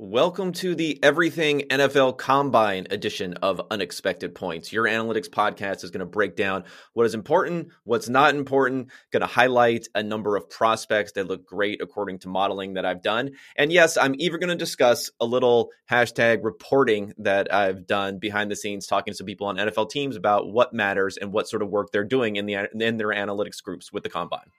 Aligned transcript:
Welcome 0.00 0.52
to 0.52 0.76
the 0.76 1.02
Everything 1.02 1.62
NFL 1.70 2.18
Combine 2.18 2.86
edition 2.88 3.34
of 3.42 3.60
Unexpected 3.68 4.32
Points. 4.32 4.72
Your 4.72 4.84
analytics 4.84 5.28
podcast 5.28 5.82
is 5.82 5.90
going 5.90 5.98
to 5.98 6.06
break 6.06 6.36
down 6.36 6.62
what 6.92 7.04
is 7.04 7.14
important, 7.14 7.70
what's 7.82 8.08
not 8.08 8.36
important, 8.36 8.90
going 9.10 9.22
to 9.22 9.26
highlight 9.26 9.88
a 9.96 10.04
number 10.04 10.36
of 10.36 10.48
prospects 10.48 11.10
that 11.12 11.26
look 11.26 11.44
great 11.44 11.82
according 11.82 12.20
to 12.20 12.28
modeling 12.28 12.74
that 12.74 12.86
I've 12.86 13.02
done. 13.02 13.32
And 13.56 13.72
yes, 13.72 13.96
I'm 13.96 14.14
even 14.18 14.38
going 14.38 14.50
to 14.50 14.54
discuss 14.54 15.10
a 15.18 15.26
little 15.26 15.70
hashtag 15.90 16.44
reporting 16.44 17.12
that 17.18 17.52
I've 17.52 17.84
done 17.84 18.20
behind 18.20 18.52
the 18.52 18.56
scenes, 18.56 18.86
talking 18.86 19.14
to 19.14 19.24
people 19.24 19.48
on 19.48 19.56
NFL 19.56 19.90
teams 19.90 20.14
about 20.14 20.48
what 20.48 20.72
matters 20.72 21.16
and 21.16 21.32
what 21.32 21.48
sort 21.48 21.60
of 21.60 21.70
work 21.70 21.90
they're 21.90 22.04
doing 22.04 22.36
in, 22.36 22.46
the, 22.46 22.68
in 22.72 22.98
their 22.98 23.08
analytics 23.08 23.60
groups 23.60 23.92
with 23.92 24.04
the 24.04 24.10
Combine. 24.10 24.52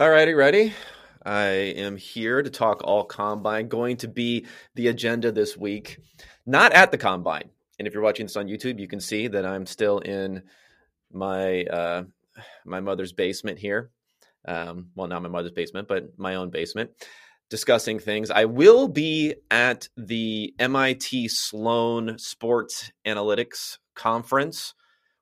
All 0.00 0.08
righty, 0.08 0.32
ready? 0.32 0.72
I 1.26 1.44
am 1.44 1.98
here 1.98 2.40
to 2.40 2.48
talk 2.48 2.80
all 2.82 3.04
combine. 3.04 3.68
Going 3.68 3.98
to 3.98 4.08
be 4.08 4.46
the 4.74 4.88
agenda 4.88 5.30
this 5.30 5.58
week, 5.58 5.98
not 6.46 6.72
at 6.72 6.90
the 6.90 6.96
combine. 6.96 7.50
And 7.78 7.86
if 7.86 7.92
you're 7.92 8.02
watching 8.02 8.24
this 8.24 8.36
on 8.38 8.46
YouTube, 8.46 8.80
you 8.80 8.88
can 8.88 9.00
see 9.00 9.28
that 9.28 9.44
I'm 9.44 9.66
still 9.66 9.98
in 9.98 10.44
my 11.12 11.64
uh, 11.64 12.04
my 12.64 12.80
mother's 12.80 13.12
basement 13.12 13.58
here. 13.58 13.90
Um, 14.46 14.86
well, 14.94 15.06
not 15.06 15.20
my 15.20 15.28
mother's 15.28 15.52
basement, 15.52 15.86
but 15.86 16.18
my 16.18 16.36
own 16.36 16.48
basement, 16.48 16.92
discussing 17.50 17.98
things. 17.98 18.30
I 18.30 18.46
will 18.46 18.88
be 18.88 19.34
at 19.50 19.90
the 19.98 20.54
MIT 20.58 21.28
Sloan 21.28 22.16
Sports 22.16 22.90
Analytics 23.06 23.76
Conference, 23.94 24.72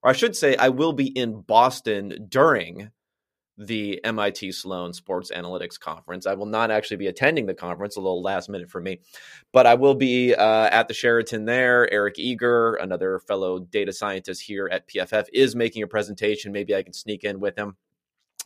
or 0.04 0.10
I 0.10 0.12
should 0.12 0.36
say, 0.36 0.54
I 0.54 0.68
will 0.68 0.92
be 0.92 1.08
in 1.08 1.40
Boston 1.40 2.28
during 2.28 2.92
the 3.58 4.00
MIT 4.04 4.52
Sloan 4.52 4.92
Sports 4.92 5.32
Analytics 5.34 5.78
Conference. 5.78 6.26
I 6.26 6.34
will 6.34 6.46
not 6.46 6.70
actually 6.70 6.98
be 6.98 7.08
attending 7.08 7.46
the 7.46 7.54
conference, 7.54 7.96
a 7.96 8.00
little 8.00 8.22
last 8.22 8.48
minute 8.48 8.70
for 8.70 8.80
me, 8.80 9.00
but 9.52 9.66
I 9.66 9.74
will 9.74 9.96
be 9.96 10.34
uh, 10.34 10.68
at 10.70 10.86
the 10.86 10.94
Sheraton 10.94 11.44
there. 11.44 11.92
Eric 11.92 12.18
Eager, 12.18 12.74
another 12.76 13.18
fellow 13.18 13.58
data 13.58 13.92
scientist 13.92 14.42
here 14.42 14.68
at 14.70 14.88
PFF, 14.88 15.26
is 15.32 15.56
making 15.56 15.82
a 15.82 15.88
presentation. 15.88 16.52
Maybe 16.52 16.74
I 16.74 16.82
can 16.82 16.92
sneak 16.92 17.24
in 17.24 17.40
with 17.40 17.58
him 17.58 17.76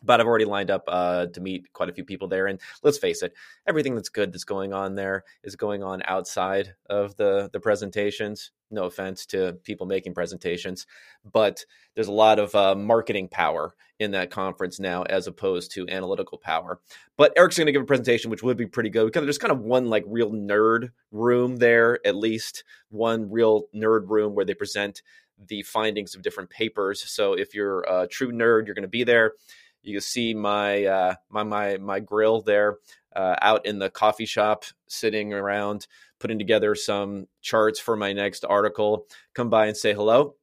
but 0.04 0.20
I've 0.20 0.26
already 0.26 0.44
lined 0.44 0.70
up 0.70 0.84
uh, 0.88 1.26
to 1.26 1.40
meet 1.40 1.72
quite 1.72 1.88
a 1.88 1.92
few 1.92 2.04
people 2.04 2.28
there. 2.28 2.46
And 2.46 2.60
let's 2.82 2.98
face 2.98 3.22
it, 3.22 3.34
everything 3.66 3.94
that's 3.94 4.08
good 4.08 4.32
that's 4.32 4.44
going 4.44 4.72
on 4.72 4.94
there 4.94 5.24
is 5.42 5.56
going 5.56 5.82
on 5.82 6.02
outside 6.06 6.74
of 6.88 7.16
the 7.16 7.50
the 7.52 7.60
presentations. 7.60 8.50
No 8.72 8.84
offense 8.84 9.26
to 9.26 9.54
people 9.64 9.86
making 9.86 10.14
presentations, 10.14 10.86
but 11.30 11.64
there's 11.94 12.08
a 12.08 12.12
lot 12.12 12.38
of 12.38 12.54
uh, 12.54 12.74
marketing 12.74 13.28
power 13.28 13.74
in 13.98 14.12
that 14.12 14.30
conference 14.30 14.80
now 14.80 15.02
as 15.02 15.26
opposed 15.26 15.72
to 15.72 15.88
analytical 15.88 16.38
power. 16.38 16.80
But 17.16 17.32
Eric's 17.36 17.56
going 17.58 17.66
to 17.66 17.72
give 17.72 17.82
a 17.82 17.86
presentation, 17.86 18.30
which 18.30 18.42
would 18.42 18.56
be 18.56 18.66
pretty 18.66 18.90
good 18.90 19.06
because 19.06 19.24
there's 19.24 19.38
kind 19.38 19.52
of 19.52 19.60
one 19.60 19.88
like 19.88 20.04
real 20.06 20.32
nerd 20.32 20.90
room 21.10 21.56
there, 21.56 21.98
at 22.06 22.16
least 22.16 22.64
one 22.88 23.30
real 23.30 23.64
nerd 23.74 24.08
room 24.08 24.34
where 24.34 24.44
they 24.44 24.54
present 24.54 25.02
the 25.48 25.62
findings 25.62 26.14
of 26.14 26.22
different 26.22 26.50
papers. 26.50 27.02
So 27.02 27.34
if 27.34 27.54
you're 27.54 27.82
a 27.82 28.06
true 28.06 28.32
nerd, 28.32 28.66
you're 28.66 28.74
going 28.74 28.82
to 28.82 28.88
be 28.88 29.04
there 29.04 29.34
you 29.82 29.94
can 29.94 30.00
see 30.00 30.34
my 30.34 30.84
uh, 30.84 31.14
my 31.28 31.42
my 31.42 31.76
my 31.76 32.00
grill 32.00 32.40
there 32.40 32.78
uh, 33.14 33.36
out 33.42 33.66
in 33.66 33.78
the 33.78 33.90
coffee 33.90 34.26
shop, 34.26 34.64
sitting 34.86 35.32
around 35.32 35.86
putting 36.22 36.38
together 36.38 36.74
some 36.74 37.26
charts 37.42 37.78
for 37.78 37.96
my 37.96 38.12
next 38.12 38.44
article. 38.44 39.06
Come 39.34 39.50
by 39.50 39.66
and 39.66 39.76
say 39.76 39.92
hello. 39.92 40.36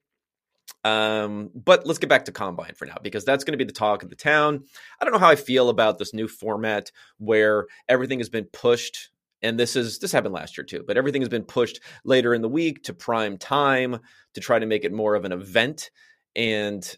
Um, 0.83 1.49
but 1.55 1.87
let's 1.87 1.99
get 1.99 2.09
back 2.09 2.25
to 2.25 2.31
combine 2.31 2.73
for 2.75 2.85
now 2.85 2.97
because 3.01 3.25
that's 3.25 3.43
going 3.43 3.53
to 3.53 3.57
be 3.57 3.67
the 3.67 3.73
talk 3.73 4.03
of 4.03 4.09
the 4.09 4.15
town. 4.15 4.65
I 4.99 5.05
don't 5.05 5.13
know 5.13 5.19
how 5.19 5.29
I 5.29 5.35
feel 5.35 5.69
about 5.69 5.97
this 5.97 6.13
new 6.13 6.27
format 6.27 6.91
where 7.17 7.65
everything 7.87 8.19
has 8.19 8.29
been 8.29 8.45
pushed 8.45 9.09
and 9.41 9.57
this 9.57 9.77
is 9.77 9.99
this 9.99 10.11
happened 10.11 10.33
last 10.33 10.57
year 10.57 10.65
too 10.65 10.83
but 10.85 10.97
everything 10.97 11.21
has 11.21 11.29
been 11.29 11.45
pushed 11.45 11.79
later 12.03 12.33
in 12.33 12.41
the 12.41 12.49
week 12.49 12.83
to 12.83 12.93
prime 12.93 13.37
time 13.37 13.97
to 14.33 14.41
try 14.41 14.59
to 14.59 14.65
make 14.65 14.83
it 14.83 14.91
more 14.91 15.15
of 15.15 15.23
an 15.23 15.31
event 15.31 15.91
and 16.35 16.97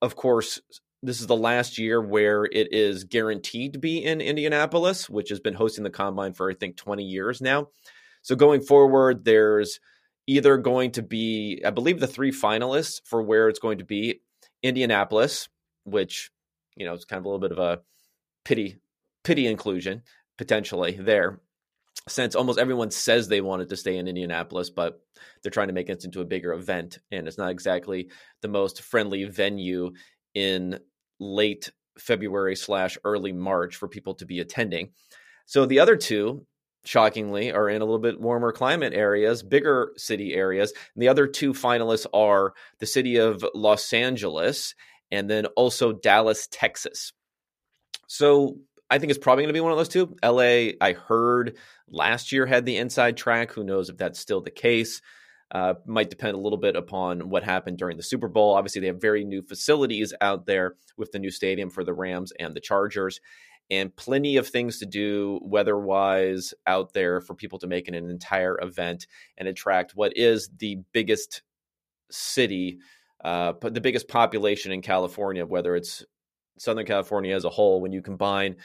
of 0.00 0.16
course 0.16 0.60
this 1.04 1.20
is 1.20 1.26
the 1.26 1.36
last 1.36 1.78
year 1.78 2.00
where 2.00 2.44
it 2.44 2.72
is 2.72 3.04
guaranteed 3.04 3.74
to 3.74 3.78
be 3.78 4.02
in 4.02 4.20
Indianapolis, 4.20 5.08
which 5.10 5.28
has 5.28 5.38
been 5.38 5.54
hosting 5.54 5.84
the 5.84 5.90
combine 5.90 6.32
for 6.32 6.50
I 6.50 6.54
think 6.54 6.76
20 6.76 7.04
years 7.04 7.40
now. 7.42 7.68
So 8.24 8.34
going 8.34 8.62
forward, 8.62 9.24
there's 9.24 9.78
either 10.26 10.56
going 10.56 10.90
to 10.92 11.02
be, 11.02 11.62
I 11.64 11.70
believe, 11.70 12.00
the 12.00 12.06
three 12.06 12.32
finalists 12.32 13.00
for 13.04 13.22
where 13.22 13.48
it's 13.48 13.58
going 13.58 13.78
to 13.78 13.84
be 13.84 14.20
Indianapolis, 14.62 15.48
which 15.84 16.30
you 16.76 16.86
know 16.86 16.94
is 16.94 17.04
kind 17.04 17.18
of 17.18 17.26
a 17.26 17.28
little 17.28 17.40
bit 17.40 17.52
of 17.52 17.58
a 17.58 17.80
pity 18.44 18.78
pity 19.22 19.46
inclusion 19.46 20.02
potentially 20.36 20.98
there 21.00 21.40
since 22.08 22.34
almost 22.34 22.58
everyone 22.58 22.90
says 22.90 23.28
they 23.28 23.40
wanted 23.40 23.68
to 23.68 23.76
stay 23.76 23.96
in 23.96 24.08
Indianapolis, 24.08 24.70
but 24.70 25.00
they're 25.42 25.50
trying 25.50 25.68
to 25.68 25.74
make 25.74 25.88
it 25.88 26.04
into 26.04 26.20
a 26.20 26.26
bigger 26.26 26.52
event, 26.52 26.98
and 27.10 27.26
it's 27.26 27.38
not 27.38 27.50
exactly 27.50 28.10
the 28.42 28.48
most 28.48 28.82
friendly 28.82 29.24
venue 29.24 29.92
in 30.34 30.78
late 31.18 31.70
February 31.98 32.56
slash 32.56 32.98
early 33.04 33.32
March 33.32 33.76
for 33.76 33.88
people 33.88 34.14
to 34.14 34.26
be 34.26 34.40
attending. 34.40 34.90
So 35.46 35.64
the 35.64 35.80
other 35.80 35.96
two, 35.96 36.46
shockingly, 36.84 37.52
are 37.52 37.68
in 37.68 37.82
a 37.82 37.84
little 37.84 37.98
bit 37.98 38.20
warmer 38.20 38.52
climate 38.52 38.92
areas, 38.94 39.42
bigger 39.42 39.92
city 39.96 40.34
areas. 40.34 40.72
And 40.94 41.02
the 41.02 41.08
other 41.08 41.26
two 41.26 41.52
finalists 41.52 42.06
are 42.12 42.52
the 42.78 42.86
city 42.86 43.16
of 43.16 43.44
Los 43.54 43.92
Angeles 43.92 44.74
and 45.10 45.28
then 45.28 45.46
also 45.46 45.92
Dallas, 45.92 46.48
Texas. 46.50 47.12
So 48.06 48.58
I 48.90 48.98
think 48.98 49.10
it's 49.10 49.18
probably 49.18 49.44
going 49.44 49.54
to 49.54 49.58
be 49.58 49.60
one 49.60 49.72
of 49.72 49.78
those 49.78 49.88
two. 49.88 50.16
LA, 50.22 50.72
I 50.80 50.92
heard 50.92 51.56
last 51.88 52.32
year 52.32 52.46
had 52.46 52.66
the 52.66 52.76
inside 52.76 53.16
track. 53.16 53.52
Who 53.52 53.64
knows 53.64 53.88
if 53.88 53.96
that's 53.96 54.20
still 54.20 54.40
the 54.40 54.50
case? 54.50 55.00
Uh, 55.50 55.74
might 55.86 56.10
depend 56.10 56.34
a 56.34 56.40
little 56.40 56.58
bit 56.58 56.74
upon 56.74 57.28
what 57.28 57.44
happened 57.44 57.78
during 57.78 57.96
the 57.96 58.02
Super 58.02 58.28
Bowl. 58.28 58.54
Obviously, 58.54 58.80
they 58.80 58.88
have 58.88 59.00
very 59.00 59.24
new 59.24 59.42
facilities 59.42 60.12
out 60.20 60.46
there 60.46 60.74
with 60.96 61.12
the 61.12 61.18
new 61.18 61.30
stadium 61.30 61.70
for 61.70 61.84
the 61.84 61.92
Rams 61.92 62.32
and 62.38 62.54
the 62.54 62.60
Chargers, 62.60 63.20
and 63.70 63.94
plenty 63.96 64.36
of 64.36 64.46
things 64.46 64.78
to 64.78 64.86
do 64.86 65.40
weather 65.42 65.78
wise 65.78 66.52
out 66.66 66.92
there 66.92 67.20
for 67.20 67.34
people 67.34 67.58
to 67.58 67.66
make 67.66 67.88
it 67.88 67.94
an 67.94 68.10
entire 68.10 68.58
event 68.60 69.06
and 69.38 69.48
attract 69.48 69.92
what 69.94 70.16
is 70.16 70.50
the 70.58 70.78
biggest 70.92 71.42
city, 72.10 72.78
uh, 73.24 73.52
the 73.62 73.80
biggest 73.80 74.08
population 74.08 74.72
in 74.72 74.82
California, 74.82 75.46
whether 75.46 75.74
it's 75.76 76.04
Southern 76.58 76.86
California 76.86 77.34
as 77.34 77.44
a 77.44 77.50
whole, 77.50 77.80
when 77.80 77.92
you 77.92 78.02
combine 78.02 78.56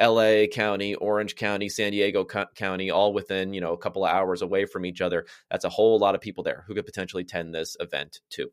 LA 0.00 0.46
County, 0.46 0.94
Orange 0.94 1.36
County, 1.36 1.68
San 1.68 1.92
Diego 1.92 2.24
Co- 2.24 2.46
County, 2.54 2.90
all 2.90 3.12
within, 3.12 3.52
you 3.52 3.60
know, 3.60 3.72
a 3.72 3.78
couple 3.78 4.04
of 4.04 4.10
hours 4.10 4.42
away 4.42 4.64
from 4.64 4.84
each 4.86 5.00
other. 5.00 5.26
That's 5.50 5.64
a 5.64 5.70
whole 5.70 5.98
lot 5.98 6.14
of 6.14 6.20
people 6.20 6.42
there 6.42 6.64
who 6.66 6.74
could 6.74 6.86
potentially 6.86 7.22
attend 7.22 7.54
this 7.54 7.76
event 7.78 8.20
too. 8.30 8.50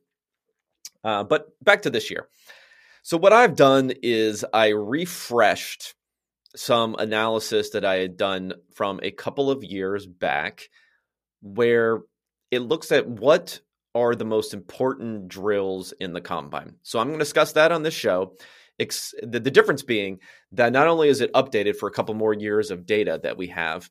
Uh, 1.04 1.24
but 1.24 1.48
back 1.64 1.82
to 1.84 1.90
this 1.90 2.12
year. 2.12 2.28
So, 3.04 3.18
what 3.18 3.34
I've 3.34 3.56
done 3.56 3.92
is 4.02 4.46
I 4.54 4.70
refreshed 4.70 5.96
some 6.56 6.96
analysis 6.98 7.72
that 7.72 7.86
I 7.86 7.96
had 7.96 8.18
done 8.18 8.54
from 8.74 9.00
a 9.04 9.12
couple 9.12 9.52
of 9.52 9.64
years 9.64 10.06
back 10.06 10.70
where 11.42 12.00
it 12.52 12.60
looks 12.60 12.92
at 12.92 13.08
what 13.08 13.60
are 13.96 14.16
the 14.16 14.26
most 14.26 14.54
important 14.54 15.28
drills 15.28 15.94
in 16.00 16.14
the 16.14 16.22
combine. 16.22 16.76
So, 16.84 17.00
I'm 17.00 17.08
going 17.08 17.20
to 17.20 17.26
discuss 17.26 17.54
that 17.54 17.72
on 17.72 17.84
this 17.84 17.94
show 17.94 18.36
the, 18.80 19.40
the 19.40 19.52
difference 19.52 19.84
being 19.84 20.20
that 20.54 20.72
not 20.72 20.88
only 20.88 21.10
is 21.10 21.22
it 21.22 21.34
updated 21.34 21.76
for 21.76 21.88
a 21.88 21.92
couple 21.92 22.16
more 22.16 22.34
years 22.34 22.72
of 22.72 22.86
data 22.86 23.20
that 23.24 23.38
we 23.38 23.48
have, 23.48 23.90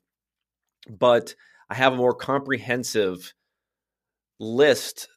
but 0.89 1.35
I 1.69 1.75
have 1.75 1.93
a 1.93 1.97
more 1.97 2.15
comprehensive 2.15 3.33
list 4.39 5.07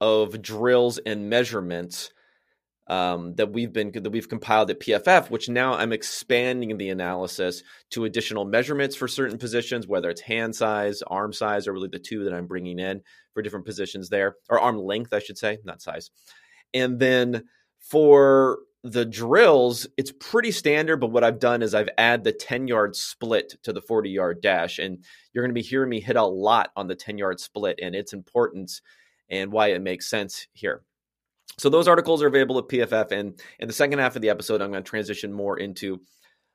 of 0.00 0.42
drills 0.42 0.98
and 0.98 1.30
measurements 1.30 2.10
um, 2.88 3.34
that 3.34 3.52
we've 3.52 3.72
been 3.72 3.92
that 3.92 4.10
we've 4.10 4.28
compiled 4.28 4.70
at 4.70 4.80
PFF, 4.80 5.30
which 5.30 5.48
now 5.48 5.74
I'm 5.74 5.92
expanding 5.92 6.76
the 6.78 6.88
analysis 6.88 7.62
to 7.90 8.04
additional 8.04 8.44
measurements 8.44 8.96
for 8.96 9.08
certain 9.08 9.38
positions, 9.38 9.86
whether 9.86 10.08
it's 10.08 10.22
hand 10.22 10.56
size, 10.56 11.02
arm 11.06 11.32
size, 11.32 11.68
or 11.68 11.72
really 11.72 11.88
the 11.88 11.98
two 11.98 12.24
that 12.24 12.34
I'm 12.34 12.46
bringing 12.46 12.78
in 12.78 13.02
for 13.34 13.42
different 13.42 13.66
positions 13.66 14.08
there, 14.08 14.36
or 14.48 14.58
arm 14.58 14.78
length, 14.78 15.12
I 15.12 15.18
should 15.18 15.38
say, 15.38 15.58
not 15.64 15.82
size. 15.82 16.10
And 16.72 16.98
then 16.98 17.44
for 17.78 18.58
the 18.84 19.04
drills, 19.04 19.86
it's 19.96 20.12
pretty 20.12 20.50
standard, 20.50 20.96
but 20.98 21.10
what 21.10 21.24
I've 21.24 21.40
done 21.40 21.62
is 21.62 21.74
I've 21.74 21.90
added 21.98 22.24
the 22.24 22.32
10 22.32 22.68
yard 22.68 22.96
split 22.96 23.56
to 23.64 23.72
the 23.72 23.82
40 23.82 24.10
yard 24.10 24.40
dash. 24.40 24.78
And 24.78 25.04
you're 25.32 25.44
going 25.44 25.50
to 25.50 25.60
be 25.60 25.66
hearing 25.66 25.90
me 25.90 26.00
hit 26.00 26.16
a 26.16 26.24
lot 26.24 26.70
on 26.76 26.86
the 26.86 26.94
10 26.94 27.18
yard 27.18 27.40
split 27.40 27.78
and 27.82 27.94
its 27.94 28.12
importance 28.12 28.80
and 29.28 29.52
why 29.52 29.68
it 29.68 29.82
makes 29.82 30.08
sense 30.08 30.46
here. 30.52 30.82
So 31.56 31.68
those 31.68 31.88
articles 31.88 32.22
are 32.22 32.28
available 32.28 32.58
at 32.58 32.68
PFF. 32.68 33.10
And 33.10 33.40
in 33.58 33.66
the 33.66 33.74
second 33.74 33.98
half 33.98 34.16
of 34.16 34.22
the 34.22 34.30
episode, 34.30 34.60
I'm 34.60 34.70
going 34.70 34.82
to 34.82 34.88
transition 34.88 35.32
more 35.32 35.58
into 35.58 36.00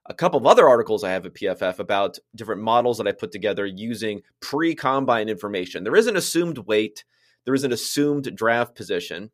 a 0.06 0.14
couple 0.14 0.40
of 0.40 0.46
other 0.46 0.68
articles 0.68 1.04
I 1.04 1.12
have 1.12 1.26
at 1.26 1.34
PFF 1.34 1.80
about 1.80 2.20
different 2.36 2.62
models 2.62 2.98
that 2.98 3.08
I 3.08 3.12
put 3.12 3.32
together 3.32 3.66
using 3.66 4.22
pre 4.42 4.76
combine 4.76 5.30
information. 5.30 5.84
There 5.84 5.96
is 5.96 6.08
an 6.08 6.18
assumed 6.18 6.58
weight, 6.60 7.04
there 7.46 7.54
is 7.54 7.64
an 7.64 7.72
assumed 7.72 8.36
draft 8.36 8.76
position 8.76 9.32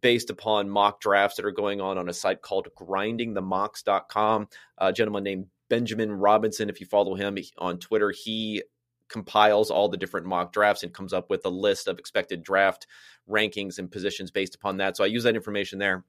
based 0.00 0.30
upon 0.30 0.68
mock 0.68 1.00
drafts 1.00 1.36
that 1.36 1.46
are 1.46 1.50
going 1.50 1.80
on 1.80 1.98
on 1.98 2.08
a 2.08 2.14
site 2.14 2.42
called 2.42 2.68
grindingthemocks.com. 2.78 4.48
A 4.78 4.92
gentleman 4.92 5.24
named 5.24 5.46
Benjamin 5.68 6.12
Robinson, 6.12 6.68
if 6.68 6.80
you 6.80 6.86
follow 6.86 7.14
him 7.14 7.38
on 7.58 7.78
Twitter, 7.78 8.10
he 8.10 8.62
compiles 9.08 9.70
all 9.70 9.88
the 9.88 9.96
different 9.96 10.26
mock 10.26 10.52
drafts 10.52 10.82
and 10.82 10.92
comes 10.92 11.12
up 11.12 11.30
with 11.30 11.44
a 11.46 11.50
list 11.50 11.88
of 11.88 11.98
expected 11.98 12.42
draft 12.42 12.86
rankings 13.28 13.78
and 13.78 13.90
positions 13.90 14.30
based 14.30 14.54
upon 14.54 14.78
that. 14.78 14.96
So 14.96 15.04
I 15.04 15.08
use 15.08 15.24
that 15.24 15.36
information 15.36 15.78
there. 15.78 16.04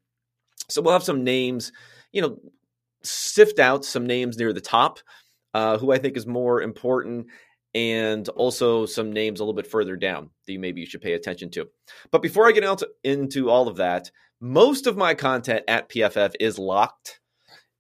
So 0.68 0.82
we'll 0.82 0.94
have 0.94 1.04
some 1.04 1.24
names, 1.24 1.72
you 2.12 2.22
know, 2.22 2.38
sift 3.04 3.60
out 3.60 3.86
some 3.86 4.06
names 4.06 4.38
near 4.38 4.54
the 4.54 4.62
top, 4.62 5.00
uh, 5.54 5.78
who 5.78 5.92
I 5.92 5.98
think 5.98 6.18
is 6.18 6.28
more 6.28 6.62
important, 6.62 7.28
and 7.74 8.28
also 8.30 8.86
some 8.86 9.12
names 9.12 9.40
a 9.40 9.44
little 9.44 9.56
bit 9.56 9.68
further 9.68 9.96
down 9.96 10.30
that 10.46 10.54
you 10.54 10.60
maybe 10.60 10.82
you 10.82 10.88
should 10.88 11.02
pay 11.02 11.14
attention 11.14 11.50
to. 11.52 11.68
But 12.12 12.22
before 12.22 12.48
I 12.48 12.52
get 12.52 12.64
into, 12.64 12.90
into 13.04 13.50
all 13.50 13.68
of 13.68 13.78
that, 13.78 14.12
most 14.42 14.88
of 14.88 14.98
my 14.98 15.14
content 15.14 15.66
at 15.68 15.90
PFF 15.90 16.34
is 16.40 16.58
locked, 16.58 17.20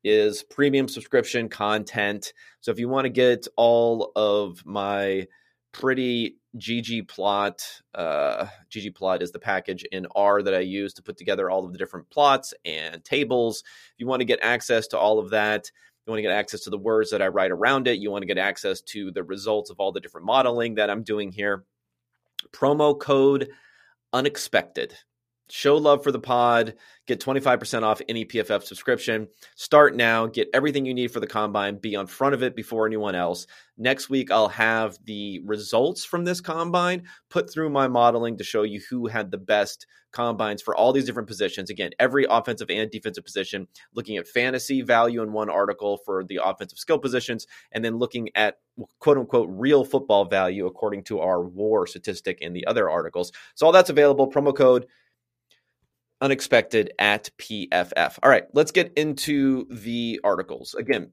is 0.03 0.43
premium 0.43 0.87
subscription 0.87 1.49
content. 1.49 2.33
So 2.61 2.71
if 2.71 2.79
you 2.79 2.89
want 2.89 3.05
to 3.05 3.09
get 3.09 3.47
all 3.55 4.11
of 4.15 4.65
my 4.65 5.27
pretty 5.71 6.38
ggplot, 6.57 7.81
uh, 7.93 8.47
ggplot 8.71 9.21
is 9.21 9.31
the 9.31 9.39
package 9.39 9.83
in 9.91 10.07
R 10.15 10.41
that 10.41 10.55
I 10.55 10.59
use 10.59 10.93
to 10.95 11.03
put 11.03 11.17
together 11.17 11.49
all 11.49 11.65
of 11.65 11.71
the 11.71 11.77
different 11.77 12.09
plots 12.09 12.53
and 12.65 13.03
tables. 13.03 13.63
If 13.93 13.99
you 13.99 14.07
want 14.07 14.21
to 14.21 14.25
get 14.25 14.39
access 14.41 14.87
to 14.87 14.97
all 14.97 15.19
of 15.19 15.29
that, 15.29 15.69
you 16.05 16.11
want 16.11 16.19
to 16.19 16.23
get 16.23 16.31
access 16.31 16.61
to 16.61 16.71
the 16.71 16.77
words 16.77 17.11
that 17.11 17.21
I 17.21 17.27
write 17.27 17.51
around 17.51 17.87
it. 17.87 17.99
You 17.99 18.09
want 18.09 18.23
to 18.23 18.27
get 18.27 18.39
access 18.39 18.81
to 18.81 19.11
the 19.11 19.23
results 19.23 19.69
of 19.69 19.79
all 19.79 19.91
the 19.91 19.99
different 19.99 20.25
modeling 20.25 20.75
that 20.75 20.89
I'm 20.89 21.03
doing 21.03 21.31
here. 21.31 21.65
Promo 22.51 22.99
code 22.99 23.49
unexpected. 24.11 24.95
Show 25.49 25.77
love 25.77 26.03
for 26.03 26.11
the 26.11 26.19
pod. 26.19 26.75
Get 27.07 27.19
25% 27.19 27.81
off 27.81 28.01
any 28.07 28.23
PFF 28.23 28.63
subscription. 28.63 29.27
Start 29.55 29.95
now. 29.95 30.27
Get 30.27 30.47
everything 30.53 30.85
you 30.85 30.93
need 30.93 31.11
for 31.11 31.19
the 31.19 31.27
combine. 31.27 31.77
Be 31.77 31.95
on 31.95 32.05
front 32.05 32.35
of 32.35 32.43
it 32.43 32.55
before 32.55 32.85
anyone 32.85 33.15
else. 33.15 33.47
Next 33.75 34.09
week, 34.09 34.29
I'll 34.29 34.49
have 34.49 34.97
the 35.05 35.41
results 35.45 36.05
from 36.05 36.23
this 36.23 36.39
combine 36.39 37.03
put 37.29 37.51
through 37.51 37.71
my 37.71 37.87
modeling 37.87 38.37
to 38.37 38.43
show 38.43 38.61
you 38.61 38.79
who 38.89 39.07
had 39.07 39.31
the 39.31 39.39
best 39.39 39.87
combines 40.11 40.61
for 40.61 40.75
all 40.75 40.93
these 40.93 41.05
different 41.05 41.27
positions. 41.27 41.69
Again, 41.69 41.91
every 41.99 42.27
offensive 42.29 42.69
and 42.69 42.91
defensive 42.91 43.23
position, 43.23 43.67
looking 43.93 44.17
at 44.17 44.27
fantasy 44.27 44.81
value 44.81 45.23
in 45.23 45.31
one 45.31 45.49
article 45.49 45.99
for 46.05 46.23
the 46.23 46.39
offensive 46.43 46.77
skill 46.77 46.99
positions, 46.99 47.47
and 47.71 47.83
then 47.83 47.97
looking 47.97 48.29
at 48.35 48.57
quote 48.99 49.17
unquote 49.17 49.49
real 49.51 49.83
football 49.83 50.25
value 50.25 50.65
according 50.67 51.03
to 51.05 51.19
our 51.19 51.41
war 51.41 51.87
statistic 51.87 52.39
in 52.41 52.53
the 52.53 52.67
other 52.67 52.89
articles. 52.89 53.31
So 53.55 53.65
all 53.65 53.71
that's 53.71 53.89
available. 53.89 54.31
Promo 54.31 54.55
code 54.55 54.85
unexpected 56.21 56.91
at 56.99 57.29
PFF. 57.37 58.19
All 58.21 58.29
right, 58.29 58.45
let's 58.53 58.71
get 58.71 58.93
into 58.95 59.65
the 59.69 60.19
articles. 60.23 60.75
Again, 60.75 61.11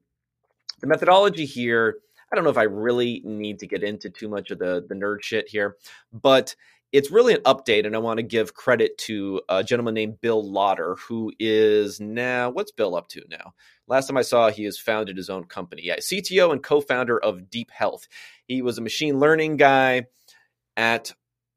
the 0.81 0.87
methodology 0.87 1.45
here, 1.45 1.97
I 2.31 2.35
don't 2.35 2.43
know 2.43 2.49
if 2.49 2.57
I 2.57 2.63
really 2.63 3.21
need 3.23 3.59
to 3.59 3.67
get 3.67 3.83
into 3.83 4.09
too 4.09 4.27
much 4.27 4.51
of 4.51 4.59
the, 4.59 4.85
the 4.87 4.95
nerd 4.95 5.23
shit 5.23 5.47
here, 5.47 5.77
but 6.11 6.55
it's 6.93 7.11
really 7.11 7.33
an 7.33 7.41
update, 7.41 7.85
and 7.85 7.95
I 7.95 7.99
want 7.99 8.17
to 8.17 8.23
give 8.23 8.53
credit 8.53 8.97
to 8.99 9.41
a 9.49 9.63
gentleman 9.63 9.93
named 9.93 10.21
Bill 10.21 10.41
Lotter, 10.49 10.95
who 10.95 11.33
is 11.37 11.99
now, 11.99 12.49
what's 12.49 12.71
Bill 12.71 12.95
up 12.95 13.09
to 13.09 13.23
now? 13.29 13.53
Last 13.87 14.07
time 14.07 14.17
I 14.17 14.21
saw, 14.21 14.49
he 14.49 14.63
has 14.63 14.77
founded 14.77 15.17
his 15.17 15.29
own 15.29 15.45
company. 15.45 15.83
Yeah, 15.85 15.97
CTO 15.97 16.51
and 16.51 16.63
co 16.63 16.79
founder 16.79 17.19
of 17.19 17.49
Deep 17.49 17.71
Health. 17.71 18.07
He 18.45 18.61
was 18.61 18.77
a 18.77 18.81
machine 18.81 19.19
learning 19.19 19.57
guy 19.57 20.05
at 20.77 21.13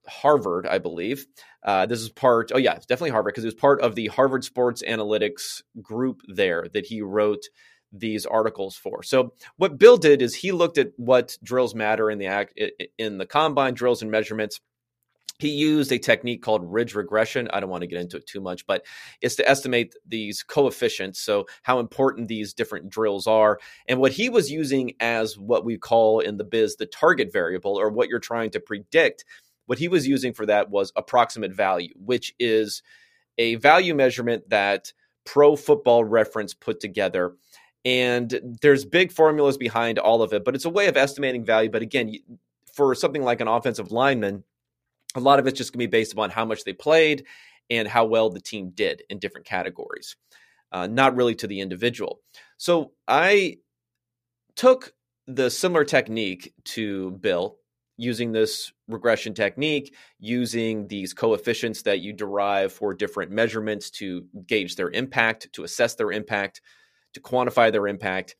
Harvard, 0.07 0.67
I 0.67 0.79
believe. 0.79 1.27
Uh, 1.63 1.87
this 1.87 2.01
is 2.01 2.09
part, 2.09 2.51
oh, 2.55 2.59
yeah, 2.59 2.75
it's 2.75 2.87
definitely 2.87 3.11
Harvard 3.11 3.33
because 3.33 3.45
it 3.45 3.49
was 3.49 3.55
part 3.55 3.81
of 3.83 3.95
the 3.95 4.07
Harvard 4.09 4.45
Sports 4.45 4.83
Analytics 4.87 5.63
group 5.83 6.23
there 6.27 6.67
that 6.73 6.87
he 6.87 7.03
wrote 7.03 7.45
these 7.93 8.27
articles 8.27 8.77
for. 8.77 9.03
So 9.03 9.35
what 9.57 9.79
Bill 9.79 9.97
did 9.97 10.23
is 10.23 10.35
he 10.35 10.53
looked 10.53 10.79
at 10.79 10.93
what 10.97 11.37
drills 11.43 11.75
matter 11.75 12.11
in 12.11 12.19
the 12.19 12.27
act 12.27 12.59
in 12.99 13.19
the 13.19 13.27
combine 13.27 13.75
drills 13.75 14.03
and 14.03 14.11
measurements. 14.11 14.61
He 15.39 15.49
used 15.49 15.91
a 15.91 15.99
technique 15.99 16.43
called 16.43 16.63
ridge 16.71 16.95
regression. 16.95 17.49
I 17.51 17.61
don't 17.61 17.71
want 17.71 17.81
to 17.81 17.87
get 17.87 18.01
into 18.01 18.19
it 18.19 18.27
too 18.27 18.43
much, 18.43 18.67
but 18.67 18.85
it's 19.23 19.37
to 19.37 19.49
estimate 19.49 19.95
these 20.07 20.43
coefficients. 20.43 21.19
So, 21.21 21.47
how 21.63 21.79
important 21.79 22.29
these 22.29 22.53
different 22.53 22.91
drills 22.91 23.27
are. 23.27 23.59
And 23.89 24.01
what 24.01 24.13
he 24.13 24.29
was 24.29 24.51
using 24.51 24.93
as 25.01 25.39
what 25.39 25.65
we 25.65 25.79
call 25.79 26.21
in 26.21 26.37
the 26.37 26.45
biz 26.45 26.77
the 26.77 26.85
target 26.85 27.33
variable, 27.33 27.77
or 27.81 27.89
what 27.89 28.11
you're 28.11 28.19
trying 28.19 28.51
to 28.51 28.61
predict, 28.61 29.25
what 29.71 29.79
he 29.79 29.87
was 29.87 30.05
using 30.05 30.33
for 30.33 30.47
that 30.47 30.69
was 30.69 30.93
approximate 30.97 31.53
value, 31.53 31.95
which 31.95 32.35
is 32.41 32.83
a 33.39 33.55
value 33.55 33.95
measurement 33.95 34.51
that 34.51 34.93
Pro 35.25 35.55
Football 35.55 36.03
Reference 36.03 36.55
put 36.55 36.81
together. 36.81 37.37
And 37.85 38.59
there's 38.63 38.85
big 38.85 39.13
formulas 39.13 39.57
behind 39.57 40.01
all 40.01 40.23
of 40.23 40.33
it, 40.33 40.45
but 40.45 40.57
it's 40.57 40.65
a 40.65 40.71
way 40.71 40.89
of 40.89 40.97
estimating 40.97 41.45
value. 41.45 41.71
But 41.71 41.83
again, 41.83 42.17
for 42.75 42.97
something 42.97 43.23
like 43.23 43.41
an 43.41 43.47
offensive 43.47 43.93
lineman, 43.93 44.43
a 45.15 45.21
lot 45.21 45.39
of 45.39 45.47
it's 45.47 45.57
just 45.57 45.73
going 45.73 45.85
to 45.85 45.87
be 45.87 45.99
based 45.99 46.15
upon 46.15 46.31
how 46.31 46.45
much 46.45 46.65
they 46.65 46.73
played 46.73 47.25
and 47.71 47.87
how 47.87 48.07
well 48.07 48.29
the 48.29 48.41
team 48.41 48.71
did 48.71 49.05
in 49.09 49.21
different 49.21 49.47
categories, 49.47 50.17
uh, 50.73 50.89
not 50.89 51.15
really 51.15 51.37
to 51.37 51.47
the 51.47 51.61
individual. 51.61 52.19
So 52.57 52.91
I 53.07 53.59
took 54.57 54.95
the 55.29 55.49
similar 55.49 55.85
technique 55.85 56.55
to 56.65 57.13
Bill 57.13 57.60
using 58.01 58.33
this 58.33 58.73
regression 58.89 59.35
technique, 59.35 59.95
using 60.19 60.89
these 60.89 61.13
coefficients 61.13 61.83
that 61.83 62.01
you 62.01 62.15
derive 62.15 62.73
for 62.73 62.95
different 62.95 63.31
measurements 63.31 63.91
to 63.91 64.25
gauge 64.47 64.75
their 64.77 64.91
impact, 64.91 65.53
to 65.53 65.65
assess 65.65 65.95
their 65.97 66.11
impact, 66.11 66.63
to 67.13 67.21
quantify 67.21 67.71
their 67.71 67.87
impact. 67.87 68.37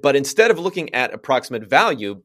But 0.00 0.14
instead 0.14 0.52
of 0.52 0.60
looking 0.60 0.94
at 0.94 1.12
approximate 1.12 1.68
value, 1.68 2.22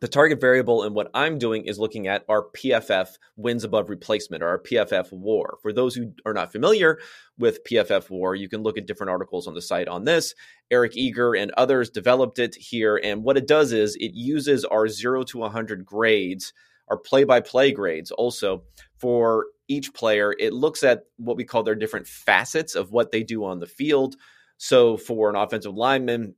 the 0.00 0.08
target 0.08 0.40
variable 0.40 0.82
and 0.82 0.94
what 0.94 1.10
I'm 1.14 1.38
doing 1.38 1.66
is 1.66 1.78
looking 1.78 2.08
at 2.08 2.24
our 2.28 2.46
PFF 2.56 3.18
wins 3.36 3.64
above 3.64 3.90
replacement 3.90 4.42
or 4.42 4.48
our 4.48 4.58
PFF 4.58 5.12
war. 5.12 5.58
For 5.62 5.72
those 5.72 5.94
who 5.94 6.12
are 6.24 6.32
not 6.32 6.52
familiar 6.52 6.98
with 7.38 7.64
PFF 7.64 8.08
war, 8.08 8.34
you 8.34 8.48
can 8.48 8.62
look 8.62 8.78
at 8.78 8.86
different 8.86 9.10
articles 9.10 9.46
on 9.46 9.54
the 9.54 9.62
site 9.62 9.88
on 9.88 10.04
this. 10.04 10.34
Eric 10.70 10.96
Eager 10.96 11.34
and 11.34 11.52
others 11.56 11.90
developed 11.90 12.38
it 12.38 12.54
here. 12.54 12.98
And 13.02 13.22
what 13.22 13.36
it 13.36 13.46
does 13.46 13.72
is 13.72 13.94
it 13.96 14.14
uses 14.14 14.64
our 14.64 14.88
0 14.88 15.24
to 15.24 15.38
100 15.38 15.84
grades, 15.84 16.54
our 16.88 16.96
play 16.96 17.24
by 17.24 17.40
play 17.40 17.70
grades 17.70 18.10
also 18.10 18.62
for 18.96 19.46
each 19.68 19.92
player. 19.92 20.34
It 20.38 20.54
looks 20.54 20.82
at 20.82 21.02
what 21.18 21.36
we 21.36 21.44
call 21.44 21.62
their 21.62 21.74
different 21.74 22.06
facets 22.06 22.74
of 22.74 22.90
what 22.90 23.12
they 23.12 23.22
do 23.22 23.44
on 23.44 23.60
the 23.60 23.66
field. 23.66 24.16
So 24.56 24.96
for 24.96 25.30
an 25.30 25.36
offensive 25.36 25.74
lineman, 25.74 26.34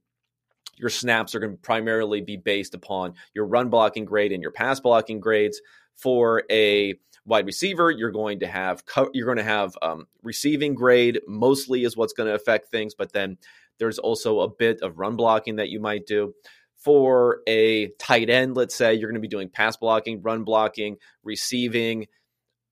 your 0.82 0.90
snaps 0.90 1.34
are 1.34 1.38
going 1.38 1.52
to 1.52 1.62
primarily 1.62 2.20
be 2.20 2.36
based 2.36 2.74
upon 2.74 3.14
your 3.34 3.46
run 3.46 3.70
blocking 3.70 4.04
grade 4.04 4.32
and 4.32 4.42
your 4.42 4.50
pass 4.50 4.80
blocking 4.80 5.20
grades. 5.20 5.62
For 5.96 6.42
a 6.50 6.98
wide 7.24 7.46
receiver, 7.46 7.90
you're 7.90 8.10
going 8.10 8.40
to 8.40 8.46
have 8.48 8.82
you're 9.14 9.26
going 9.26 9.38
to 9.38 9.44
have 9.44 9.76
um, 9.80 10.06
receiving 10.22 10.74
grade 10.74 11.20
mostly 11.28 11.84
is 11.84 11.96
what's 11.96 12.12
going 12.12 12.28
to 12.28 12.34
affect 12.34 12.70
things, 12.70 12.94
but 12.94 13.12
then 13.12 13.38
there's 13.78 13.98
also 13.98 14.40
a 14.40 14.48
bit 14.48 14.80
of 14.82 14.98
run 14.98 15.16
blocking 15.16 15.56
that 15.56 15.70
you 15.70 15.80
might 15.80 16.06
do. 16.06 16.34
For 16.76 17.42
a 17.46 17.90
tight 18.00 18.28
end, 18.28 18.56
let's 18.56 18.74
say 18.74 18.94
you're 18.94 19.08
going 19.08 19.14
to 19.14 19.20
be 19.20 19.28
doing 19.28 19.48
pass 19.48 19.76
blocking, 19.76 20.20
run 20.20 20.42
blocking, 20.42 20.96
receiving, 21.22 22.08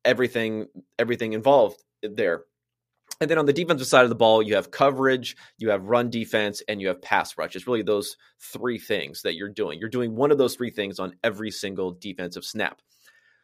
everything 0.05 0.67
everything 0.99 1.33
involved 1.33 1.81
there. 2.03 2.43
And 3.21 3.31
then 3.31 3.39
on 3.39 3.45
the 3.45 3.53
defensive 3.53 3.87
side 3.87 4.05
of 4.05 4.09
the 4.09 4.15
ball, 4.15 4.43
you 4.43 4.55
have 4.55 4.71
coverage, 4.71 5.37
you 5.59 5.69
have 5.71 5.85
run 5.85 6.09
defense, 6.09 6.63
and 6.69 6.81
you 6.81 6.89
have 6.89 7.03
pass 7.03 7.37
rush. 7.37 7.55
It's 7.55 7.67
really 7.67 7.83
those 7.83 8.17
three 8.41 8.79
things 8.79 9.23
that 9.23 9.35
you're 9.35 9.51
doing. 9.51 9.79
You're 9.79 9.91
doing 9.91 10.17
one 10.17 10.31
of 10.31 10.39
those 10.39 10.57
three 10.57 10.71
things 10.71 10.99
on 10.99 11.15
every 11.23 11.51
single 11.51 11.93
defensive 11.93 12.45
snap. 12.45 12.81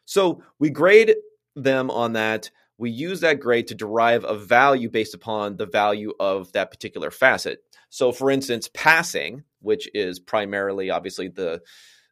So 0.06 0.42
we 0.58 0.70
grade 0.70 1.14
them 1.54 1.90
on 1.90 2.14
that. 2.14 2.50
We 2.78 2.90
use 2.90 3.20
that 3.20 3.40
grade 3.40 3.66
to 3.68 3.74
derive 3.74 4.24
a 4.24 4.36
value 4.36 4.88
based 4.88 5.14
upon 5.14 5.56
the 5.56 5.66
value 5.66 6.12
of 6.20 6.52
that 6.52 6.70
particular 6.70 7.10
facet. 7.10 7.60
So, 7.90 8.12
for 8.12 8.30
instance, 8.30 8.70
passing, 8.72 9.44
which 9.60 9.88
is 9.94 10.20
primarily 10.20 10.90
obviously 10.90 11.28
the 11.28 11.62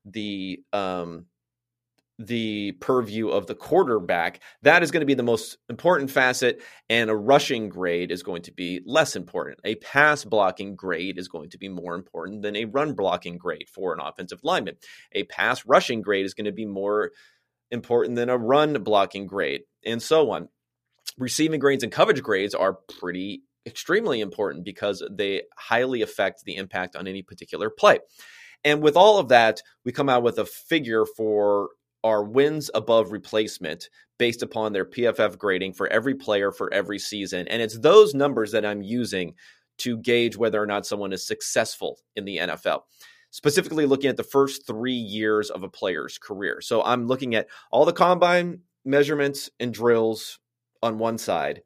the 0.04 0.60
um, 0.72 1.26
the 2.18 2.72
purview 2.80 3.28
of 3.28 3.46
the 3.46 3.54
quarterback, 3.54 4.40
that 4.62 4.82
is 4.82 4.90
going 4.90 5.00
to 5.00 5.06
be 5.06 5.14
the 5.14 5.22
most 5.22 5.58
important 5.68 6.10
facet, 6.10 6.62
and 6.88 7.10
a 7.10 7.16
rushing 7.16 7.68
grade 7.68 8.12
is 8.12 8.22
going 8.22 8.42
to 8.42 8.52
be 8.52 8.80
less 8.86 9.16
important. 9.16 9.58
A 9.64 9.74
pass 9.76 10.24
blocking 10.24 10.76
grade 10.76 11.18
is 11.18 11.28
going 11.28 11.50
to 11.50 11.58
be 11.58 11.68
more 11.68 11.94
important 11.94 12.42
than 12.42 12.54
a 12.56 12.66
run 12.66 12.94
blocking 12.94 13.36
grade 13.36 13.68
for 13.68 13.92
an 13.92 14.00
offensive 14.00 14.40
lineman. 14.44 14.76
A 15.12 15.24
pass 15.24 15.66
rushing 15.66 16.02
grade 16.02 16.24
is 16.24 16.34
going 16.34 16.44
to 16.44 16.52
be 16.52 16.66
more 16.66 17.10
important 17.70 18.14
than 18.14 18.28
a 18.28 18.38
run 18.38 18.82
blocking 18.84 19.26
grade, 19.26 19.62
and 19.84 20.00
so 20.00 20.30
on. 20.30 20.48
receiving 21.18 21.60
grades 21.60 21.82
and 21.82 21.92
coverage 21.92 22.22
grades 22.22 22.54
are 22.54 22.78
pretty 23.00 23.42
extremely 23.66 24.20
important 24.20 24.64
because 24.64 25.02
they 25.10 25.42
highly 25.56 26.02
affect 26.02 26.44
the 26.44 26.56
impact 26.56 26.96
on 26.96 27.06
any 27.06 27.22
particular 27.22 27.70
play. 27.70 27.98
And 28.64 28.82
with 28.82 28.96
all 28.96 29.18
of 29.18 29.28
that, 29.28 29.60
we 29.84 29.92
come 29.92 30.08
out 30.08 30.22
with 30.22 30.38
a 30.38 30.44
figure 30.44 31.04
for 31.16 31.70
our 32.04 32.22
wins 32.22 32.70
above 32.74 33.10
replacement 33.10 33.88
based 34.18 34.42
upon 34.42 34.72
their 34.72 34.84
PFF 34.84 35.38
grading 35.38 35.72
for 35.72 35.88
every 35.88 36.14
player 36.14 36.52
for 36.52 36.72
every 36.72 36.98
season. 36.98 37.48
And 37.48 37.60
it's 37.60 37.78
those 37.78 38.14
numbers 38.14 38.52
that 38.52 38.64
I'm 38.64 38.82
using 38.82 39.34
to 39.78 39.96
gauge 39.96 40.36
whether 40.36 40.62
or 40.62 40.66
not 40.66 40.86
someone 40.86 41.12
is 41.12 41.26
successful 41.26 41.98
in 42.14 42.24
the 42.24 42.36
NFL. 42.36 42.82
Specifically, 43.30 43.86
looking 43.86 44.10
at 44.10 44.16
the 44.16 44.22
first 44.22 44.64
three 44.64 44.92
years 44.92 45.50
of 45.50 45.64
a 45.64 45.68
player's 45.68 46.18
career. 46.18 46.60
So 46.60 46.84
I'm 46.84 47.08
looking 47.08 47.34
at 47.34 47.48
all 47.72 47.84
the 47.84 47.92
combine 47.92 48.60
measurements 48.84 49.50
and 49.58 49.74
drills 49.74 50.38
on 50.82 50.98
one 50.98 51.18
side, 51.18 51.62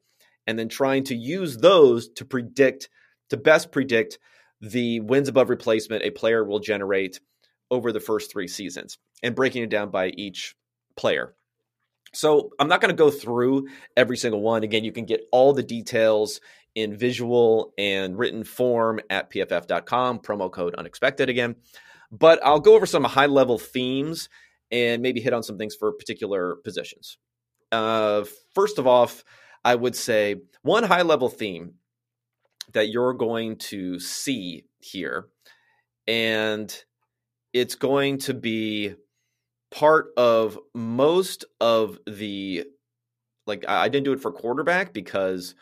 and 0.47 0.59
then 0.59 0.69
trying 0.71 1.05
to 1.05 1.15
use 1.15 1.59
those 1.59 2.09
to 2.11 2.25
predict, 2.25 2.89
to 3.29 3.37
best 3.37 3.71
predict 3.71 4.19
the 4.61 5.01
wins 5.01 5.29
above 5.29 5.51
replacement 5.51 6.05
a 6.05 6.11
player 6.11 6.43
will 6.43 6.61
generate 6.61 7.21
over 7.71 7.93
the 7.93 8.01
first 8.01 8.31
three 8.31 8.49
seasons 8.49 8.99
and 9.23 9.35
breaking 9.35 9.63
it 9.63 9.71
down 9.71 9.91
by 9.91 10.09
each 10.09 10.57
player. 10.97 11.35
So 12.13 12.51
I'm 12.59 12.69
not 12.69 12.81
going 12.81 12.95
to 12.95 12.97
go 12.97 13.11
through 13.11 13.69
every 13.97 14.17
single 14.17 14.41
one. 14.41 14.63
Again, 14.63 14.85
you 14.85 14.93
can 14.93 15.05
get 15.05 15.27
all 15.31 15.53
the 15.53 15.63
details 15.63 16.41
in 16.75 16.97
visual 16.97 17.75
and 17.77 18.19
written 18.19 18.45
form 18.45 19.01
at 19.11 19.31
pff.com, 19.31 20.21
promo 20.21 20.51
code 20.51 20.75
unexpected 20.75 21.29
again. 21.29 21.57
But 22.11 22.45
I'll 22.45 22.61
go 22.61 22.75
over 22.75 22.87
some 22.87 23.05
high 23.05 23.27
level 23.27 23.59
themes 23.59 24.29
and 24.71 25.03
maybe 25.03 25.21
hit 25.21 25.33
on 25.33 25.43
some 25.43 25.59
things 25.59 25.75
for 25.75 25.93
particular 25.93 26.57
positions. 26.57 27.19
Uh, 27.73 28.25
first 28.55 28.79
of 28.79 28.87
all, 28.87 29.11
I 29.65 29.75
would 29.75 29.97
say 29.97 30.37
one 30.63 30.85
high 30.85 31.03
level 31.03 31.29
theme 31.29 31.75
that 32.73 32.89
you're 32.89 33.15
going 33.15 33.57
to 33.57 33.99
see 33.99 34.65
here, 34.79 35.29
and 36.07 36.85
it's 37.53 37.75
going 37.75 38.19
to 38.19 38.35
be 38.35 38.95
part 39.71 40.09
of 40.17 40.59
most 40.75 41.45
of 41.61 41.99
the 42.07 42.65
like 43.47 43.65
I 43.69 43.89
didn't 43.89 44.05
do 44.05 44.13
it 44.13 44.21
for 44.21 44.33
quarterback 44.33 44.93
because 44.93 45.55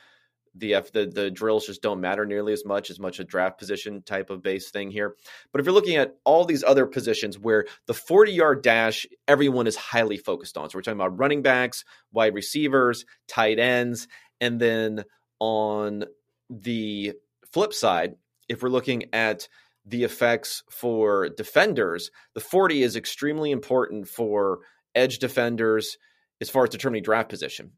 the 0.54 0.74
F 0.74 0.92
the, 0.92 1.06
the 1.06 1.30
drills 1.30 1.66
just 1.66 1.82
don't 1.82 2.00
matter 2.00 2.24
nearly 2.24 2.52
as 2.52 2.64
much 2.64 2.90
as 2.90 2.98
much 2.98 3.20
a 3.20 3.24
draft 3.24 3.58
position 3.58 4.02
type 4.02 4.30
of 4.30 4.42
base 4.42 4.70
thing 4.70 4.90
here. 4.90 5.14
But 5.52 5.60
if 5.60 5.66
you're 5.66 5.74
looking 5.74 5.96
at 5.96 6.16
all 6.24 6.44
these 6.44 6.64
other 6.64 6.86
positions 6.86 7.38
where 7.38 7.66
the 7.86 7.94
40 7.94 8.32
yard 8.32 8.62
dash, 8.62 9.06
everyone 9.28 9.66
is 9.66 9.76
highly 9.76 10.16
focused 10.16 10.56
on. 10.56 10.70
So 10.70 10.78
we're 10.78 10.82
talking 10.82 11.00
about 11.00 11.18
running 11.18 11.42
backs, 11.42 11.84
wide 12.12 12.34
receivers, 12.34 13.04
tight 13.28 13.58
ends, 13.58 14.08
and 14.40 14.60
then 14.60 15.04
on 15.38 16.04
the 16.48 17.12
flip 17.52 17.74
side, 17.74 18.14
if 18.48 18.62
we're 18.62 18.68
looking 18.68 19.14
at 19.14 19.48
the 19.86 20.04
effects 20.04 20.62
for 20.70 21.28
defenders, 21.28 22.10
the 22.34 22.40
40 22.40 22.82
is 22.82 22.96
extremely 22.96 23.52
important 23.52 24.08
for 24.08 24.60
edge 24.94 25.18
defenders 25.18 25.96
as 26.40 26.50
far 26.50 26.64
as 26.64 26.70
determining 26.70 27.02
draft 27.02 27.28
position. 27.28 27.72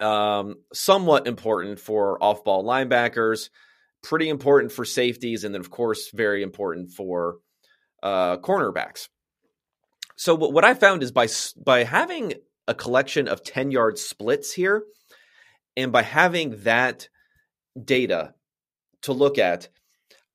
Um, 0.00 0.56
somewhat 0.72 1.26
important 1.26 1.80
for 1.80 2.22
off 2.22 2.44
ball 2.44 2.64
linebackers, 2.64 3.50
pretty 4.02 4.28
important 4.28 4.72
for 4.72 4.84
safeties, 4.84 5.44
and 5.44 5.54
then, 5.54 5.60
of 5.60 5.70
course, 5.70 6.10
very 6.14 6.42
important 6.42 6.92
for 6.92 7.38
uh, 8.02 8.38
cornerbacks. 8.38 9.08
So, 10.16 10.34
what, 10.34 10.64
I 10.64 10.74
found 10.74 11.02
is 11.02 11.12
by, 11.12 11.28
by 11.64 11.84
having 11.84 12.34
a 12.66 12.74
collection 12.74 13.28
of 13.28 13.42
10 13.42 13.70
yard 13.70 13.98
splits 13.98 14.52
here, 14.52 14.84
and 15.76 15.92
by 15.92 16.02
having 16.02 16.62
that 16.62 17.08
data 17.82 18.34
to 19.02 19.12
look 19.12 19.38
at, 19.38 19.68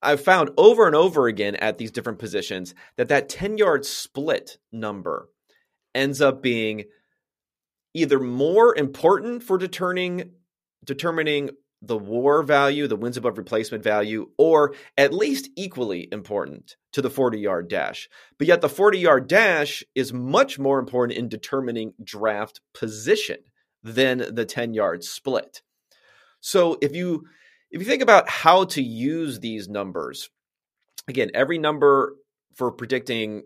I've 0.04 0.24
found 0.24 0.52
over 0.58 0.86
and 0.86 0.96
over 0.96 1.28
again 1.28 1.56
at 1.56 1.78
these 1.78 1.92
different 1.92 2.20
positions 2.20 2.76
that 2.98 3.08
that 3.08 3.30
10 3.30 3.58
yard 3.58 3.86
split 3.86 4.58
number 4.72 5.30
ends 5.96 6.22
up 6.22 6.42
being 6.42 6.86
either 7.94 8.20
more 8.20 8.76
important 8.76 9.44
for 9.44 9.58
determining 9.58 10.32
determining 10.84 11.52
the 11.86 11.98
war 11.98 12.44
value, 12.44 12.88
the 12.88 12.96
wins 12.96 13.18
above 13.18 13.38
replacement 13.38 13.84
value, 13.84 14.30
or 14.38 14.74
at 14.98 15.14
least 15.14 15.50
equally 15.58 16.08
important 16.12 16.78
to 16.94 17.02
the 17.02 17.10
40 17.10 17.40
yard 17.40 17.68
dash. 17.68 18.10
But 18.38 18.48
yet, 18.48 18.62
the 18.62 18.70
40 18.70 19.00
yard 19.00 19.28
dash 19.28 19.84
is 19.94 20.14
much 20.14 20.58
more 20.58 20.80
important 20.80 21.18
in 21.18 21.28
determining 21.28 21.94
draft 22.02 22.62
position 22.74 23.38
than 23.84 24.34
the 24.34 24.46
10 24.46 24.74
yard 24.74 25.04
split. 25.04 25.62
So, 26.40 26.78
if 26.82 26.96
you 26.96 27.26
if 27.74 27.82
you 27.82 27.88
think 27.88 28.04
about 28.04 28.30
how 28.30 28.66
to 28.66 28.84
use 28.84 29.40
these 29.40 29.68
numbers, 29.68 30.30
again, 31.08 31.32
every 31.34 31.58
number 31.58 32.16
for 32.54 32.72
predicting 32.72 33.42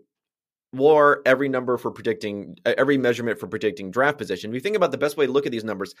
war, 0.70 1.22
every 1.24 1.48
number 1.48 1.78
for 1.78 1.90
predicting, 1.90 2.56
every 2.66 2.98
measurement 2.98 3.40
for 3.40 3.46
predicting 3.46 3.90
draft 3.90 4.18
position, 4.18 4.50
if 4.50 4.54
you 4.54 4.60
think 4.60 4.76
about 4.76 4.92
the 4.92 4.98
best 4.98 5.16
way 5.16 5.24
to 5.24 5.32
look 5.32 5.46
at 5.46 5.52
these 5.52 5.64
numbers, 5.64 5.94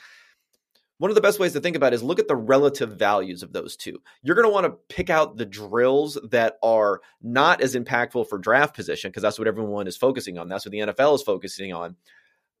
one 0.98 1.10
of 1.10 1.14
the 1.14 1.22
best 1.22 1.38
ways 1.38 1.54
to 1.54 1.60
think 1.60 1.74
about 1.74 1.94
is 1.94 2.02
look 2.02 2.18
at 2.18 2.28
the 2.28 2.36
relative 2.36 2.98
values 2.98 3.42
of 3.42 3.54
those 3.54 3.76
two. 3.76 3.98
You're 4.22 4.34
going 4.34 4.48
to 4.48 4.52
want 4.52 4.66
to 4.66 4.94
pick 4.94 5.08
out 5.08 5.38
the 5.38 5.46
drills 5.46 6.18
that 6.30 6.58
are 6.62 7.00
not 7.22 7.62
as 7.62 7.74
impactful 7.74 8.28
for 8.28 8.36
draft 8.36 8.74
position 8.74 9.10
because 9.10 9.22
that's 9.22 9.38
what 9.38 9.48
everyone 9.48 9.86
is 9.86 9.96
focusing 9.96 10.36
on. 10.36 10.48
That's 10.48 10.66
what 10.66 10.72
the 10.72 10.80
NFL 10.80 11.14
is 11.14 11.22
focusing 11.22 11.72
on. 11.72 11.96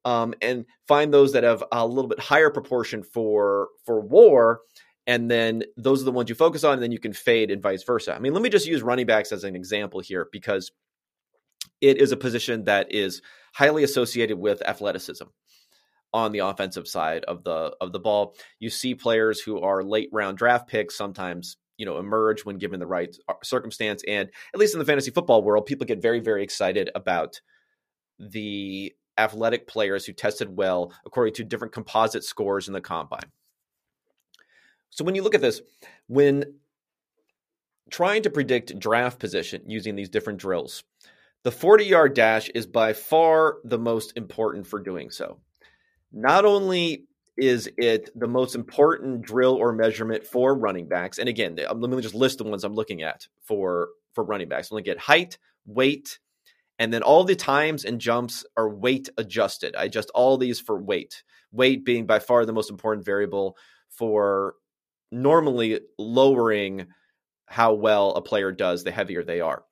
Um, 0.04 0.32
and 0.40 0.64
find 0.86 1.12
those 1.12 1.32
that 1.32 1.42
have 1.42 1.62
a 1.70 1.86
little 1.86 2.08
bit 2.08 2.20
higher 2.20 2.48
proportion 2.48 3.02
for 3.02 3.68
for 3.84 4.00
war 4.00 4.60
and 5.08 5.30
then 5.30 5.64
those 5.76 6.02
are 6.02 6.04
the 6.04 6.12
ones 6.12 6.28
you 6.28 6.36
focus 6.36 6.62
on 6.62 6.74
and 6.74 6.82
then 6.82 6.92
you 6.92 7.00
can 7.00 7.14
fade 7.14 7.50
and 7.50 7.62
vice 7.62 7.82
versa. 7.82 8.14
I 8.14 8.20
mean 8.20 8.34
let 8.34 8.42
me 8.42 8.50
just 8.50 8.66
use 8.66 8.82
running 8.82 9.06
backs 9.06 9.32
as 9.32 9.42
an 9.42 9.56
example 9.56 9.98
here 10.00 10.28
because 10.30 10.70
it 11.80 11.96
is 11.96 12.12
a 12.12 12.16
position 12.16 12.64
that 12.64 12.92
is 12.92 13.22
highly 13.54 13.82
associated 13.82 14.38
with 14.38 14.62
athleticism 14.62 15.24
on 16.12 16.32
the 16.32 16.40
offensive 16.40 16.86
side 16.86 17.24
of 17.24 17.42
the 17.42 17.74
of 17.80 17.92
the 17.92 17.98
ball. 17.98 18.36
You 18.60 18.70
see 18.70 18.94
players 18.94 19.40
who 19.40 19.60
are 19.60 19.82
late 19.82 20.10
round 20.12 20.38
draft 20.38 20.68
picks 20.68 20.96
sometimes 20.96 21.56
you 21.78 21.86
know 21.86 21.98
emerge 21.98 22.44
when 22.44 22.58
given 22.58 22.78
the 22.78 22.86
right 22.86 23.16
uh, 23.28 23.34
circumstance 23.42 24.02
and 24.06 24.28
at 24.52 24.60
least 24.60 24.74
in 24.74 24.78
the 24.78 24.84
fantasy 24.84 25.10
football 25.10 25.42
world 25.42 25.64
people 25.64 25.86
get 25.86 26.02
very 26.02 26.20
very 26.20 26.42
excited 26.42 26.90
about 26.94 27.40
the 28.18 28.92
athletic 29.16 29.68
players 29.68 30.04
who 30.04 30.12
tested 30.12 30.56
well 30.56 30.92
according 31.06 31.32
to 31.34 31.44
different 31.44 31.72
composite 31.72 32.24
scores 32.24 32.66
in 32.66 32.74
the 32.74 32.80
combine 32.80 33.30
so 34.90 35.04
when 35.04 35.14
you 35.14 35.22
look 35.22 35.34
at 35.34 35.40
this, 35.40 35.60
when 36.06 36.54
trying 37.90 38.22
to 38.22 38.30
predict 38.30 38.78
draft 38.78 39.18
position 39.18 39.62
using 39.66 39.96
these 39.96 40.08
different 40.08 40.38
drills, 40.38 40.84
the 41.44 41.50
40 41.52 41.84
yard 41.84 42.14
dash 42.14 42.48
is 42.50 42.66
by 42.66 42.92
far 42.92 43.58
the 43.64 43.78
most 43.78 44.12
important 44.16 44.66
for 44.66 44.80
doing 44.80 45.10
so. 45.10 45.38
Not 46.12 46.44
only 46.44 47.04
is 47.36 47.70
it 47.78 48.10
the 48.18 48.26
most 48.26 48.54
important 48.54 49.22
drill 49.22 49.54
or 49.54 49.72
measurement 49.72 50.24
for 50.24 50.58
running 50.58 50.88
backs, 50.88 51.18
and 51.18 51.28
again, 51.28 51.56
um, 51.68 51.80
let 51.80 51.90
me 51.90 52.02
just 52.02 52.14
list 52.14 52.38
the 52.38 52.44
ones 52.44 52.64
I'm 52.64 52.74
looking 52.74 53.02
at 53.02 53.28
for 53.44 53.90
for 54.14 54.24
running 54.24 54.48
backs. 54.48 54.70
I'm 54.70 54.76
looking 54.76 54.90
at 54.90 54.98
height, 54.98 55.38
weight, 55.64 56.18
and 56.78 56.92
then 56.92 57.02
all 57.02 57.24
the 57.24 57.36
times 57.36 57.84
and 57.84 58.00
jumps 58.00 58.44
are 58.56 58.68
weight 58.68 59.08
adjusted. 59.16 59.76
I 59.76 59.84
adjust 59.84 60.10
all 60.14 60.36
these 60.36 60.60
for 60.60 60.80
weight. 60.80 61.22
Weight 61.52 61.84
being 61.84 62.06
by 62.06 62.18
far 62.18 62.44
the 62.44 62.52
most 62.52 62.70
important 62.70 63.06
variable 63.06 63.56
for 63.88 64.54
normally 65.10 65.80
lowering 65.98 66.88
how 67.46 67.74
well 67.74 68.12
a 68.12 68.22
player 68.22 68.52
does 68.52 68.84
the 68.84 68.90
heavier 68.90 69.24
they 69.24 69.40
are. 69.40 69.64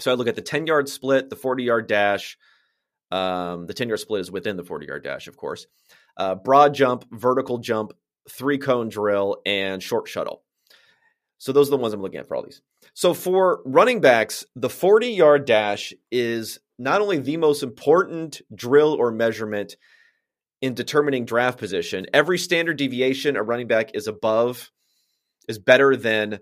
So 0.00 0.10
I 0.10 0.14
look 0.14 0.28
at 0.28 0.34
the 0.34 0.42
10 0.42 0.66
yard 0.66 0.88
split, 0.88 1.30
the 1.30 1.36
40 1.36 1.64
yard 1.64 1.86
dash. 1.86 2.36
Um, 3.10 3.66
the 3.66 3.74
10 3.74 3.88
yard 3.88 4.00
split 4.00 4.20
is 4.20 4.30
within 4.30 4.56
the 4.56 4.64
40 4.64 4.86
yard 4.86 5.04
dash, 5.04 5.28
of 5.28 5.36
course. 5.36 5.66
Uh, 6.16 6.34
broad 6.34 6.74
jump, 6.74 7.04
vertical 7.10 7.58
jump, 7.58 7.92
three 8.30 8.58
cone 8.58 8.88
drill, 8.88 9.40
and 9.46 9.82
short 9.82 10.08
shuttle. 10.08 10.42
So 11.38 11.52
those 11.52 11.68
are 11.68 11.72
the 11.72 11.76
ones 11.76 11.94
I'm 11.94 12.02
looking 12.02 12.18
at 12.18 12.26
for 12.26 12.36
all 12.36 12.42
these. 12.42 12.62
So 12.94 13.14
for 13.14 13.60
running 13.64 14.00
backs, 14.00 14.44
the 14.54 14.70
40 14.70 15.08
yard 15.08 15.44
dash 15.44 15.92
is 16.10 16.58
not 16.78 17.00
only 17.00 17.18
the 17.18 17.36
most 17.36 17.62
important 17.62 18.40
drill 18.54 18.94
or 18.94 19.10
measurement 19.10 19.76
in 20.60 20.74
determining 20.74 21.24
draft 21.24 21.58
position. 21.58 22.06
Every 22.12 22.38
standard 22.38 22.76
deviation 22.76 23.36
a 23.36 23.42
running 23.42 23.66
back 23.66 23.94
is 23.94 24.06
above 24.06 24.70
is 25.48 25.58
better 25.58 25.96
than 25.96 26.40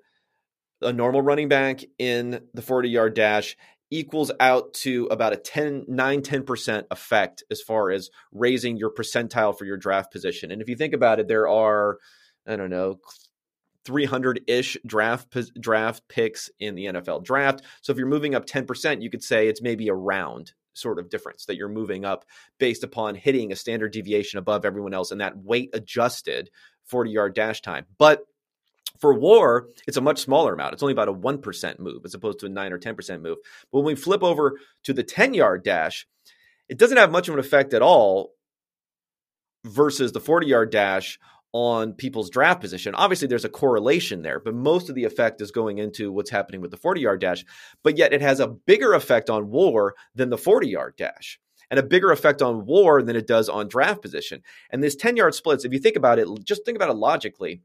a 0.80 0.92
normal 0.92 1.22
running 1.22 1.48
back 1.48 1.80
in 1.98 2.40
the 2.52 2.62
40 2.62 2.88
yard 2.88 3.14
dash 3.14 3.56
equals 3.90 4.32
out 4.40 4.74
to 4.74 5.06
about 5.06 5.32
a 5.32 5.36
10 5.36 5.84
9 5.88 6.22
10% 6.22 6.84
effect 6.90 7.44
as 7.50 7.60
far 7.60 7.90
as 7.90 8.10
raising 8.32 8.76
your 8.76 8.92
percentile 8.92 9.56
for 9.56 9.64
your 9.64 9.76
draft 9.76 10.10
position. 10.10 10.50
And 10.50 10.60
if 10.60 10.68
you 10.68 10.76
think 10.76 10.94
about 10.94 11.20
it 11.20 11.28
there 11.28 11.48
are 11.48 11.98
I 12.46 12.56
don't 12.56 12.70
know 12.70 13.00
300-ish 13.84 14.78
draft 14.86 15.36
draft 15.60 16.08
picks 16.08 16.50
in 16.58 16.74
the 16.74 16.86
NFL 16.86 17.22
draft. 17.22 17.62
So 17.82 17.92
if 17.92 17.98
you're 17.98 18.06
moving 18.06 18.34
up 18.34 18.46
10%, 18.46 19.02
you 19.02 19.10
could 19.10 19.22
say 19.22 19.46
it's 19.46 19.60
maybe 19.60 19.88
a 19.88 19.94
round 19.94 20.54
sort 20.74 20.98
of 20.98 21.08
difference 21.08 21.46
that 21.46 21.56
you're 21.56 21.68
moving 21.68 22.04
up 22.04 22.24
based 22.58 22.84
upon 22.84 23.14
hitting 23.14 23.52
a 23.52 23.56
standard 23.56 23.92
deviation 23.92 24.38
above 24.38 24.64
everyone 24.64 24.94
else 24.94 25.10
and 25.10 25.20
that 25.20 25.38
weight 25.38 25.70
adjusted 25.72 26.50
40 26.84 27.10
yard 27.10 27.34
dash 27.34 27.62
time. 27.62 27.86
But 27.98 28.26
for 28.98 29.14
war, 29.14 29.68
it's 29.86 29.96
a 29.96 30.02
much 30.02 30.20
smaller 30.20 30.54
amount. 30.54 30.74
It's 30.74 30.82
only 30.82 30.92
about 30.92 31.08
a 31.08 31.14
1% 31.14 31.78
move 31.78 32.02
as 32.04 32.14
opposed 32.14 32.38
to 32.40 32.46
a 32.46 32.50
9 32.50 32.72
or 32.72 32.78
10% 32.78 33.20
move. 33.20 33.38
But 33.72 33.80
when 33.80 33.86
we 33.86 33.94
flip 33.94 34.22
over 34.22 34.58
to 34.84 34.92
the 34.92 35.02
10 35.02 35.34
yard 35.34 35.64
dash, 35.64 36.06
it 36.68 36.78
doesn't 36.78 36.96
have 36.96 37.10
much 37.10 37.28
of 37.28 37.34
an 37.34 37.40
effect 37.40 37.74
at 37.74 37.82
all 37.82 38.34
versus 39.64 40.12
the 40.12 40.20
40 40.20 40.46
yard 40.46 40.70
dash 40.70 41.18
on 41.54 41.92
people's 41.92 42.28
draft 42.30 42.60
position. 42.60 42.96
Obviously, 42.96 43.28
there's 43.28 43.44
a 43.44 43.48
correlation 43.48 44.22
there, 44.22 44.40
but 44.40 44.54
most 44.54 44.88
of 44.88 44.96
the 44.96 45.04
effect 45.04 45.40
is 45.40 45.52
going 45.52 45.78
into 45.78 46.10
what's 46.10 46.28
happening 46.28 46.60
with 46.60 46.72
the 46.72 46.76
40 46.76 47.00
yard 47.00 47.20
dash. 47.20 47.44
But 47.84 47.96
yet, 47.96 48.12
it 48.12 48.20
has 48.20 48.40
a 48.40 48.48
bigger 48.48 48.92
effect 48.92 49.30
on 49.30 49.48
war 49.48 49.94
than 50.16 50.30
the 50.30 50.36
40 50.36 50.68
yard 50.68 50.96
dash. 50.96 51.38
And 51.70 51.78
a 51.78 51.84
bigger 51.84 52.10
effect 52.10 52.42
on 52.42 52.66
war 52.66 53.02
than 53.02 53.16
it 53.16 53.26
does 53.26 53.48
on 53.48 53.68
draft 53.68 54.02
position. 54.02 54.42
And 54.70 54.82
this 54.82 54.96
10 54.96 55.16
yard 55.16 55.34
splits, 55.34 55.64
if 55.64 55.72
you 55.72 55.78
think 55.78 55.96
about 55.96 56.18
it, 56.18 56.28
just 56.42 56.64
think 56.64 56.76
about 56.76 56.90
it 56.90 56.96
logically. 56.96 57.62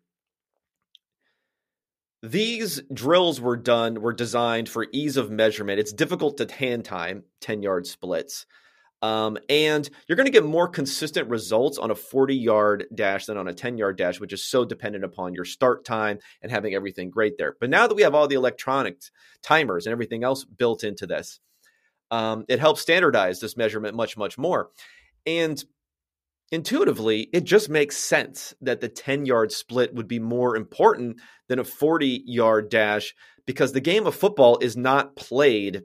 These 2.22 2.84
drills 2.94 3.42
were 3.42 3.58
done, 3.58 4.02
were 4.02 4.14
designed 4.14 4.70
for 4.70 4.86
ease 4.92 5.18
of 5.18 5.32
measurement. 5.32 5.80
It's 5.80 5.94
difficult 5.94 6.38
to 6.38 6.54
hand 6.54 6.86
time 6.86 7.24
10 7.42 7.64
yard 7.64 7.88
splits. 7.88 8.46
Um, 9.02 9.38
and 9.48 9.90
you're 10.08 10.18
going 10.18 10.26
to 10.26 10.32
get 10.32 10.44
more 10.44 10.68
consistent 10.68 11.30
results 11.30 11.78
on 11.78 11.90
a 11.90 11.96
40 11.96 12.36
yard 12.36 12.86
dash 12.94 13.26
than 13.26 13.38
on 13.38 13.48
a 13.48 13.54
10 13.54 13.78
yard 13.78 13.98
dash, 13.98 14.20
which 14.20 14.34
is 14.34 14.44
so 14.44 14.66
dependent 14.66 15.06
upon 15.06 15.34
your 15.34 15.46
start 15.46 15.86
time 15.86 16.20
and 16.42 16.52
having 16.52 16.74
everything 16.74 17.10
great 17.10 17.38
there. 17.38 17.56
But 17.60 17.70
now 17.70 17.88
that 17.88 17.96
we 17.96 18.02
have 18.02 18.14
all 18.14 18.28
the 18.28 18.36
electronics, 18.36 19.12
timers, 19.42 19.86
and 19.86 19.94
everything 19.94 20.24
else 20.24 20.44
built 20.44 20.84
into 20.84 21.08
this, 21.08 21.40
um, 22.12 22.44
it 22.50 22.60
helps 22.60 22.82
standardize 22.82 23.40
this 23.40 23.56
measurement 23.56 23.96
much, 23.96 24.18
much 24.18 24.38
more. 24.38 24.70
And 25.26 25.64
intuitively, 26.52 27.30
it 27.32 27.46
just 27.46 27.70
makes 27.70 27.96
sense 27.96 28.54
that 28.62 28.82
the 28.82 28.90
10 28.90 29.26
yard 29.26 29.54
split 29.54 29.94
would 29.94 30.10
be 30.10 30.20
more 30.20 30.58
important 30.58 31.22
than 31.48 31.60
a 31.60 31.64
40 31.64 32.24
yard 32.26 32.70
dash 32.70 33.16
because 33.46 33.72
the 33.72 33.80
game 33.80 34.06
of 34.06 34.14
football 34.14 34.58
is 34.60 34.76
not 34.76 35.16
played 35.16 35.84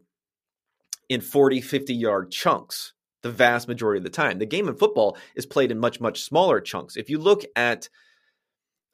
in 1.08 1.20
40, 1.20 1.60
50 1.60 1.94
yard 1.94 2.32
chunks 2.32 2.92
the 3.24 3.30
vast 3.30 3.66
majority 3.66 3.98
of 3.98 4.04
the 4.04 4.10
time. 4.10 4.38
The 4.38 4.46
game 4.46 4.68
in 4.68 4.76
football 4.76 5.16
is 5.34 5.46
played 5.46 5.72
in 5.72 5.78
much, 5.78 5.98
much 5.98 6.22
smaller 6.22 6.60
chunks. 6.60 6.96
If 6.96 7.08
you 7.08 7.18
look 7.18 7.42
at 7.56 7.88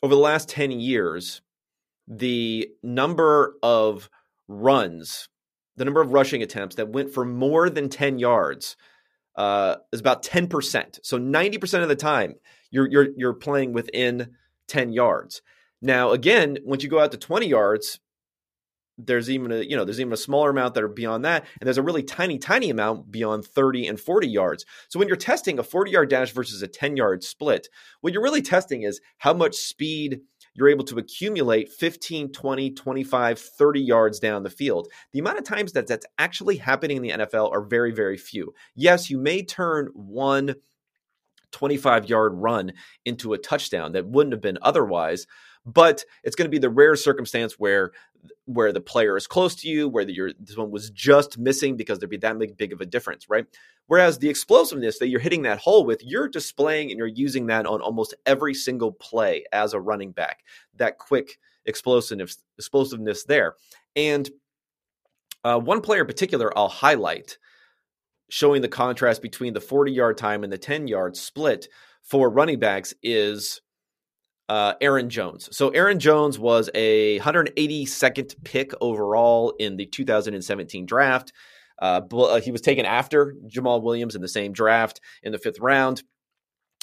over 0.03 0.15
the 0.15 0.21
last 0.21 0.49
10 0.49 0.71
years, 0.71 1.43
the 2.07 2.71
number 2.83 3.57
of 3.61 4.09
runs, 4.47 5.29
the 5.77 5.85
number 5.85 6.01
of 6.01 6.13
rushing 6.13 6.43
attempts 6.43 6.77
that 6.77 6.91
went 6.91 7.13
for 7.13 7.25
more 7.25 7.69
than 7.69 7.89
10 7.89 8.21
yards 8.21 8.77
uh, 9.35 9.77
is 9.93 9.99
about 9.99 10.23
10%. 10.23 11.01
So 11.03 11.19
90% 11.19 11.83
of 11.83 11.89
the 11.89 11.97
time, 11.97 12.37
you're, 12.71 12.89
you're, 12.89 13.09
you're 13.17 13.35
playing 13.35 13.73
within 13.73 14.37
10 14.69 14.93
yards. 14.93 15.43
Now, 15.83 16.13
again, 16.13 16.59
once 16.65 16.85
you 16.85 16.89
go 16.89 17.01
out 17.01 17.11
to 17.11 17.19
20 17.19 17.49
yards, 17.49 17.99
there's 19.07 19.31
even 19.31 19.53
a 19.53 19.63
you 19.63 19.77
know 19.77 19.85
there's 19.85 20.01
even 20.01 20.13
a 20.13 20.17
smaller 20.17 20.51
amount 20.51 20.75
that 20.75 20.85
are 20.85 20.89
beyond 20.89 21.25
that 21.25 21.47
and 21.61 21.67
there's 21.67 21.79
a 21.79 21.83
really 21.83 22.03
tiny 22.03 22.39
tiny 22.39 22.71
amount 22.71 23.11
beyond 23.11 23.45
30 23.45 23.87
and 23.87 24.01
40 24.01 24.29
yards. 24.29 24.67
So 24.89 24.99
when 24.99 25.09
you're 25.09 25.17
testing 25.17 25.59
a 25.59 25.63
40 25.63 25.91
yard 25.91 26.11
dash 26.11 26.33
versus 26.33 26.63
a 26.63 26.69
10 26.69 26.97
yard 26.97 27.25
split 27.25 27.69
what 28.01 28.13
you're 28.13 28.23
really 28.23 28.43
testing 28.43 28.83
is 28.83 29.01
how 29.19 29.33
much 29.33 29.55
speed 29.57 30.21
you're 30.55 30.69
able 30.69 30.85
to 30.85 30.99
accumulate 30.99 31.71
15 31.71 32.33
20 32.33 32.71
25 32.73 33.39
30 33.39 33.81
yards 33.81 34.19
down 34.19 34.43
the 34.43 34.51
field. 34.51 34.89
The 35.13 35.21
amount 35.21 35.39
of 35.39 35.45
times 35.45 35.73
that 35.73 35.87
that's 35.87 36.07
actually 36.19 36.57
happening 36.57 36.97
in 36.97 37.03
the 37.03 37.11
nfl 37.11 37.51
are 37.53 37.63
very 37.63 37.93
very 37.93 38.17
few. 38.17 38.55
Yes 38.75 39.11
you 39.11 39.19
may 39.19 39.43
turn 39.43 39.91
one 39.95 40.55
25 41.53 42.09
yard 42.09 42.33
run 42.35 42.73
into 43.05 43.33
a 43.33 43.39
touchdown 43.39 43.93
that 43.93 44.07
wouldn't 44.07 44.33
have 44.33 44.41
been 44.41 44.59
otherwise 44.63 45.27
but 45.73 46.05
it's 46.25 46.37
going 46.37 46.47
to 46.47 46.51
be 46.51 46.59
the 46.59 46.71
rare 46.71 46.97
circumstance 46.97 47.55
where 47.59 47.93
where 48.45 48.73
the 48.73 48.81
player 48.81 49.17
is 49.17 49.27
close 49.27 49.55
to 49.55 49.69
you, 49.69 49.89
where 49.89 50.05
the, 50.05 50.35
this 50.39 50.57
one 50.57 50.71
was 50.71 50.91
just 50.91 51.39
missing 51.39 51.77
because 51.77 51.99
there'd 51.99 52.11
be 52.11 52.17
that 52.19 52.37
big, 52.59 52.73
of 52.73 52.81
a 52.81 52.87
difference, 52.87 53.31
right? 53.31 53.47
Whereas 53.87 54.19
the 54.19 54.29
explosiveness 54.29 54.99
that 54.99 55.09
you're 55.09 55.21
hitting 55.21 55.43
that 55.43 55.59
hole 55.59 55.87
with, 55.87 56.03
you're 56.05 56.29
displaying 56.29 56.91
and 56.91 56.99
you're 56.99 57.07
using 57.07 57.47
that 57.47 57.65
on 57.65 57.81
almost 57.81 58.15
every 58.27 58.53
single 58.53 58.93
play 58.93 59.45
as 59.53 59.73
a 59.73 59.81
running 59.81 60.13
back. 60.13 60.41
That 60.75 60.99
quick 60.99 61.39
explosiveness, 61.65 62.43
explosiveness 62.59 63.25
there, 63.25 63.55
and 63.97 64.29
uh, 65.45 65.59
one 65.59 65.81
player 65.81 66.03
in 66.03 66.07
particular 66.07 66.57
I'll 66.59 66.69
highlight, 66.69 67.39
showing 68.29 68.61
the 68.61 68.69
contrast 68.69 69.23
between 69.23 69.55
the 69.55 69.61
40 69.61 69.93
yard 69.93 70.19
time 70.19 70.45
and 70.45 70.53
the 70.53 70.59
10 70.59 70.89
yard 70.89 71.17
split 71.17 71.69
for 72.03 72.29
running 72.29 72.59
backs 72.59 72.95
is 73.03 73.63
uh, 74.51 74.75
Aaron 74.81 75.09
Jones. 75.11 75.49
So 75.53 75.69
Aaron 75.69 76.01
Jones 76.01 76.37
was 76.37 76.69
a 76.75 77.21
182nd 77.21 78.35
pick 78.43 78.73
overall 78.81 79.55
in 79.61 79.77
the 79.77 79.87
2017 79.87 80.87
draft. 80.87 81.33
Uh, 81.81 82.01
uh, 82.13 82.41
he 82.41 82.51
was 82.51 82.61
taken 82.61 82.85
after 82.85 83.37
Jamaal 83.47 83.81
Williams 83.81 84.17
in 84.17 84.23
the 84.23 84.29
same 84.29 84.53
draft 84.53 85.01
in 85.23 85.31
the 85.31 85.39
fifth 85.39 85.61
round, 85.61 86.03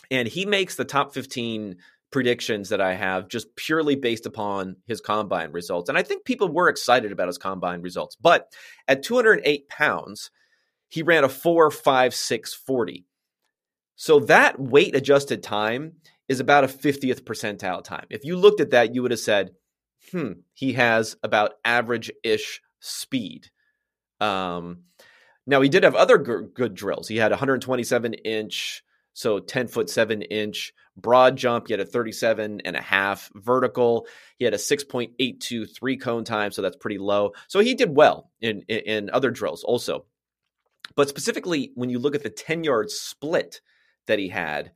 and 0.10 0.30
he 0.30 0.46
makes 0.46 0.76
the 0.76 0.86
top 0.86 1.14
15 1.14 1.76
predictions 2.10 2.70
that 2.70 2.80
I 2.80 2.94
have 2.94 3.28
just 3.28 3.54
purely 3.58 3.98
based 3.98 4.26
upon 4.26 4.78
his 4.86 5.02
combine 5.02 5.52
results. 5.52 5.90
And 5.90 5.98
I 5.98 6.04
think 6.04 6.24
people 6.24 6.48
were 6.48 6.70
excited 6.70 7.12
about 7.12 7.28
his 7.28 7.38
combine 7.38 7.82
results. 7.82 8.16
But 8.16 8.50
at 8.88 9.04
208 9.04 9.68
pounds, 9.68 10.32
he 10.88 11.04
ran 11.04 11.26
a 11.26 11.30
4 11.30 11.70
5 11.70 12.16
6 12.16 12.54
40. 12.54 13.06
So 13.98 14.22
that 14.22 14.58
weight 14.58 14.96
adjusted 14.96 15.44
time 15.44 15.96
is 16.28 16.40
about 16.40 16.64
a 16.64 16.68
50th 16.68 17.22
percentile 17.22 17.84
time. 17.84 18.06
If 18.10 18.26
you 18.26 18.36
looked 18.36 18.60
at 18.60 18.72
that, 18.72 18.94
you 18.94 19.02
would 19.02 19.12
have 19.12 19.20
said, 19.20 19.52
hmm, 20.12 20.34
he 20.54 20.74
has 20.74 21.16
about 21.24 21.54
average 21.64 22.12
ish 22.24 22.62
speed. 22.80 23.50
Um, 24.20 24.84
now, 25.46 25.62
he 25.62 25.70
did 25.70 25.84
have 25.84 25.96
other 25.96 26.18
g- 26.18 26.50
good 26.54 26.76
drills. 26.76 27.08
He 27.08 27.18
had 27.18 27.32
127 27.32 28.14
inch, 28.14 28.84
so 29.14 29.40
10 29.40 29.68
foot 29.68 29.90
7 29.90 30.22
inch 30.24 30.74
broad 30.98 31.38
jump. 31.38 31.68
He 31.68 31.74
had 31.74 31.80
a 31.80 31.86
37 31.86 32.62
and 32.66 32.76
a 32.76 32.82
half 32.82 33.30
vertical. 33.36 34.08
He 34.38 34.46
had 34.46 34.54
a 34.54 34.58
6.82 34.58 35.68
three 35.74 35.98
cone 35.98 36.24
time, 36.24 36.52
so 36.52 36.62
that's 36.62 36.76
pretty 36.76 36.98
low. 36.98 37.32
So 37.48 37.60
he 37.60 37.76
did 37.76 37.96
well 37.96 38.32
in, 38.42 38.64
in, 38.68 38.80
in 38.80 39.10
other 39.12 39.32
drills 39.32 39.64
also. 39.64 40.06
But 40.96 41.10
specifically, 41.10 41.72
when 41.76 41.90
you 41.90 42.00
look 42.00 42.16
at 42.16 42.24
the 42.24 42.30
10 42.30 42.64
yard 42.64 42.90
split 42.90 43.62
that 44.08 44.20
he 44.20 44.30
had, 44.30 44.72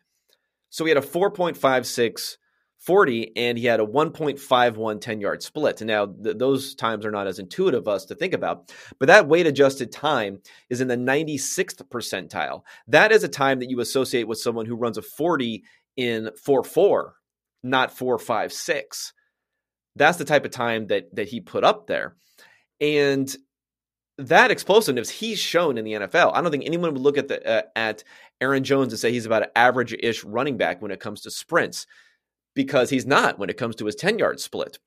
so 0.71 0.83
he 0.83 0.89
had 0.89 0.97
a 0.97 1.05
4.56 1.05 2.37
40 2.81 3.33
and 3.35 3.59
he 3.59 3.65
had 3.65 3.79
a 3.79 3.85
1.51 3.85 4.99
10 4.99 5.21
yard 5.21 5.43
split. 5.43 5.81
And 5.81 5.87
now 5.87 6.07
th- 6.07 6.37
those 6.37 6.73
times 6.73 7.05
are 7.05 7.11
not 7.11 7.27
as 7.27 7.37
intuitive 7.37 7.87
us 7.87 8.05
to 8.05 8.15
think 8.15 8.33
about, 8.33 8.73
but 8.97 9.05
that 9.05 9.27
weight 9.27 9.45
adjusted 9.45 9.91
time 9.91 10.39
is 10.69 10.81
in 10.81 10.87
the 10.87 10.97
96th 10.97 11.83
percentile. 11.89 12.63
That 12.87 13.11
is 13.11 13.23
a 13.23 13.27
time 13.27 13.59
that 13.59 13.69
you 13.69 13.79
associate 13.81 14.27
with 14.27 14.39
someone 14.39 14.65
who 14.65 14.75
runs 14.75 14.97
a 14.97 15.03
40 15.03 15.63
in 15.95 16.31
4 16.43 16.63
4, 16.63 17.13
not 17.61 17.95
4 17.95 18.17
5 18.17 18.51
6. 18.51 19.13
That's 19.95 20.17
the 20.17 20.25
type 20.25 20.45
of 20.45 20.51
time 20.51 20.87
that 20.87 21.13
that 21.15 21.27
he 21.27 21.39
put 21.39 21.63
up 21.63 21.85
there. 21.85 22.15
And 22.79 23.33
that 24.27 24.51
explosiveness 24.51 25.09
he's 25.09 25.39
shown 25.39 25.77
in 25.77 25.85
the 25.85 25.93
NFL. 25.93 26.31
I 26.33 26.41
don't 26.41 26.51
think 26.51 26.65
anyone 26.65 26.93
would 26.93 27.01
look 27.01 27.17
at 27.17 27.27
the 27.27 27.45
uh, 27.47 27.61
at 27.75 28.03
Aaron 28.39 28.63
Jones 28.63 28.93
and 28.93 28.99
say 28.99 29.11
he's 29.11 29.25
about 29.25 29.43
an 29.43 29.49
average-ish 29.55 30.23
running 30.23 30.57
back 30.57 30.81
when 30.81 30.91
it 30.91 30.99
comes 30.99 31.21
to 31.21 31.31
sprints, 31.31 31.85
because 32.53 32.89
he's 32.89 33.05
not 33.05 33.39
when 33.39 33.49
it 33.49 33.57
comes 33.57 33.75
to 33.77 33.85
his 33.85 33.95
ten-yard 33.95 34.39
split. 34.39 34.79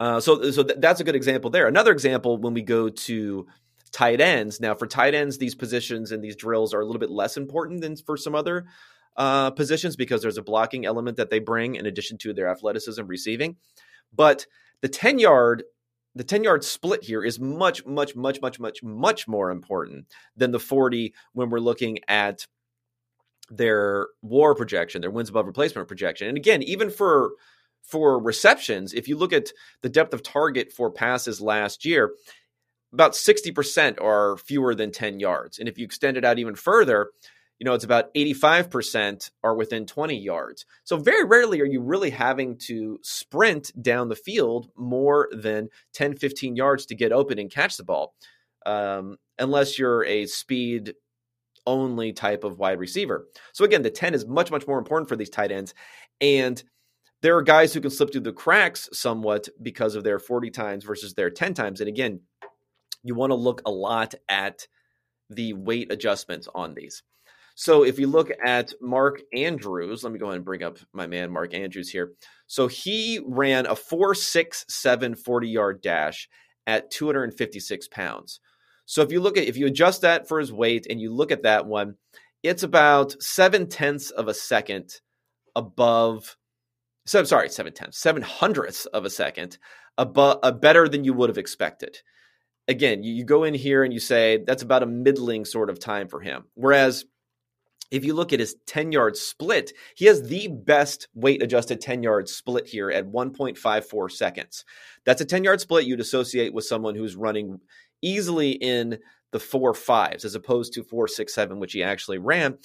Uh, 0.00 0.18
so, 0.18 0.50
so 0.50 0.64
th- 0.64 0.80
that's 0.80 1.00
a 1.00 1.04
good 1.04 1.14
example 1.14 1.50
there. 1.50 1.68
Another 1.68 1.92
example 1.92 2.36
when 2.36 2.54
we 2.54 2.62
go 2.62 2.88
to 2.88 3.46
tight 3.92 4.20
ends. 4.20 4.60
Now, 4.60 4.74
for 4.74 4.86
tight 4.86 5.14
ends, 5.14 5.38
these 5.38 5.54
positions 5.54 6.10
and 6.10 6.24
these 6.24 6.34
drills 6.34 6.74
are 6.74 6.80
a 6.80 6.84
little 6.84 6.98
bit 6.98 7.10
less 7.10 7.36
important 7.36 7.82
than 7.82 7.94
for 7.96 8.16
some 8.16 8.34
other 8.34 8.64
uh, 9.16 9.50
positions 9.50 9.94
because 9.94 10.22
there's 10.22 10.38
a 10.38 10.42
blocking 10.42 10.86
element 10.86 11.18
that 11.18 11.30
they 11.30 11.38
bring 11.38 11.76
in 11.76 11.86
addition 11.86 12.18
to 12.18 12.32
their 12.32 12.48
athleticism 12.48 13.06
receiving. 13.06 13.56
But 14.12 14.46
the 14.80 14.88
10 14.88 15.18
yard 15.18 15.62
the 16.14 16.24
10 16.24 16.44
yard 16.44 16.64
split 16.64 17.02
here 17.04 17.22
is 17.24 17.40
much, 17.40 17.84
much, 17.86 18.14
much, 18.14 18.40
much, 18.40 18.60
much, 18.60 18.82
much 18.82 19.28
more 19.28 19.50
important 19.50 20.06
than 20.36 20.50
the 20.50 20.60
40 20.60 21.14
when 21.32 21.50
we're 21.50 21.58
looking 21.58 21.98
at 22.08 22.46
their 23.50 24.08
war 24.22 24.54
projection, 24.54 25.00
their 25.00 25.10
wins 25.10 25.28
above 25.28 25.46
replacement 25.46 25.88
projection. 25.88 26.28
And 26.28 26.36
again, 26.36 26.62
even 26.62 26.90
for 26.90 27.32
for 27.82 28.22
receptions, 28.22 28.94
if 28.94 29.08
you 29.08 29.16
look 29.16 29.32
at 29.32 29.50
the 29.82 29.88
depth 29.88 30.14
of 30.14 30.22
target 30.22 30.72
for 30.72 30.90
passes 30.90 31.40
last 31.40 31.84
year, 31.84 32.12
about 32.92 33.12
60% 33.12 34.00
are 34.00 34.36
fewer 34.36 34.74
than 34.74 34.92
10 34.92 35.18
yards. 35.18 35.58
And 35.58 35.68
if 35.68 35.78
you 35.78 35.84
extend 35.84 36.16
it 36.16 36.24
out 36.24 36.38
even 36.38 36.54
further, 36.54 37.10
you 37.62 37.64
know, 37.64 37.74
it's 37.74 37.84
about 37.84 38.12
85% 38.14 39.30
are 39.44 39.54
within 39.54 39.86
20 39.86 40.18
yards. 40.18 40.66
So 40.82 40.96
very 40.96 41.22
rarely 41.22 41.60
are 41.60 41.64
you 41.64 41.80
really 41.80 42.10
having 42.10 42.58
to 42.66 42.98
sprint 43.02 43.70
down 43.80 44.08
the 44.08 44.16
field 44.16 44.68
more 44.76 45.28
than 45.30 45.68
10, 45.92 46.16
15 46.16 46.56
yards 46.56 46.86
to 46.86 46.96
get 46.96 47.12
open 47.12 47.38
and 47.38 47.48
catch 47.48 47.76
the 47.76 47.84
ball. 47.84 48.16
Um, 48.66 49.16
unless 49.38 49.78
you're 49.78 50.04
a 50.06 50.26
speed 50.26 50.94
only 51.64 52.12
type 52.12 52.42
of 52.42 52.58
wide 52.58 52.80
receiver. 52.80 53.28
So 53.52 53.64
again, 53.64 53.82
the 53.82 53.90
10 53.90 54.14
is 54.14 54.26
much, 54.26 54.50
much 54.50 54.66
more 54.66 54.78
important 54.78 55.08
for 55.08 55.14
these 55.14 55.30
tight 55.30 55.52
ends. 55.52 55.72
And 56.20 56.60
there 57.20 57.36
are 57.36 57.42
guys 57.42 57.72
who 57.72 57.80
can 57.80 57.92
slip 57.92 58.10
through 58.10 58.22
the 58.22 58.32
cracks 58.32 58.88
somewhat 58.92 59.48
because 59.62 59.94
of 59.94 60.02
their 60.02 60.18
40 60.18 60.50
times 60.50 60.82
versus 60.82 61.14
their 61.14 61.30
10 61.30 61.54
times. 61.54 61.80
And 61.80 61.86
again, 61.86 62.22
you 63.04 63.14
want 63.14 63.30
to 63.30 63.36
look 63.36 63.62
a 63.64 63.70
lot 63.70 64.16
at 64.28 64.66
the 65.30 65.52
weight 65.52 65.92
adjustments 65.92 66.48
on 66.52 66.74
these. 66.74 67.04
So 67.54 67.84
if 67.84 67.98
you 67.98 68.06
look 68.06 68.30
at 68.44 68.72
Mark 68.80 69.22
Andrews, 69.34 70.02
let 70.02 70.12
me 70.12 70.18
go 70.18 70.26
ahead 70.26 70.36
and 70.36 70.44
bring 70.44 70.62
up 70.62 70.78
my 70.92 71.06
man 71.06 71.30
Mark 71.30 71.54
Andrews 71.54 71.90
here. 71.90 72.12
So 72.46 72.66
he 72.66 73.20
ran 73.24 73.66
a 73.66 73.76
467 73.76 75.14
40 75.16 75.48
yard 75.48 75.82
dash 75.82 76.28
at 76.66 76.90
256 76.90 77.88
pounds. 77.88 78.40
So 78.84 79.02
if 79.02 79.12
you 79.12 79.20
look 79.20 79.36
at 79.36 79.44
if 79.44 79.56
you 79.56 79.66
adjust 79.66 80.02
that 80.02 80.28
for 80.28 80.38
his 80.38 80.52
weight 80.52 80.86
and 80.88 81.00
you 81.00 81.14
look 81.14 81.32
at 81.32 81.42
that 81.42 81.66
one, 81.66 81.96
it's 82.42 82.62
about 82.62 83.20
seven 83.22 83.68
tenths 83.68 84.10
of 84.10 84.28
a 84.28 84.34
second 84.34 85.00
above. 85.54 86.36
So 87.06 87.22
sorry, 87.24 87.48
seven 87.48 87.72
tenths, 87.72 87.98
seven 87.98 88.22
hundredths 88.22 88.86
of 88.86 89.04
a 89.04 89.10
second 89.10 89.58
above, 89.98 90.40
uh, 90.42 90.52
better 90.52 90.88
than 90.88 91.04
you 91.04 91.12
would 91.14 91.28
have 91.30 91.38
expected. 91.38 91.98
Again, 92.68 93.02
you 93.02 93.24
go 93.24 93.44
in 93.44 93.54
here 93.54 93.82
and 93.82 93.92
you 93.92 93.98
say 93.98 94.42
that's 94.46 94.62
about 94.62 94.82
a 94.82 94.86
middling 94.86 95.44
sort 95.44 95.68
of 95.68 95.80
time 95.80 96.08
for 96.08 96.20
him. 96.20 96.44
Whereas 96.54 97.04
if 97.92 98.06
you 98.06 98.14
look 98.14 98.32
at 98.32 98.40
his 98.40 98.56
10 98.66 98.90
yard 98.90 99.16
split, 99.16 99.72
he 99.94 100.06
has 100.06 100.22
the 100.22 100.48
best 100.48 101.08
weight 101.14 101.42
adjusted 101.42 101.80
10 101.80 102.02
yard 102.02 102.28
split 102.28 102.66
here 102.66 102.90
at 102.90 103.06
1.54 103.06 104.10
seconds. 104.10 104.64
That's 105.04 105.20
a 105.20 105.26
10 105.26 105.44
yard 105.44 105.60
split 105.60 105.84
you'd 105.84 106.00
associate 106.00 106.54
with 106.54 106.64
someone 106.64 106.94
who's 106.94 107.14
running 107.14 107.60
easily 108.00 108.52
in 108.52 108.98
the 109.30 109.38
four 109.38 109.74
fives 109.74 110.24
as 110.24 110.34
opposed 110.34 110.72
to 110.72 110.82
four 110.82 111.06
six 111.06 111.34
seven, 111.34 111.60
which 111.60 111.74
he 111.74 111.82
actually 111.82 112.18
ran. 112.18 112.58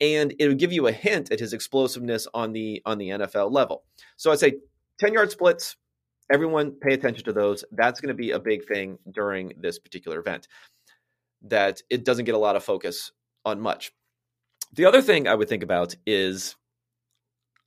And 0.00 0.34
it 0.38 0.48
would 0.48 0.58
give 0.58 0.72
you 0.72 0.86
a 0.86 0.92
hint 0.92 1.32
at 1.32 1.40
his 1.40 1.54
explosiveness 1.54 2.28
on 2.34 2.52
the 2.52 2.82
on 2.84 2.98
the 2.98 3.08
NFL 3.08 3.50
level. 3.52 3.84
So 4.16 4.30
I'd 4.32 4.38
say 4.38 4.54
10 5.00 5.14
yard 5.14 5.30
splits, 5.30 5.76
everyone 6.30 6.72
pay 6.72 6.92
attention 6.92 7.24
to 7.24 7.32
those. 7.32 7.64
That's 7.72 8.00
going 8.00 8.08
to 8.08 8.14
be 8.14 8.32
a 8.32 8.38
big 8.38 8.66
thing 8.66 8.98
during 9.10 9.54
this 9.58 9.78
particular 9.78 10.18
event. 10.18 10.46
That 11.42 11.80
it 11.88 12.04
doesn't 12.04 12.26
get 12.26 12.34
a 12.34 12.38
lot 12.38 12.56
of 12.56 12.64
focus 12.64 13.12
on 13.46 13.60
much. 13.60 13.92
The 14.74 14.86
other 14.86 15.02
thing 15.02 15.28
I 15.28 15.34
would 15.34 15.48
think 15.48 15.62
about 15.62 15.94
is 16.04 16.56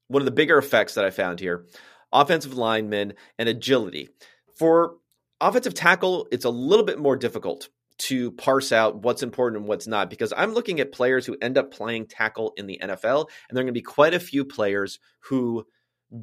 one 0.09 0.21
of 0.21 0.25
the 0.25 0.31
bigger 0.31 0.57
effects 0.57 0.95
that 0.95 1.05
I 1.05 1.09
found 1.09 1.39
here 1.39 1.65
offensive 2.11 2.53
linemen 2.53 3.13
and 3.37 3.47
agility. 3.47 4.09
For 4.57 4.95
offensive 5.39 5.73
tackle, 5.73 6.27
it's 6.31 6.45
a 6.45 6.49
little 6.49 6.85
bit 6.85 6.99
more 6.99 7.15
difficult 7.15 7.69
to 7.99 8.31
parse 8.31 8.71
out 8.71 9.03
what's 9.03 9.23
important 9.23 9.61
and 9.61 9.67
what's 9.67 9.87
not 9.87 10.09
because 10.09 10.33
I'm 10.35 10.53
looking 10.53 10.79
at 10.79 10.91
players 10.91 11.25
who 11.25 11.37
end 11.41 11.57
up 11.57 11.71
playing 11.71 12.07
tackle 12.07 12.53
in 12.57 12.67
the 12.67 12.79
NFL, 12.81 13.27
and 13.49 13.55
there 13.55 13.61
are 13.61 13.65
going 13.65 13.67
to 13.67 13.71
be 13.73 13.81
quite 13.81 14.13
a 14.13 14.19
few 14.19 14.45
players 14.45 14.99
who 15.29 15.65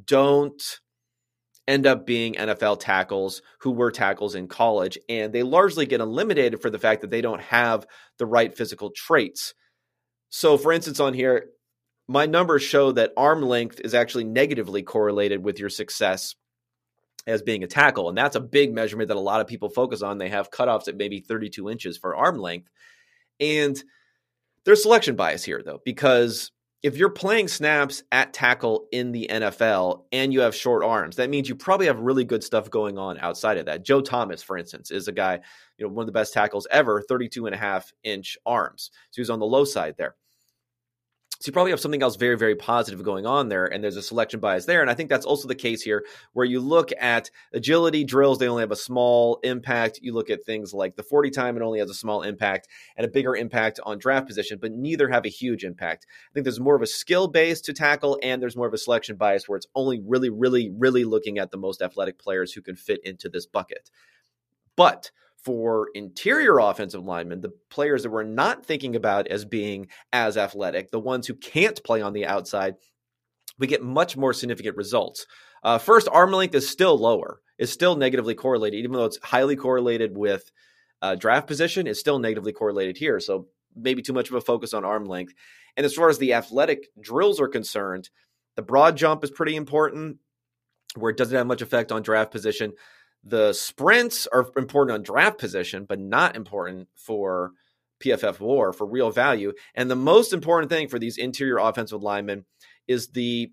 don't 0.04 0.62
end 1.66 1.86
up 1.86 2.06
being 2.06 2.34
NFL 2.34 2.80
tackles 2.80 3.42
who 3.60 3.70
were 3.72 3.90
tackles 3.90 4.34
in 4.34 4.48
college, 4.48 4.98
and 5.08 5.32
they 5.32 5.42
largely 5.42 5.86
get 5.86 6.00
eliminated 6.00 6.60
for 6.60 6.70
the 6.70 6.78
fact 6.78 7.00
that 7.00 7.10
they 7.10 7.22
don't 7.22 7.40
have 7.40 7.86
the 8.18 8.26
right 8.26 8.54
physical 8.54 8.90
traits 8.90 9.54
so, 10.36 10.58
for 10.58 10.72
instance, 10.72 10.98
on 10.98 11.14
here, 11.14 11.50
my 12.08 12.26
numbers 12.26 12.64
show 12.64 12.90
that 12.90 13.12
arm 13.16 13.40
length 13.40 13.80
is 13.84 13.94
actually 13.94 14.24
negatively 14.24 14.82
correlated 14.82 15.44
with 15.44 15.60
your 15.60 15.68
success 15.68 16.34
as 17.24 17.40
being 17.40 17.62
a 17.62 17.68
tackle. 17.68 18.08
And 18.08 18.18
that's 18.18 18.34
a 18.34 18.40
big 18.40 18.74
measurement 18.74 19.06
that 19.06 19.16
a 19.16 19.20
lot 19.20 19.40
of 19.40 19.46
people 19.46 19.68
focus 19.68 20.02
on. 20.02 20.18
They 20.18 20.30
have 20.30 20.50
cutoffs 20.50 20.88
at 20.88 20.96
maybe 20.96 21.20
32 21.20 21.70
inches 21.70 21.96
for 21.96 22.16
arm 22.16 22.36
length. 22.40 22.68
And 23.38 23.80
there's 24.64 24.82
selection 24.82 25.14
bias 25.14 25.44
here, 25.44 25.62
though, 25.64 25.80
because 25.84 26.50
if 26.82 26.96
you're 26.96 27.10
playing 27.10 27.46
snaps 27.46 28.02
at 28.10 28.32
tackle 28.32 28.88
in 28.90 29.12
the 29.12 29.28
NFL 29.30 30.06
and 30.10 30.32
you 30.32 30.40
have 30.40 30.56
short 30.56 30.82
arms, 30.82 31.14
that 31.14 31.30
means 31.30 31.48
you 31.48 31.54
probably 31.54 31.86
have 31.86 32.00
really 32.00 32.24
good 32.24 32.42
stuff 32.42 32.68
going 32.70 32.98
on 32.98 33.18
outside 33.20 33.56
of 33.56 33.66
that. 33.66 33.84
Joe 33.84 34.00
Thomas, 34.00 34.42
for 34.42 34.58
instance, 34.58 34.90
is 34.90 35.06
a 35.06 35.12
guy, 35.12 35.38
you 35.78 35.86
know, 35.86 35.92
one 35.92 36.02
of 36.02 36.06
the 36.06 36.12
best 36.12 36.32
tackles 36.32 36.66
ever, 36.72 37.00
32 37.00 37.46
and 37.46 37.54
a 37.54 37.58
half 37.58 37.92
inch 38.02 38.36
arms. 38.44 38.90
So 39.12 39.22
he's 39.22 39.30
on 39.30 39.38
the 39.38 39.46
low 39.46 39.64
side 39.64 39.94
there. 39.96 40.16
So 41.44 41.50
you 41.50 41.52
probably 41.52 41.72
have 41.72 41.80
something 41.80 42.02
else 42.02 42.16
very, 42.16 42.38
very 42.38 42.56
positive 42.56 43.02
going 43.02 43.26
on 43.26 43.50
there, 43.50 43.66
and 43.66 43.84
there's 43.84 43.98
a 43.98 44.02
selection 44.02 44.40
bias 44.40 44.64
there. 44.64 44.80
And 44.80 44.88
I 44.88 44.94
think 44.94 45.10
that's 45.10 45.26
also 45.26 45.46
the 45.46 45.54
case 45.54 45.82
here, 45.82 46.02
where 46.32 46.46
you 46.46 46.58
look 46.58 46.88
at 46.98 47.30
agility 47.52 48.02
drills, 48.02 48.38
they 48.38 48.48
only 48.48 48.62
have 48.62 48.70
a 48.70 48.76
small 48.76 49.40
impact. 49.42 49.98
You 50.00 50.14
look 50.14 50.30
at 50.30 50.46
things 50.46 50.72
like 50.72 50.96
the 50.96 51.02
40 51.02 51.28
time, 51.28 51.58
it 51.58 51.62
only 51.62 51.80
has 51.80 51.90
a 51.90 51.94
small 51.94 52.22
impact 52.22 52.68
and 52.96 53.04
a 53.04 53.10
bigger 53.10 53.36
impact 53.36 53.78
on 53.84 53.98
draft 53.98 54.26
position, 54.26 54.56
but 54.58 54.72
neither 54.72 55.06
have 55.10 55.26
a 55.26 55.28
huge 55.28 55.64
impact. 55.64 56.06
I 56.08 56.32
think 56.32 56.44
there's 56.44 56.60
more 56.60 56.76
of 56.76 56.80
a 56.80 56.86
skill 56.86 57.28
base 57.28 57.60
to 57.60 57.74
tackle, 57.74 58.18
and 58.22 58.40
there's 58.40 58.56
more 58.56 58.66
of 58.66 58.72
a 58.72 58.78
selection 58.78 59.16
bias 59.16 59.46
where 59.46 59.58
it's 59.58 59.68
only 59.74 60.00
really, 60.00 60.30
really, 60.30 60.72
really 60.74 61.04
looking 61.04 61.36
at 61.36 61.50
the 61.50 61.58
most 61.58 61.82
athletic 61.82 62.18
players 62.18 62.54
who 62.54 62.62
can 62.62 62.74
fit 62.74 63.00
into 63.04 63.28
this 63.28 63.44
bucket. 63.44 63.90
But 64.76 65.10
for 65.44 65.88
interior 65.94 66.58
offensive 66.58 67.04
linemen, 67.04 67.40
the 67.40 67.52
players 67.70 68.02
that 68.02 68.10
we're 68.10 68.22
not 68.22 68.64
thinking 68.64 68.96
about 68.96 69.28
as 69.28 69.44
being 69.44 69.88
as 70.12 70.36
athletic, 70.36 70.90
the 70.90 71.00
ones 71.00 71.26
who 71.26 71.34
can't 71.34 71.82
play 71.84 72.00
on 72.00 72.14
the 72.14 72.26
outside, 72.26 72.74
we 73.58 73.66
get 73.66 73.82
much 73.82 74.16
more 74.16 74.32
significant 74.32 74.76
results. 74.76 75.26
Uh, 75.62 75.78
first, 75.78 76.08
arm 76.10 76.32
length 76.32 76.54
is 76.54 76.68
still 76.68 76.96
lower, 76.98 77.40
is 77.58 77.70
still 77.70 77.96
negatively 77.96 78.34
correlated, 78.34 78.80
even 78.80 78.92
though 78.92 79.04
it's 79.04 79.18
highly 79.22 79.56
correlated 79.56 80.16
with 80.16 80.50
uh, 81.02 81.14
draft 81.14 81.46
position, 81.46 81.86
it's 81.86 82.00
still 82.00 82.18
negatively 82.18 82.52
correlated 82.52 82.96
here. 82.96 83.20
So 83.20 83.48
maybe 83.76 84.00
too 84.00 84.12
much 84.14 84.30
of 84.30 84.36
a 84.36 84.40
focus 84.40 84.72
on 84.72 84.84
arm 84.84 85.04
length. 85.04 85.34
And 85.76 85.84
as 85.84 85.94
far 85.94 86.08
as 86.08 86.18
the 86.18 86.32
athletic 86.32 86.88
drills 87.00 87.40
are 87.40 87.48
concerned, 87.48 88.08
the 88.56 88.62
broad 88.62 88.96
jump 88.96 89.24
is 89.24 89.30
pretty 89.30 89.56
important, 89.56 90.18
where 90.96 91.10
it 91.10 91.18
doesn't 91.18 91.36
have 91.36 91.46
much 91.46 91.60
effect 91.60 91.92
on 91.92 92.02
draft 92.02 92.30
position. 92.30 92.72
The 93.24 93.52
sprints 93.52 94.26
are 94.26 94.50
important 94.56 94.94
on 94.94 95.02
draft 95.02 95.38
position, 95.38 95.86
but 95.86 95.98
not 95.98 96.36
important 96.36 96.88
for 96.94 97.52
PFF 98.00 98.40
war 98.40 98.72
for 98.72 98.86
real 98.86 99.10
value. 99.10 99.52
And 99.74 99.90
the 99.90 99.96
most 99.96 100.32
important 100.32 100.70
thing 100.70 100.88
for 100.88 100.98
these 100.98 101.16
interior 101.16 101.58
offensive 101.58 102.02
linemen 102.02 102.44
is 102.86 103.08
the 103.08 103.50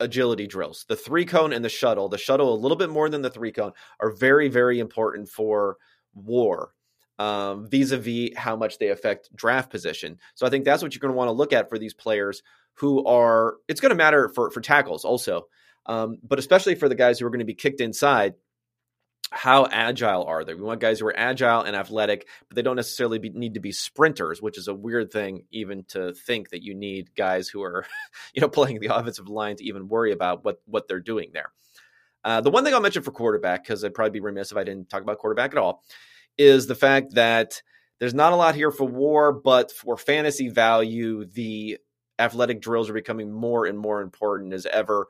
agility 0.00 0.46
drills. 0.46 0.84
The 0.88 0.96
three 0.96 1.24
cone 1.24 1.52
and 1.52 1.64
the 1.64 1.70
shuttle, 1.70 2.08
the 2.08 2.18
shuttle 2.18 2.52
a 2.52 2.60
little 2.60 2.76
bit 2.76 2.90
more 2.90 3.08
than 3.08 3.22
the 3.22 3.30
three 3.30 3.52
cone, 3.52 3.72
are 4.00 4.10
very, 4.10 4.48
very 4.48 4.80
important 4.80 5.28
for 5.28 5.78
war 6.14 6.72
um, 7.18 7.68
vis-a-vis 7.68 8.30
how 8.36 8.56
much 8.56 8.78
they 8.78 8.88
affect 8.88 9.34
draft 9.34 9.70
position. 9.70 10.18
So 10.34 10.46
I 10.46 10.50
think 10.50 10.64
that's 10.64 10.82
what 10.82 10.94
you're 10.94 11.00
going 11.00 11.12
to 11.12 11.16
want 11.16 11.28
to 11.28 11.32
look 11.32 11.52
at 11.52 11.68
for 11.68 11.78
these 11.78 11.94
players 11.94 12.42
who 12.74 13.04
are. 13.06 13.56
It's 13.68 13.80
going 13.80 13.90
to 13.90 13.96
matter 13.96 14.28
for 14.28 14.50
for 14.50 14.60
tackles 14.60 15.04
also, 15.04 15.46
um, 15.86 16.18
but 16.22 16.38
especially 16.38 16.74
for 16.74 16.88
the 16.88 16.94
guys 16.94 17.18
who 17.18 17.26
are 17.26 17.30
going 17.30 17.38
to 17.38 17.46
be 17.46 17.54
kicked 17.54 17.80
inside 17.80 18.34
how 19.30 19.66
agile 19.66 20.24
are 20.24 20.44
they? 20.44 20.54
We 20.54 20.62
want 20.62 20.80
guys 20.80 21.00
who 21.00 21.06
are 21.06 21.18
agile 21.18 21.62
and 21.62 21.74
athletic, 21.74 22.28
but 22.48 22.54
they 22.54 22.62
don't 22.62 22.76
necessarily 22.76 23.18
be, 23.18 23.30
need 23.30 23.54
to 23.54 23.60
be 23.60 23.72
sprinters, 23.72 24.40
which 24.40 24.56
is 24.56 24.68
a 24.68 24.74
weird 24.74 25.10
thing 25.10 25.44
even 25.50 25.84
to 25.88 26.14
think 26.14 26.50
that 26.50 26.62
you 26.62 26.74
need 26.74 27.14
guys 27.16 27.48
who 27.48 27.62
are, 27.62 27.84
you 28.34 28.40
know, 28.40 28.48
playing 28.48 28.80
the 28.80 28.94
offensive 28.94 29.28
line 29.28 29.56
to 29.56 29.64
even 29.64 29.88
worry 29.88 30.12
about 30.12 30.44
what 30.44 30.60
what 30.66 30.86
they're 30.88 31.00
doing 31.00 31.30
there. 31.32 31.52
Uh, 32.24 32.40
the 32.40 32.50
one 32.50 32.64
thing 32.64 32.74
I'll 32.74 32.80
mention 32.80 33.02
for 33.02 33.12
quarterback, 33.12 33.64
because 33.64 33.84
I'd 33.84 33.94
probably 33.94 34.10
be 34.10 34.20
remiss 34.20 34.50
if 34.50 34.58
I 34.58 34.64
didn't 34.64 34.88
talk 34.88 35.02
about 35.02 35.18
quarterback 35.18 35.52
at 35.52 35.58
all, 35.58 35.82
is 36.38 36.66
the 36.66 36.74
fact 36.74 37.14
that 37.14 37.62
there's 37.98 38.14
not 38.14 38.32
a 38.32 38.36
lot 38.36 38.54
here 38.54 38.70
for 38.70 38.84
war, 38.84 39.32
but 39.32 39.72
for 39.72 39.96
fantasy 39.96 40.48
value, 40.48 41.24
the 41.24 41.78
athletic 42.18 42.60
drills 42.60 42.90
are 42.90 42.94
becoming 42.94 43.32
more 43.32 43.66
and 43.66 43.78
more 43.78 44.02
important 44.02 44.52
as 44.52 44.66
ever. 44.66 45.06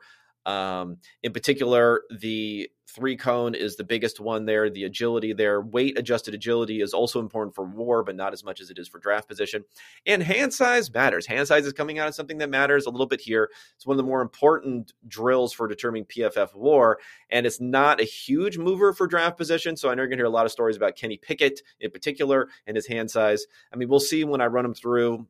Um, 0.47 0.97
in 1.23 1.33
particular, 1.33 2.03
the 2.09 2.69
three 2.87 3.17
cone 3.17 3.53
is 3.53 3.75
the 3.75 3.83
biggest 3.83 4.19
one 4.21 4.45
there. 4.45 4.69
The 4.69 4.85
agility 4.85 5.33
there, 5.33 5.59
weight 5.61 5.99
adjusted 5.99 6.33
agility 6.33 6.81
is 6.81 6.93
also 6.93 7.19
important 7.19 7.53
for 7.53 7.65
war, 7.65 8.01
but 8.01 8.15
not 8.15 8.31
as 8.31 8.45
much 8.45 8.61
as 8.61 8.69
it 8.69 8.79
is 8.79 8.87
for 8.87 8.97
draft 8.97 9.27
position. 9.27 9.65
And 10.05 10.23
hand 10.23 10.53
size 10.53 10.91
matters. 10.91 11.27
Hand 11.27 11.49
size 11.49 11.65
is 11.65 11.73
coming 11.73 11.99
out 11.99 12.07
as 12.07 12.15
something 12.15 12.37
that 12.37 12.49
matters 12.49 12.85
a 12.85 12.89
little 12.89 13.05
bit 13.05 13.19
here. 13.19 13.51
It's 13.75 13.85
one 13.85 13.95
of 13.95 13.97
the 13.97 14.09
more 14.09 14.21
important 14.21 14.93
drills 15.05 15.51
for 15.51 15.67
determining 15.67 16.05
PFF 16.05 16.55
war, 16.55 16.99
and 17.29 17.45
it's 17.45 17.59
not 17.59 17.99
a 17.99 18.05
huge 18.05 18.57
mover 18.57 18.93
for 18.93 19.05
draft 19.05 19.37
position. 19.37 19.75
So 19.75 19.89
I 19.89 19.95
know 19.95 20.03
you're 20.03 20.07
going 20.07 20.17
to 20.17 20.21
hear 20.21 20.27
a 20.27 20.29
lot 20.29 20.45
of 20.45 20.51
stories 20.53 20.77
about 20.77 20.95
Kenny 20.95 21.17
Pickett 21.17 21.61
in 21.81 21.91
particular 21.91 22.47
and 22.65 22.77
his 22.77 22.87
hand 22.87 23.11
size. 23.11 23.45
I 23.73 23.75
mean, 23.75 23.89
we'll 23.89 23.99
see 23.99 24.23
when 24.23 24.39
I 24.39 24.45
run 24.45 24.63
them 24.63 24.73
through 24.73 25.27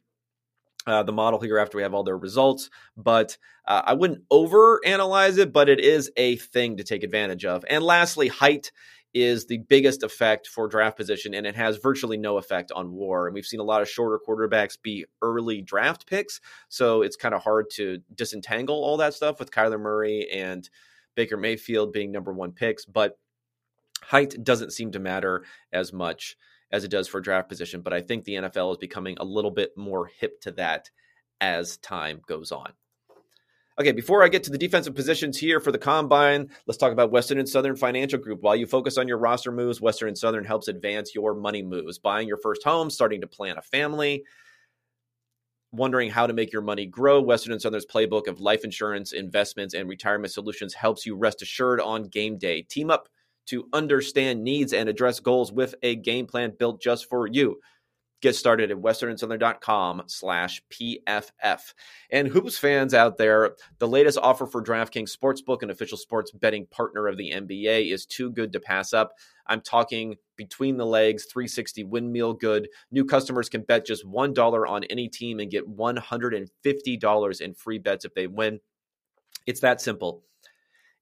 uh, 0.88 1.04
the 1.04 1.12
model 1.12 1.40
here 1.40 1.60
after 1.60 1.78
we 1.78 1.84
have 1.84 1.94
all 1.94 2.04
their 2.04 2.18
results. 2.18 2.70
But 2.96 3.38
uh, 3.66 3.84
I 3.86 3.94
wouldn't 3.94 4.24
over 4.32 4.82
analyze 4.86 5.38
it, 5.38 5.54
but 5.54 5.70
it 5.70 5.80
is 5.80 6.10
a 6.18 6.38
thing 6.38 6.78
to 6.78 6.84
take 6.84 7.04
advantage 7.04 7.46
of. 7.46 7.66
And 7.70 7.84
lastly, 7.84 8.30
height 8.30 8.72
is 9.14 9.46
the 9.46 9.58
biggest 9.58 10.04
effect 10.04 10.48
for 10.48 10.68
draft 10.68 10.98
position, 10.98 11.34
and 11.34 11.46
it 11.46 11.56
has 11.56 11.78
virtually 11.78 12.18
no 12.18 12.38
effect 12.38 12.72
on 12.72 12.92
war. 12.92 13.28
And 13.28 13.34
we've 13.34 13.46
seen 13.46 13.60
a 13.60 13.64
lot 13.64 13.82
of 13.82 13.90
shorter 13.90 14.20
quarterbacks 14.26 14.82
be 14.82 15.06
early 15.22 15.62
draft 15.62 16.08
picks, 16.08 16.40
so 16.70 17.02
it's 17.02 17.16
kind 17.16 17.34
of 17.36 17.44
hard 17.44 17.70
to 17.72 18.00
disentangle 18.14 18.76
all 18.76 18.98
that 18.98 19.14
stuff 19.14 19.40
with 19.40 19.52
Kyler 19.52 19.80
Murray 19.80 20.28
and 20.32 20.70
Baker 21.16 21.38
Mayfield 21.38 21.94
being 21.94 22.12
number 22.12 22.32
one 22.32 22.52
picks. 22.52 22.86
But 22.86 23.18
height 24.04 24.36
doesn't 24.44 24.74
seem 24.74 24.92
to 24.92 25.00
matter 25.00 25.44
as 25.74 25.92
much 25.92 26.38
as 26.72 26.84
it 26.84 26.92
does 26.92 27.08
for 27.08 27.22
draft 27.22 27.50
position, 27.50 27.82
but 27.82 27.94
I 27.94 28.02
think 28.02 28.24
the 28.24 28.36
NFL 28.36 28.72
is 28.72 28.78
becoming 28.78 29.18
a 29.20 29.26
little 29.26 29.52
bit 29.52 29.78
more 29.78 30.08
hip 30.20 30.42
to 30.42 30.52
that 30.54 30.90
as 31.40 31.78
time 31.78 32.22
goes 32.28 32.52
on. 32.52 32.74
Okay, 33.80 33.92
before 33.92 34.24
I 34.24 34.28
get 34.28 34.44
to 34.46 34.50
the 34.50 34.58
defensive 34.58 34.96
positions 34.96 35.38
here 35.38 35.60
for 35.60 35.72
the 35.72 35.78
combine, 35.78 36.50
let's 36.66 36.80
talk 36.80 36.92
about 36.92 37.12
Western 37.12 37.38
and 37.38 37.48
Southern 37.48 37.76
Financial 37.76 38.18
Group. 38.18 38.42
While 38.42 38.56
you 38.56 38.66
focus 38.66 38.98
on 38.98 39.08
your 39.08 39.20
roster 39.20 39.52
moves, 39.52 39.80
Western 39.80 40.08
and 40.08 40.18
Southern 40.18 40.44
helps 40.44 40.68
advance 40.68 41.14
your 41.14 41.36
money 41.36 41.62
moves. 41.62 42.00
Buying 42.00 42.28
your 42.28 42.38
first 42.38 42.64
home, 42.64 42.90
starting 42.90 43.22
to 43.22 43.28
plan 43.28 43.56
a 43.60 43.62
family, 43.62 44.24
wondering 45.72 46.10
how 46.10 46.26
to 46.26 46.34
make 46.34 46.52
your 46.52 46.64
money 46.64 46.88
grow, 46.88 47.22
Western 47.22 47.54
and 47.54 47.62
Southern's 47.62 47.86
playbook 47.86 48.28
of 48.28 48.40
life 48.40 48.64
insurance, 48.64 49.14
investments, 49.14 49.76
and 49.76 49.88
retirement 49.88 50.34
solutions 50.34 50.74
helps 50.74 51.06
you 51.06 51.16
rest 51.16 51.44
assured 51.44 51.80
on 51.80 52.04
game 52.06 52.40
day. 52.40 52.64
Team 52.64 52.90
up 52.90 53.08
to 53.48 53.68
understand 53.74 54.44
needs 54.44 54.74
and 54.74 54.88
address 54.88 55.20
goals 55.20 55.52
with 55.52 55.76
a 55.84 55.96
game 55.96 56.28
plan 56.28 56.54
built 56.58 56.82
just 56.82 57.10
for 57.10 57.28
you. 57.28 57.60
Get 58.20 58.36
started 58.36 58.72
at 58.72 58.78
westernsouthern.com 58.78 60.04
slash 60.08 60.64
PFF. 60.72 61.74
And 62.10 62.28
Hoops 62.28 62.58
fans 62.58 62.96
out 62.96 63.18
there, 63.18 63.56
the 63.78 63.88
latest 63.88 64.18
offer 64.18 64.48
for 64.48 64.64
DraftKings 64.64 65.16
Sportsbook, 65.16 65.62
an 65.62 65.70
official 65.70 66.00
sports 66.00 66.32
betting 66.32 66.66
partner 66.66 67.08
of 67.08 67.18
the 67.18 67.32
NBA, 67.32 67.94
is 67.94 68.08
too 68.08 68.32
good 68.32 68.52
to 68.54 68.60
pass 68.60 68.92
up. 68.92 69.14
I'm 69.46 69.62
talking 69.62 70.16
between 70.36 70.78
the 70.78 70.86
legs, 70.86 71.26
360 71.26 71.84
windmill 71.84 72.34
good. 72.34 72.68
New 72.90 73.06
customers 73.06 73.50
can 73.50 73.62
bet 73.62 73.86
just 73.86 74.04
$1 74.04 74.70
on 74.70 74.84
any 74.86 75.08
team 75.08 75.40
and 75.40 75.52
get 75.52 75.70
$150 75.70 77.42
in 77.42 77.54
free 77.54 77.78
bets 77.78 78.04
if 78.06 78.16
they 78.16 78.26
win. 78.26 78.60
It's 79.46 79.60
that 79.60 79.80
simple. 79.80 80.24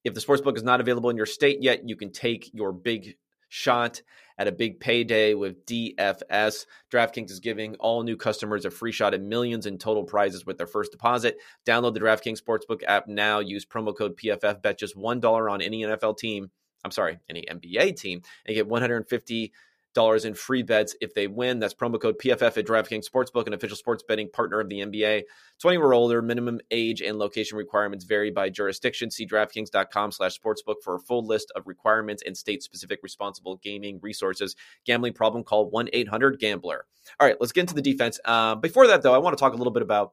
If 0.05 0.13
the 0.13 0.21
sportsbook 0.21 0.55
is 0.55 0.63
not 0.63 0.79
available 0.79 1.09
in 1.09 1.17
your 1.17 1.25
state 1.25 1.63
yet, 1.63 1.89
you 1.89 1.95
can 1.95 2.11
take 2.11 2.51
your 2.53 2.71
big 2.71 3.17
shot 3.49 4.03
at 4.37 4.47
a 4.47 4.51
big 4.51 4.79
payday 4.79 5.33
with 5.33 5.65
DFS. 5.65 6.67
DraftKings 6.91 7.31
is 7.31 7.39
giving 7.39 7.75
all 7.77 8.03
new 8.03 8.15
customers 8.15 8.65
a 8.65 8.69
free 8.69 8.91
shot 8.91 9.15
at 9.15 9.21
millions 9.21 9.65
in 9.65 9.79
total 9.79 10.03
prizes 10.03 10.45
with 10.45 10.59
their 10.59 10.67
first 10.67 10.91
deposit. 10.91 11.37
Download 11.65 11.95
the 11.95 11.99
DraftKings 11.99 12.39
Sportsbook 12.39 12.83
app 12.87 13.07
now. 13.07 13.39
Use 13.39 13.65
promo 13.65 13.97
code 13.97 14.15
PFF. 14.15 14.61
Bet 14.61 14.77
just 14.77 14.95
$1 14.95 15.51
on 15.51 15.61
any 15.61 15.81
NFL 15.81 16.19
team. 16.19 16.51
I'm 16.83 16.91
sorry, 16.91 17.17
any 17.27 17.43
NBA 17.49 17.99
team, 17.99 18.21
and 18.45 18.53
get 18.53 18.67
150 18.67 19.53
dollars 19.95 20.25
in 20.25 20.35
free 20.35 20.61
bets 20.61 20.95
if 21.01 21.15
they 21.15 21.25
win. 21.25 21.59
That's 21.59 21.73
promo 21.73 21.99
code 21.99 22.19
PFF 22.19 22.57
at 22.57 22.65
DraftKings 22.67 23.09
Sportsbook, 23.09 23.47
an 23.47 23.53
official 23.53 23.77
sports 23.77 24.03
betting 24.07 24.29
partner 24.29 24.59
of 24.59 24.69
the 24.69 24.81
NBA. 24.81 25.23
20 25.59 25.77
or 25.77 25.93
older, 25.93 26.21
minimum 26.21 26.59
age 26.69 27.01
and 27.01 27.17
location 27.17 27.57
requirements 27.57 28.05
vary 28.05 28.29
by 28.29 28.49
jurisdiction. 28.49 29.09
See 29.09 29.25
DraftKings.com 29.25 30.11
slash 30.11 30.37
sportsbook 30.39 30.75
for 30.83 30.95
a 30.95 30.99
full 30.99 31.25
list 31.25 31.51
of 31.55 31.65
requirements 31.65 32.21
and 32.23 32.37
state-specific 32.37 32.99
responsible 33.01 33.55
gaming 33.63 33.99
resources. 34.01 34.55
Gambling 34.85 35.13
problem, 35.13 35.43
call 35.43 35.71
1-800-GAMBLER. 35.71 36.85
All 37.19 37.27
right, 37.27 37.37
let's 37.39 37.53
get 37.53 37.61
into 37.61 37.73
the 37.73 37.81
defense. 37.81 38.19
Uh, 38.23 38.55
before 38.55 38.87
that, 38.87 39.01
though, 39.01 39.15
I 39.15 39.19
want 39.19 39.35
to 39.35 39.41
talk 39.41 39.53
a 39.53 39.57
little 39.57 39.73
bit 39.73 39.81
about 39.83 40.11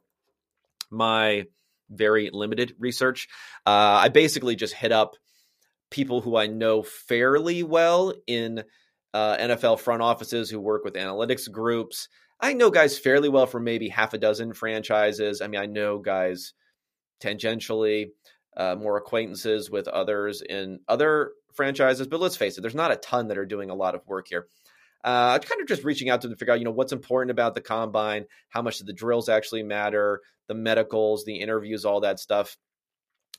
my 0.90 1.46
very 1.90 2.30
limited 2.32 2.74
research. 2.78 3.28
Uh, 3.66 4.00
I 4.00 4.08
basically 4.08 4.56
just 4.56 4.74
hit 4.74 4.92
up 4.92 5.16
people 5.90 6.20
who 6.20 6.36
I 6.36 6.46
know 6.46 6.82
fairly 6.82 7.64
well 7.64 8.14
in– 8.26 8.62
uh, 9.14 9.36
NFL 9.36 9.80
front 9.80 10.02
offices 10.02 10.50
who 10.50 10.60
work 10.60 10.84
with 10.84 10.94
analytics 10.94 11.50
groups. 11.50 12.08
I 12.40 12.54
know 12.54 12.70
guys 12.70 12.98
fairly 12.98 13.28
well 13.28 13.46
from 13.46 13.64
maybe 13.64 13.88
half 13.88 14.14
a 14.14 14.18
dozen 14.18 14.52
franchises. 14.54 15.40
I 15.40 15.46
mean, 15.46 15.60
I 15.60 15.66
know 15.66 15.98
guys 15.98 16.54
tangentially, 17.22 18.10
uh, 18.56 18.74
more 18.74 18.96
acquaintances 18.96 19.70
with 19.70 19.88
others 19.88 20.42
in 20.42 20.80
other 20.88 21.32
franchises, 21.54 22.06
but 22.06 22.20
let's 22.20 22.36
face 22.36 22.58
it, 22.58 22.62
there's 22.62 22.74
not 22.74 22.90
a 22.90 22.96
ton 22.96 23.28
that 23.28 23.38
are 23.38 23.46
doing 23.46 23.70
a 23.70 23.74
lot 23.74 23.94
of 23.94 24.06
work 24.06 24.26
here. 24.28 24.48
Uh, 25.04 25.38
kind 25.38 25.60
of 25.60 25.66
just 25.66 25.84
reaching 25.84 26.10
out 26.10 26.20
to 26.20 26.28
them 26.28 26.34
to 26.34 26.38
figure 26.38 26.54
out, 26.54 26.60
you 26.60 26.64
know, 26.64 26.70
what's 26.70 26.92
important 26.92 27.30
about 27.30 27.54
the 27.54 27.60
combine, 27.60 28.24
how 28.50 28.62
much 28.62 28.78
do 28.78 28.84
the 28.84 28.92
drills 28.92 29.28
actually 29.28 29.62
matter, 29.62 30.20
the 30.48 30.54
medicals, 30.54 31.24
the 31.24 31.40
interviews, 31.40 31.84
all 31.84 32.00
that 32.00 32.20
stuff 32.20 32.56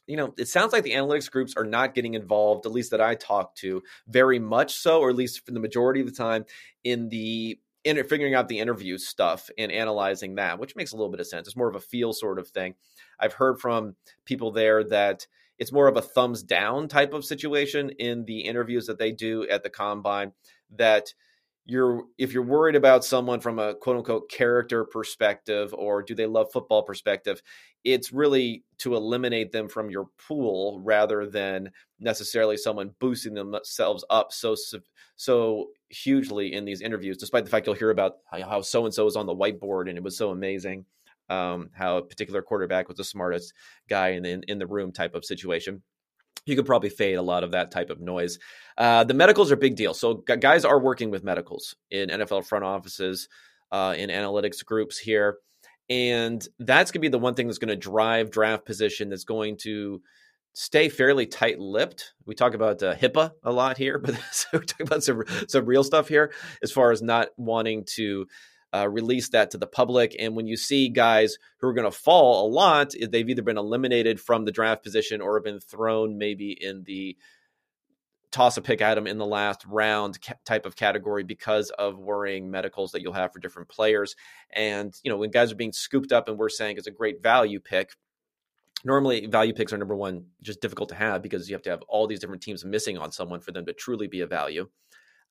you 0.08 0.18
know, 0.18 0.34
it 0.38 0.48
sounds 0.48 0.74
like 0.74 0.84
the 0.84 0.94
analytics 0.94 1.32
groups 1.32 1.54
are 1.56 1.64
not 1.64 1.96
getting 1.96 2.14
involved, 2.14 2.66
at 2.66 2.72
least 2.72 2.92
that 2.92 3.02
I 3.02 3.16
talk 3.16 3.56
to, 3.56 3.82
very 4.08 4.40
much 4.40 4.76
so, 4.76 5.00
or 5.00 5.10
at 5.10 5.16
least 5.16 5.46
for 5.46 5.52
the 5.52 5.60
majority 5.60 6.02
of 6.02 6.08
the 6.08 6.14
time, 6.14 6.46
in 6.84 7.10
the 7.10 7.60
in 7.84 8.02
figuring 8.06 8.34
out 8.34 8.48
the 8.48 8.60
interview 8.60 8.98
stuff 8.98 9.50
and 9.58 9.72
analyzing 9.72 10.36
that, 10.36 10.58
which 10.58 10.76
makes 10.76 10.94
a 10.94 10.96
little 10.96 11.12
bit 11.12 11.20
of 11.20 11.28
sense. 11.28 11.48
It's 11.48 11.58
more 11.58 11.68
of 11.68 11.76
a 11.76 11.82
feel 11.82 12.14
sort 12.14 12.40
of 12.40 12.48
thing. 12.48 12.76
I've 13.20 13.34
heard 13.34 13.60
from 13.60 13.96
people 14.26 14.52
there 14.52 14.86
that 14.86 15.28
it's 15.60 15.72
more 15.72 15.88
of 15.88 15.98
a 15.98 16.02
thumbs 16.02 16.44
down 16.44 16.88
type 16.88 17.14
of 17.14 17.26
situation 17.26 17.90
in 18.00 18.26
the 18.26 18.42
interviews 18.42 18.88
that 18.88 19.00
they 19.00 19.12
do 19.12 19.48
at 19.50 19.64
the 19.64 19.70
combine 19.70 20.32
that 20.76 21.14
you're 21.66 22.04
if 22.18 22.34
you're 22.34 22.44
worried 22.44 22.76
about 22.76 23.06
someone 23.06 23.40
from 23.40 23.58
a 23.58 23.74
quote 23.76 23.96
unquote 23.96 24.30
character 24.30 24.84
perspective 24.84 25.74
or 25.74 26.04
do 26.04 26.14
they 26.14 26.26
love 26.26 26.48
football 26.52 26.84
perspective 26.84 27.42
it's 27.86 28.12
really 28.12 28.64
to 28.78 28.96
eliminate 28.96 29.52
them 29.52 29.70
from 29.70 29.90
your 29.90 30.08
pool 30.28 30.82
rather 30.84 31.26
than 31.26 31.70
necessarily 32.00 32.58
someone 32.58 32.92
boosting 33.00 33.34
themselves 33.34 34.04
up 34.10 34.34
so 34.34 34.56
so 35.16 35.68
hugely 35.90 36.54
in 36.54 36.66
these 36.66 36.82
interviews 36.82 37.18
despite 37.18 37.46
the 37.46 37.52
fact 37.52 37.66
you'll 37.66 37.76
hear 37.76 37.92
about 37.92 38.16
how 38.30 38.62
so 38.62 38.84
and 38.86 38.94
so 38.94 39.08
is 39.08 39.16
on 39.16 39.26
the 39.26 39.36
whiteboard 39.36 39.88
and 39.88 39.98
it 39.98 40.04
was 40.04 40.18
so 40.18 40.32
amazing 40.32 40.86
um, 41.30 41.70
how 41.74 41.98
a 41.98 42.04
particular 42.04 42.42
quarterback 42.42 42.90
was 42.90 42.98
the 42.98 43.04
smartest 43.04 43.54
guy 43.90 44.10
in 44.10 44.24
the, 44.24 44.42
in 44.50 44.60
the 44.60 44.68
room 44.68 44.92
type 44.92 45.16
of 45.16 45.24
situation 45.24 45.82
you 46.46 46.56
could 46.56 46.66
probably 46.66 46.90
fade 46.90 47.16
a 47.16 47.22
lot 47.22 47.44
of 47.44 47.52
that 47.52 47.72
type 47.72 47.90
of 47.90 48.02
noise. 48.02 48.40
Uh, 48.78 49.04
the 49.04 49.14
medicals 49.14 49.52
are 49.52 49.56
a 49.56 49.58
big 49.58 49.76
deal. 49.76 49.94
So 49.94 50.16
guys 50.16 50.66
are 50.66 50.80
working 50.80 51.10
with 51.10 51.24
medicals 51.24 51.76
in 51.92 52.10
NFL 52.10 52.46
front 52.46 52.66
offices, 52.66 53.30
uh, 53.72 53.96
in 53.98 54.10
analytics 54.10 54.64
groups 54.64 54.98
here, 54.98 55.38
and 55.90 56.46
that's 56.60 56.92
going 56.92 57.02
to 57.02 57.08
be 57.08 57.10
the 57.10 57.20
one 57.20 57.34
thing 57.34 57.48
that's 57.48 57.60
going 57.60 57.70
to 57.70 57.76
drive 57.76 58.32
draft 58.32 58.66
position. 58.66 59.10
That's 59.10 59.26
going 59.26 59.58
to 59.64 60.02
stay 60.54 60.88
fairly 60.88 61.26
tight-lipped. 61.26 62.14
We 62.26 62.36
talk 62.36 62.54
about 62.54 62.82
uh, 62.82 62.96
HIPAA 62.96 63.32
a 63.44 63.52
lot 63.52 63.78
here, 63.78 63.98
but 64.04 64.16
we 64.54 64.60
talk 64.60 64.80
about 64.80 65.04
some 65.04 65.24
some 65.48 65.66
real 65.66 65.84
stuff 65.84 66.08
here 66.08 66.32
as 66.62 66.72
far 66.72 66.92
as 66.92 67.02
not 67.02 67.30
wanting 67.38 67.86
to 67.96 68.28
uh, 68.74 68.90
release 68.90 69.30
that 69.30 69.52
to 69.52 69.58
the 69.58 69.68
public. 69.68 70.16
And 70.20 70.36
when 70.36 70.48
you 70.48 70.58
see 70.58 70.90
guys 70.90 71.38
who 71.60 71.68
are 71.68 71.74
going 71.74 71.90
to 71.90 71.98
fall 71.98 72.48
a 72.48 72.50
lot, 72.50 72.94
they've 73.10 73.30
either 73.30 73.42
been 73.42 73.58
eliminated 73.58 74.20
from 74.20 74.46
the 74.46 74.52
draft 74.52 74.84
position 74.84 75.22
or 75.22 75.36
have 75.36 75.44
been 75.44 75.60
thrown 75.60 76.18
maybe 76.18 76.52
in 76.52 76.84
the 76.84 77.16
toss 78.32 78.58
a 78.58 78.62
pick 78.62 78.82
at 78.82 78.96
them 78.96 79.06
in 79.06 79.20
the 79.20 79.26
last 79.26 79.64
round 79.68 80.18
type 80.44 80.66
of 80.66 80.76
category 80.76 81.24
because 81.24 81.70
of 81.70 82.00
worrying 82.00 82.50
medicals 82.50 82.92
that 82.92 83.02
you'll 83.02 83.14
have 83.14 83.32
for 83.32 83.40
different 83.40 83.70
players. 83.70 84.16
And, 84.52 84.92
you 85.04 85.12
know, 85.12 85.18
when 85.18 85.30
guys 85.30 85.52
are 85.52 85.56
being 85.56 85.72
scooped 85.72 86.12
up 86.12 86.28
and 86.28 86.38
we're 86.38 86.50
saying 86.50 86.78
it's 86.78 86.88
a 86.88 86.92
great 86.92 87.22
value 87.22 87.60
pick, 87.60 87.92
normally 88.84 89.28
value 89.28 89.54
picks 89.54 89.72
are 89.72 89.78
number 89.78 89.96
one, 89.96 90.26
just 90.42 90.62
difficult 90.62 90.90
to 90.90 90.96
have 90.96 91.22
because 91.22 91.48
you 91.48 91.54
have 91.54 91.62
to 91.62 91.70
have 91.70 91.84
all 91.84 92.08
these 92.08 92.20
different 92.20 92.42
teams 92.42 92.66
missing 92.66 92.98
on 92.98 93.12
someone 93.12 93.40
for 93.40 93.52
them 93.52 93.68
to 93.68 93.74
truly 93.74 94.08
be 94.08 94.22
a 94.22 94.28
value. 94.28 94.68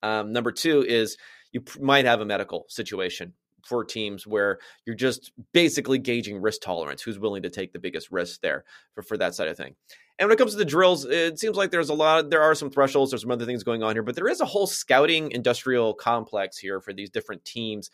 Um, 0.04 0.32
number 0.32 0.52
two 0.52 0.84
is 0.86 1.16
you 1.52 1.62
might 1.80 2.04
have 2.04 2.20
a 2.20 2.24
medical 2.24 2.66
situation 2.68 3.34
for 3.64 3.84
teams 3.84 4.26
where 4.26 4.58
you're 4.84 4.96
just 4.96 5.32
basically 5.52 5.98
gauging 5.98 6.40
risk 6.40 6.60
tolerance, 6.60 7.02
who's 7.02 7.18
willing 7.18 7.42
to 7.42 7.50
take 7.50 7.72
the 7.72 7.78
biggest 7.78 8.10
risk 8.10 8.40
there 8.40 8.64
for, 8.94 9.02
for 9.02 9.16
that 9.16 9.34
side 9.34 9.48
of 9.48 9.56
thing. 9.56 9.74
And 10.18 10.28
when 10.28 10.34
it 10.34 10.38
comes 10.38 10.52
to 10.52 10.58
the 10.58 10.64
drills, 10.64 11.04
it 11.04 11.38
seems 11.38 11.56
like 11.56 11.70
there's 11.70 11.88
a 11.88 11.94
lot, 11.94 12.30
there 12.30 12.42
are 12.42 12.54
some 12.54 12.70
thresholds, 12.70 13.10
there's 13.10 13.22
some 13.22 13.30
other 13.30 13.46
things 13.46 13.62
going 13.62 13.82
on 13.82 13.94
here, 13.94 14.02
but 14.02 14.14
there 14.14 14.28
is 14.28 14.40
a 14.40 14.46
whole 14.46 14.66
scouting 14.66 15.30
industrial 15.30 15.94
complex 15.94 16.58
here 16.58 16.80
for 16.80 16.92
these 16.92 17.10
different 17.10 17.44
teams. 17.44 17.90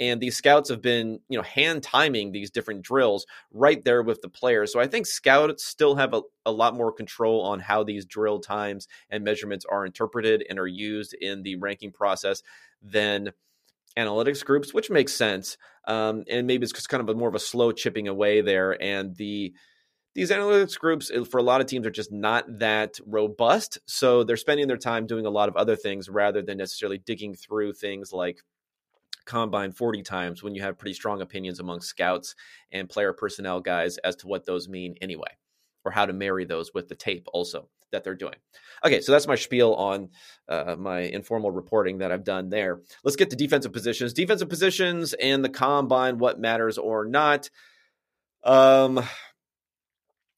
And 0.00 0.20
these 0.20 0.36
scouts 0.36 0.70
have 0.70 0.80
been, 0.80 1.20
you 1.28 1.36
know, 1.36 1.44
hand 1.44 1.82
timing 1.82 2.32
these 2.32 2.50
different 2.50 2.82
drills 2.82 3.26
right 3.52 3.84
there 3.84 4.02
with 4.02 4.22
the 4.22 4.30
players. 4.30 4.72
So 4.72 4.80
I 4.80 4.86
think 4.86 5.06
scouts 5.06 5.64
still 5.64 5.94
have 5.96 6.14
a, 6.14 6.22
a 6.46 6.50
lot 6.50 6.74
more 6.74 6.90
control 6.90 7.42
on 7.42 7.60
how 7.60 7.84
these 7.84 8.06
drill 8.06 8.40
times 8.40 8.88
and 9.10 9.22
measurements 9.22 9.66
are 9.70 9.84
interpreted 9.84 10.44
and 10.48 10.58
are 10.58 10.66
used 10.66 11.12
in 11.12 11.42
the 11.42 11.56
ranking 11.56 11.92
process 11.92 12.42
than 12.82 13.32
analytics 13.98 14.44
groups, 14.44 14.72
which 14.72 14.90
makes 14.90 15.12
sense. 15.12 15.58
Um, 15.86 16.24
and 16.30 16.46
maybe 16.46 16.64
it's 16.64 16.72
just 16.72 16.88
kind 16.88 17.02
of 17.02 17.08
a 17.08 17.18
more 17.18 17.28
of 17.28 17.34
a 17.34 17.40
slow 17.40 17.70
chipping 17.70 18.08
away 18.08 18.40
there. 18.40 18.80
And 18.82 19.14
the 19.16 19.52
these 20.14 20.30
analytics 20.30 20.78
groups 20.78 21.10
for 21.30 21.38
a 21.38 21.42
lot 21.42 21.60
of 21.60 21.68
teams 21.68 21.86
are 21.86 21.90
just 21.90 22.10
not 22.10 22.44
that 22.58 22.98
robust. 23.06 23.78
So 23.86 24.24
they're 24.24 24.36
spending 24.36 24.66
their 24.66 24.76
time 24.76 25.06
doing 25.06 25.24
a 25.24 25.30
lot 25.30 25.48
of 25.48 25.56
other 25.56 25.76
things 25.76 26.08
rather 26.08 26.42
than 26.42 26.58
necessarily 26.58 26.98
digging 26.98 27.34
through 27.34 27.74
things 27.74 28.12
like 28.12 28.42
combine 29.24 29.72
40 29.72 30.02
times 30.02 30.42
when 30.42 30.54
you 30.54 30.62
have 30.62 30.78
pretty 30.78 30.94
strong 30.94 31.20
opinions 31.20 31.60
among 31.60 31.80
scouts 31.80 32.34
and 32.72 32.88
player 32.88 33.12
personnel 33.12 33.60
guys 33.60 33.98
as 33.98 34.16
to 34.16 34.26
what 34.26 34.46
those 34.46 34.68
mean 34.68 34.96
anyway, 35.00 35.36
or 35.84 35.92
how 35.92 36.06
to 36.06 36.12
marry 36.12 36.44
those 36.44 36.72
with 36.74 36.88
the 36.88 36.94
tape 36.94 37.26
also 37.32 37.68
that 37.92 38.04
they're 38.04 38.14
doing. 38.14 38.36
Okay, 38.84 39.00
so 39.00 39.12
that's 39.12 39.26
my 39.26 39.34
spiel 39.34 39.74
on 39.74 40.10
uh, 40.48 40.76
my 40.78 41.00
informal 41.00 41.50
reporting 41.50 41.98
that 41.98 42.12
I've 42.12 42.24
done 42.24 42.48
there. 42.48 42.80
Let's 43.04 43.16
get 43.16 43.30
to 43.30 43.36
defensive 43.36 43.72
positions. 43.72 44.12
Defensive 44.12 44.48
positions 44.48 45.12
and 45.12 45.44
the 45.44 45.48
combine, 45.48 46.18
what 46.18 46.40
matters 46.40 46.78
or 46.78 47.04
not. 47.04 47.50
Um, 48.42 49.02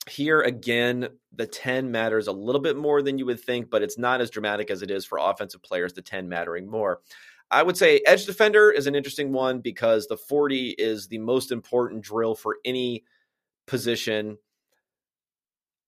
here 0.09 0.41
again, 0.41 1.09
the 1.33 1.47
10 1.47 1.93
matters 1.93 2.27
a 2.27 2.33
little 2.33 2.61
bit 2.61 2.77
more 2.77 3.03
than 3.03 3.19
you 3.19 3.27
would 3.27 3.41
think, 3.41 3.71
but 3.71 3.83
it's 3.83 3.99
not 3.99 4.21
as 4.21 4.31
dramatic 4.31 4.71
as 4.71 4.83
it 4.83 4.91
is 4.91 5.05
for 5.05 5.19
offensive 5.19 5.63
players, 5.63 5.93
the 5.93 6.03
10 6.03 6.29
mattering 6.29 6.69
more. 6.69 7.01
I 7.53 7.63
would 7.63 7.77
say 7.77 8.01
edge 8.07 8.27
defender 8.27 8.71
is 8.71 8.87
an 8.87 8.95
interesting 8.95 9.33
one 9.33 9.61
because 9.61 10.07
the 10.07 10.17
40 10.17 10.71
is 10.71 11.07
the 11.09 11.19
most 11.19 11.53
important 11.53 12.03
drill 12.03 12.35
for 12.35 12.57
any 12.65 13.05
position 13.67 14.39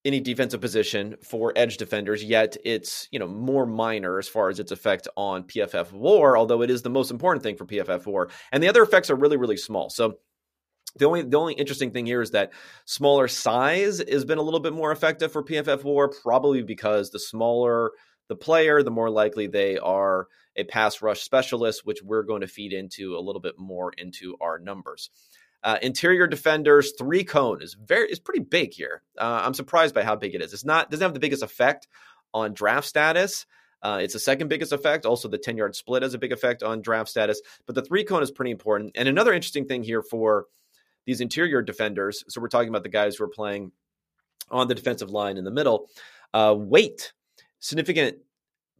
any 0.04 0.20
defensive 0.20 0.60
position 0.60 1.16
for 1.22 1.52
edge 1.56 1.78
defenders, 1.78 2.22
yet 2.22 2.56
it's 2.64 3.08
you 3.10 3.18
know 3.18 3.26
more 3.26 3.64
minor 3.64 4.18
as 4.18 4.28
far 4.28 4.50
as 4.50 4.60
its 4.60 4.70
effect 4.70 5.08
on 5.16 5.44
PFF 5.44 5.92
war, 5.92 6.36
although 6.36 6.62
it 6.62 6.70
is 6.70 6.82
the 6.82 6.90
most 6.90 7.10
important 7.10 7.42
thing 7.42 7.56
for 7.56 7.64
PFF 7.64 8.06
war. 8.06 8.28
And 8.52 8.62
the 8.62 8.68
other 8.68 8.82
effects 8.82 9.10
are 9.10 9.16
really, 9.16 9.36
really 9.36 9.56
small. 9.56 9.88
So 9.88 10.18
the 10.96 11.06
only 11.06 11.22
the 11.22 11.38
only 11.38 11.54
interesting 11.54 11.90
thing 11.90 12.06
here 12.06 12.20
is 12.20 12.32
that 12.32 12.52
smaller 12.84 13.28
size 13.28 14.02
has 14.10 14.24
been 14.24 14.38
a 14.38 14.42
little 14.42 14.60
bit 14.60 14.74
more 14.74 14.92
effective 14.92 15.32
for 15.32 15.42
PFF 15.42 15.84
war, 15.84 16.08
probably 16.08 16.62
because 16.62 17.10
the 17.10 17.18
smaller 17.18 17.92
the 18.28 18.36
player, 18.36 18.82
the 18.82 18.90
more 18.90 19.10
likely 19.10 19.46
they 19.46 19.78
are 19.78 20.28
a 20.56 20.64
pass 20.64 21.02
rush 21.02 21.22
specialist, 21.22 21.84
which 21.84 22.02
we're 22.02 22.22
going 22.22 22.40
to 22.40 22.46
feed 22.46 22.72
into 22.72 23.16
a 23.16 23.20
little 23.20 23.40
bit 23.40 23.58
more 23.58 23.92
into 23.96 24.36
our 24.40 24.58
numbers. 24.58 25.10
Uh, 25.62 25.78
interior 25.80 26.26
defenders, 26.26 26.92
three 26.98 27.24
cone 27.24 27.62
is 27.62 27.74
very 27.74 28.10
is 28.10 28.18
pretty 28.18 28.40
big 28.40 28.74
here. 28.74 29.02
Uh, 29.18 29.42
I'm 29.44 29.54
surprised 29.54 29.94
by 29.94 30.02
how 30.02 30.14
big 30.14 30.34
it 30.34 30.42
is. 30.42 30.52
It's 30.52 30.64
not 30.64 30.90
doesn't 30.90 31.02
have 31.02 31.14
the 31.14 31.20
biggest 31.20 31.42
effect 31.42 31.88
on 32.34 32.52
draft 32.52 32.86
status. 32.86 33.46
Uh, 33.82 34.00
it's 34.02 34.14
the 34.14 34.18
second 34.18 34.48
biggest 34.48 34.72
effect. 34.72 35.04
Also, 35.04 35.28
the 35.28 35.38
10 35.38 35.56
yard 35.56 35.76
split 35.76 36.02
has 36.02 36.14
a 36.14 36.18
big 36.18 36.32
effect 36.32 36.62
on 36.62 36.80
draft 36.80 37.08
status, 37.08 37.40
but 37.66 37.74
the 37.74 37.82
three 37.82 38.04
cone 38.04 38.22
is 38.22 38.30
pretty 38.30 38.50
important. 38.50 38.92
And 38.94 39.08
another 39.08 39.32
interesting 39.32 39.66
thing 39.66 39.82
here 39.82 40.02
for 40.02 40.46
these 41.06 41.20
interior 41.20 41.62
defenders. 41.62 42.24
So 42.28 42.40
we're 42.40 42.48
talking 42.48 42.70
about 42.70 42.82
the 42.82 42.88
guys 42.88 43.16
who 43.16 43.24
are 43.24 43.28
playing 43.28 43.72
on 44.50 44.68
the 44.68 44.74
defensive 44.74 45.10
line 45.10 45.36
in 45.36 45.44
the 45.44 45.50
middle. 45.50 45.88
Uh, 46.32 46.54
weight, 46.56 47.12
significant 47.60 48.18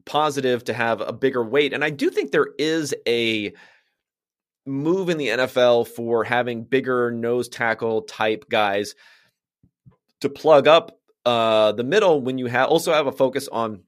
positive 0.07 0.65
to 0.65 0.75
have 0.75 1.01
a 1.01 1.13
bigger 1.13 1.45
weight, 1.45 1.73
and 1.73 1.85
I 1.85 1.91
do 1.91 2.11
think 2.11 2.31
there 2.31 2.49
is 2.59 2.95
a 3.07 3.53
move 4.67 5.11
in 5.11 5.19
the 5.19 5.29
NFL 5.29 5.89
for 5.89 6.25
having 6.25 6.65
bigger 6.65 7.11
nose 7.11 7.49
tackle 7.49 8.03
type 8.03 8.47
guys 8.49 8.95
to 10.21 10.29
plug 10.29 10.67
up 10.67 10.99
uh, 11.25 11.73
the 11.73 11.85
middle 11.85 12.21
when 12.21 12.39
you 12.39 12.47
have 12.47 12.69
also 12.69 12.93
have 12.93 13.07
a 13.07 13.13
focus 13.13 13.49
on 13.49 13.83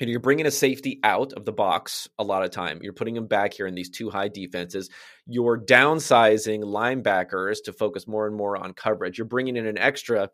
you 0.00 0.06
know, 0.06 0.10
you're 0.10 0.20
bringing 0.20 0.46
a 0.46 0.50
safety 0.50 0.98
out 1.04 1.32
of 1.34 1.44
the 1.44 1.52
box 1.52 2.08
a 2.18 2.24
lot 2.24 2.42
of 2.42 2.50
time. 2.50 2.80
You're 2.82 2.92
putting 2.92 3.14
them 3.14 3.26
back 3.26 3.52
here 3.52 3.66
in 3.66 3.74
these 3.74 3.90
two 3.90 4.10
high 4.10 4.28
defenses. 4.28 4.90
You're 5.26 5.60
downsizing 5.60 6.64
linebackers 6.64 7.58
to 7.64 7.72
focus 7.72 8.08
more 8.08 8.26
and 8.26 8.34
more 8.34 8.56
on 8.56 8.72
coverage. 8.72 9.18
You're 9.18 9.26
bringing 9.26 9.56
in 9.56 9.66
an 9.66 9.78
extra, 9.78 10.30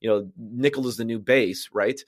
you 0.00 0.08
know, 0.08 0.30
nickel 0.38 0.86
is 0.86 0.96
the 0.96 1.04
new 1.04 1.18
base, 1.18 1.68
right? 1.72 2.00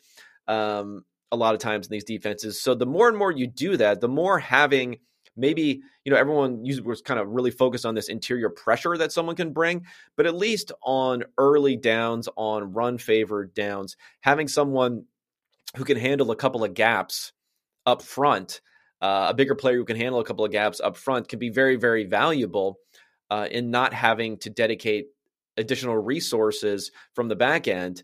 Um, 0.48 1.04
a 1.32 1.36
lot 1.36 1.54
of 1.54 1.60
times 1.60 1.88
in 1.88 1.90
these 1.90 2.04
defenses. 2.04 2.62
So 2.62 2.76
the 2.76 2.86
more 2.86 3.08
and 3.08 3.18
more 3.18 3.32
you 3.32 3.48
do 3.48 3.76
that, 3.78 4.00
the 4.00 4.08
more 4.08 4.38
having– 4.38 4.98
maybe 5.36 5.82
you 6.04 6.12
know 6.12 6.18
everyone 6.18 6.62
was 6.84 7.00
kind 7.00 7.18
of 7.18 7.28
really 7.28 7.50
focused 7.50 7.86
on 7.86 7.94
this 7.94 8.08
interior 8.08 8.50
pressure 8.50 8.96
that 8.96 9.12
someone 9.12 9.36
can 9.36 9.52
bring 9.52 9.86
but 10.16 10.26
at 10.26 10.34
least 10.34 10.72
on 10.82 11.24
early 11.38 11.76
downs 11.76 12.28
on 12.36 12.72
run 12.72 12.98
favored 12.98 13.54
downs 13.54 13.96
having 14.20 14.48
someone 14.48 15.04
who 15.76 15.84
can 15.84 15.96
handle 15.96 16.30
a 16.30 16.36
couple 16.36 16.64
of 16.64 16.74
gaps 16.74 17.32
up 17.86 18.02
front 18.02 18.60
uh, 19.00 19.28
a 19.30 19.34
bigger 19.34 19.54
player 19.54 19.76
who 19.76 19.84
can 19.84 19.96
handle 19.96 20.20
a 20.20 20.24
couple 20.24 20.44
of 20.44 20.52
gaps 20.52 20.80
up 20.80 20.96
front 20.96 21.28
can 21.28 21.38
be 21.38 21.50
very 21.50 21.76
very 21.76 22.04
valuable 22.04 22.78
uh, 23.30 23.48
in 23.50 23.70
not 23.70 23.94
having 23.94 24.36
to 24.36 24.50
dedicate 24.50 25.06
additional 25.56 25.96
resources 25.96 26.90
from 27.14 27.28
the 27.28 27.36
back 27.36 27.68
end 27.68 28.02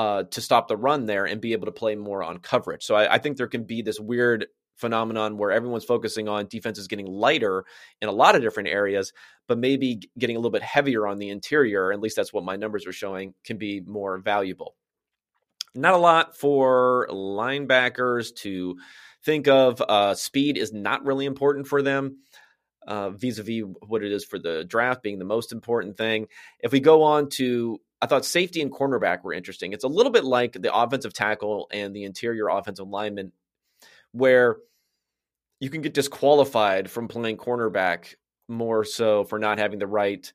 uh, 0.00 0.22
to 0.30 0.40
stop 0.40 0.66
the 0.66 0.78
run 0.78 1.04
there 1.04 1.26
and 1.26 1.42
be 1.42 1.52
able 1.52 1.66
to 1.66 1.72
play 1.72 1.94
more 1.94 2.24
on 2.24 2.38
coverage. 2.38 2.82
So 2.82 2.94
I, 2.94 3.16
I, 3.16 3.18
think 3.18 3.36
there 3.36 3.48
can 3.48 3.64
be 3.64 3.82
this 3.82 4.00
weird 4.00 4.46
phenomenon 4.76 5.36
where 5.36 5.50
everyone's 5.50 5.84
focusing 5.84 6.26
on 6.26 6.46
defenses 6.46 6.88
getting 6.88 7.04
lighter 7.04 7.66
in 8.00 8.08
a 8.08 8.12
lot 8.12 8.34
of 8.34 8.40
different 8.40 8.70
areas, 8.70 9.12
but 9.46 9.58
maybe 9.58 10.00
getting 10.18 10.36
a 10.36 10.38
little 10.38 10.50
bit 10.50 10.62
heavier 10.62 11.06
on 11.06 11.18
the 11.18 11.28
interior. 11.28 11.92
At 11.92 12.00
least 12.00 12.16
that's 12.16 12.32
what 12.32 12.44
my 12.44 12.56
numbers 12.56 12.86
are 12.86 12.94
showing 12.94 13.34
can 13.44 13.58
be 13.58 13.82
more 13.82 14.16
valuable. 14.16 14.74
Not 15.74 15.92
a 15.92 15.98
lot 15.98 16.34
for 16.34 17.06
linebackers 17.10 18.34
to 18.36 18.78
think 19.22 19.48
of. 19.48 19.82
Uh, 19.86 20.14
speed 20.14 20.56
is 20.56 20.72
not 20.72 21.04
really 21.04 21.26
important 21.26 21.66
for 21.66 21.82
them. 21.82 22.20
Vis 22.88 23.38
a 23.38 23.42
vis 23.42 23.64
what 23.86 24.02
it 24.02 24.12
is 24.12 24.24
for 24.24 24.38
the 24.38 24.64
draft 24.64 25.02
being 25.02 25.18
the 25.18 25.26
most 25.26 25.52
important 25.52 25.98
thing. 25.98 26.26
If 26.60 26.72
we 26.72 26.80
go 26.80 27.02
on 27.02 27.28
to 27.32 27.80
I 28.02 28.06
thought 28.06 28.24
safety 28.24 28.62
and 28.62 28.72
cornerback 28.72 29.22
were 29.22 29.32
interesting. 29.32 29.72
It's 29.72 29.84
a 29.84 29.88
little 29.88 30.12
bit 30.12 30.24
like 30.24 30.54
the 30.54 30.74
offensive 30.74 31.12
tackle 31.12 31.68
and 31.72 31.94
the 31.94 32.04
interior 32.04 32.48
offensive 32.48 32.88
lineman, 32.88 33.32
where 34.12 34.56
you 35.60 35.68
can 35.68 35.82
get 35.82 35.94
disqualified 35.94 36.90
from 36.90 37.08
playing 37.08 37.36
cornerback 37.36 38.14
more 38.48 38.84
so 38.84 39.24
for 39.24 39.38
not 39.38 39.58
having 39.58 39.78
the 39.78 39.86
right 39.86 40.32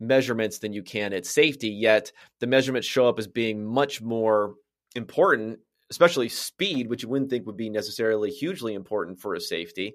measurements 0.00 0.58
than 0.58 0.72
you 0.72 0.82
can 0.82 1.12
at 1.12 1.26
safety. 1.26 1.68
Yet 1.68 2.10
the 2.40 2.46
measurements 2.46 2.88
show 2.88 3.08
up 3.08 3.18
as 3.18 3.28
being 3.28 3.64
much 3.64 4.02
more 4.02 4.54
important, 4.96 5.60
especially 5.90 6.28
speed, 6.28 6.88
which 6.88 7.02
you 7.04 7.08
wouldn't 7.08 7.30
think 7.30 7.46
would 7.46 7.56
be 7.56 7.70
necessarily 7.70 8.30
hugely 8.30 8.74
important 8.74 9.20
for 9.20 9.34
a 9.34 9.40
safety. 9.40 9.94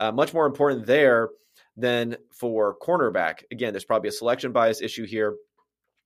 Uh, 0.00 0.10
much 0.10 0.34
more 0.34 0.46
important 0.46 0.86
there 0.86 1.28
than 1.76 2.16
for 2.32 2.76
cornerback. 2.78 3.44
Again, 3.52 3.72
there's 3.72 3.84
probably 3.84 4.08
a 4.08 4.12
selection 4.12 4.50
bias 4.50 4.82
issue 4.82 5.06
here 5.06 5.34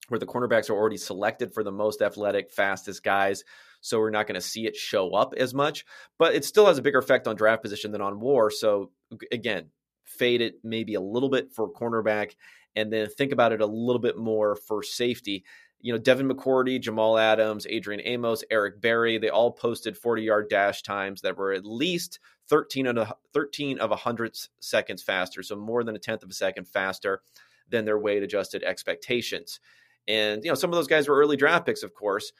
where 0.09 0.19
the 0.19 0.27
cornerbacks 0.27 0.71
are 0.71 0.75
already 0.75 0.97
selected 0.97 1.53
for 1.55 1.63
the 1.63 1.73
most 1.73 2.03
athletic, 2.03 2.51
fastest 2.51 3.03
guys 3.03 3.45
so 3.81 3.99
we're 3.99 4.11
not 4.11 4.27
going 4.27 4.35
to 4.35 4.41
see 4.41 4.67
it 4.67 4.77
show 4.77 5.11
up 5.13 5.35
as 5.37 5.55
much. 5.55 5.85
But 6.19 6.35
it 6.35 6.45
still 6.45 6.67
has 6.67 6.79
a 6.79 6.83
bigger 6.83 6.99
effect 6.99 7.27
on 7.27 7.37
draft 7.37 7.63
position 7.63 7.93
than 7.93 8.01
on 8.01 8.21
war. 8.21 8.51
So 8.51 8.91
again, 9.33 9.71
fade 10.05 10.41
it 10.41 10.57
maybe 10.65 10.95
a 10.95 11.01
little 11.01 11.29
bit 11.29 11.53
for 11.53 11.73
cornerback, 11.73 12.35
and 12.75 12.93
then 12.93 13.09
think 13.09 13.33
about 13.33 13.53
it 13.53 13.61
a 13.61 13.67
little 13.67 14.01
bit 14.01 14.17
more 14.17 14.57
for 14.57 14.83
safety. 14.83 15.45
You 15.81 15.93
know, 15.93 15.99
Devin 15.99 16.29
McCourty, 16.29 16.81
Jamal 16.81 17.19
Adams, 17.19 17.67
Adrian 17.69 18.01
Amos, 18.05 18.43
Eric 18.51 18.81
Berry, 18.81 19.19
they 19.19 19.29
all 19.29 19.53
posted 19.53 19.97
40 19.97 20.23
yard 20.23 20.49
dash 20.51 20.83
times 20.83 21.21
that 21.21 21.37
were 21.37 21.53
at 21.53 21.65
least 21.65 22.19
13 22.49 22.87
of, 22.89 22.97
a, 22.97 23.15
13 23.33 23.79
of 23.79 23.91
100 23.91 24.37
seconds 24.61 25.03
faster. 25.03 25.43
So 25.43 25.55
more 25.55 25.85
than 25.85 25.95
a 25.95 26.01
tenth 26.01 26.25
of 26.25 26.31
a 26.31 26.35
second 26.35 26.67
faster 26.67 27.21
than 27.69 27.85
their 27.85 27.99
weight 27.99 28.23
adjusted 28.25 28.65
expectations. 28.65 29.61
And, 30.09 30.43
you 30.43 30.51
know, 30.51 30.55
some 30.55 30.71
of 30.71 30.77
those 30.77 30.89
guys 30.89 31.07
were 31.07 31.17
early 31.17 31.37
draft 31.37 31.67
picks, 31.67 31.83
of 31.83 31.95
course, 31.95 32.33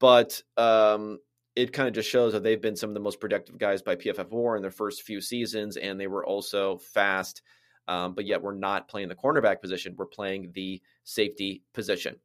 but 0.00 0.42
um, 0.56 1.18
it 1.54 1.72
kind 1.72 1.86
of 1.86 1.94
just 1.94 2.08
shows 2.08 2.32
that 2.32 2.42
they've 2.42 2.60
been 2.60 2.76
some 2.76 2.90
of 2.90 2.94
the 2.94 3.00
most 3.00 3.20
productive 3.20 3.58
guys 3.58 3.82
by 3.82 3.94
PFF 3.94 4.30
War 4.30 4.56
in 4.56 4.62
their 4.62 4.70
first 4.70 5.02
few 5.02 5.20
seasons, 5.20 5.76
and 5.76 6.00
they 6.00 6.06
were 6.06 6.24
also 6.24 6.78
fast. 6.78 7.42
Um, 7.86 8.14
but 8.14 8.26
yet, 8.26 8.42
we're 8.42 8.54
not 8.54 8.88
playing 8.88 9.08
the 9.08 9.14
cornerback 9.14 9.60
position; 9.60 9.94
we're 9.96 10.06
playing 10.06 10.52
the 10.54 10.80
safety 11.04 11.62
position. 11.74 12.16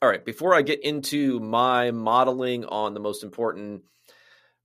All 0.00 0.08
right. 0.08 0.24
Before 0.24 0.54
I 0.54 0.62
get 0.62 0.84
into 0.84 1.40
my 1.40 1.90
modeling 1.90 2.64
on 2.64 2.94
the 2.94 3.00
most 3.00 3.24
important 3.24 3.82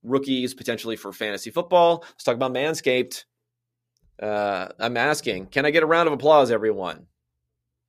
rookies 0.04 0.54
potentially 0.54 0.94
for 0.94 1.12
fantasy 1.12 1.50
football, 1.50 2.04
let's 2.04 2.22
talk 2.22 2.36
about 2.36 2.52
Manscaped. 2.52 3.24
Uh, 4.22 4.68
I'm 4.78 4.96
asking, 4.96 5.46
can 5.46 5.66
I 5.66 5.72
get 5.72 5.82
a 5.82 5.86
round 5.86 6.06
of 6.06 6.12
applause, 6.12 6.52
everyone? 6.52 7.06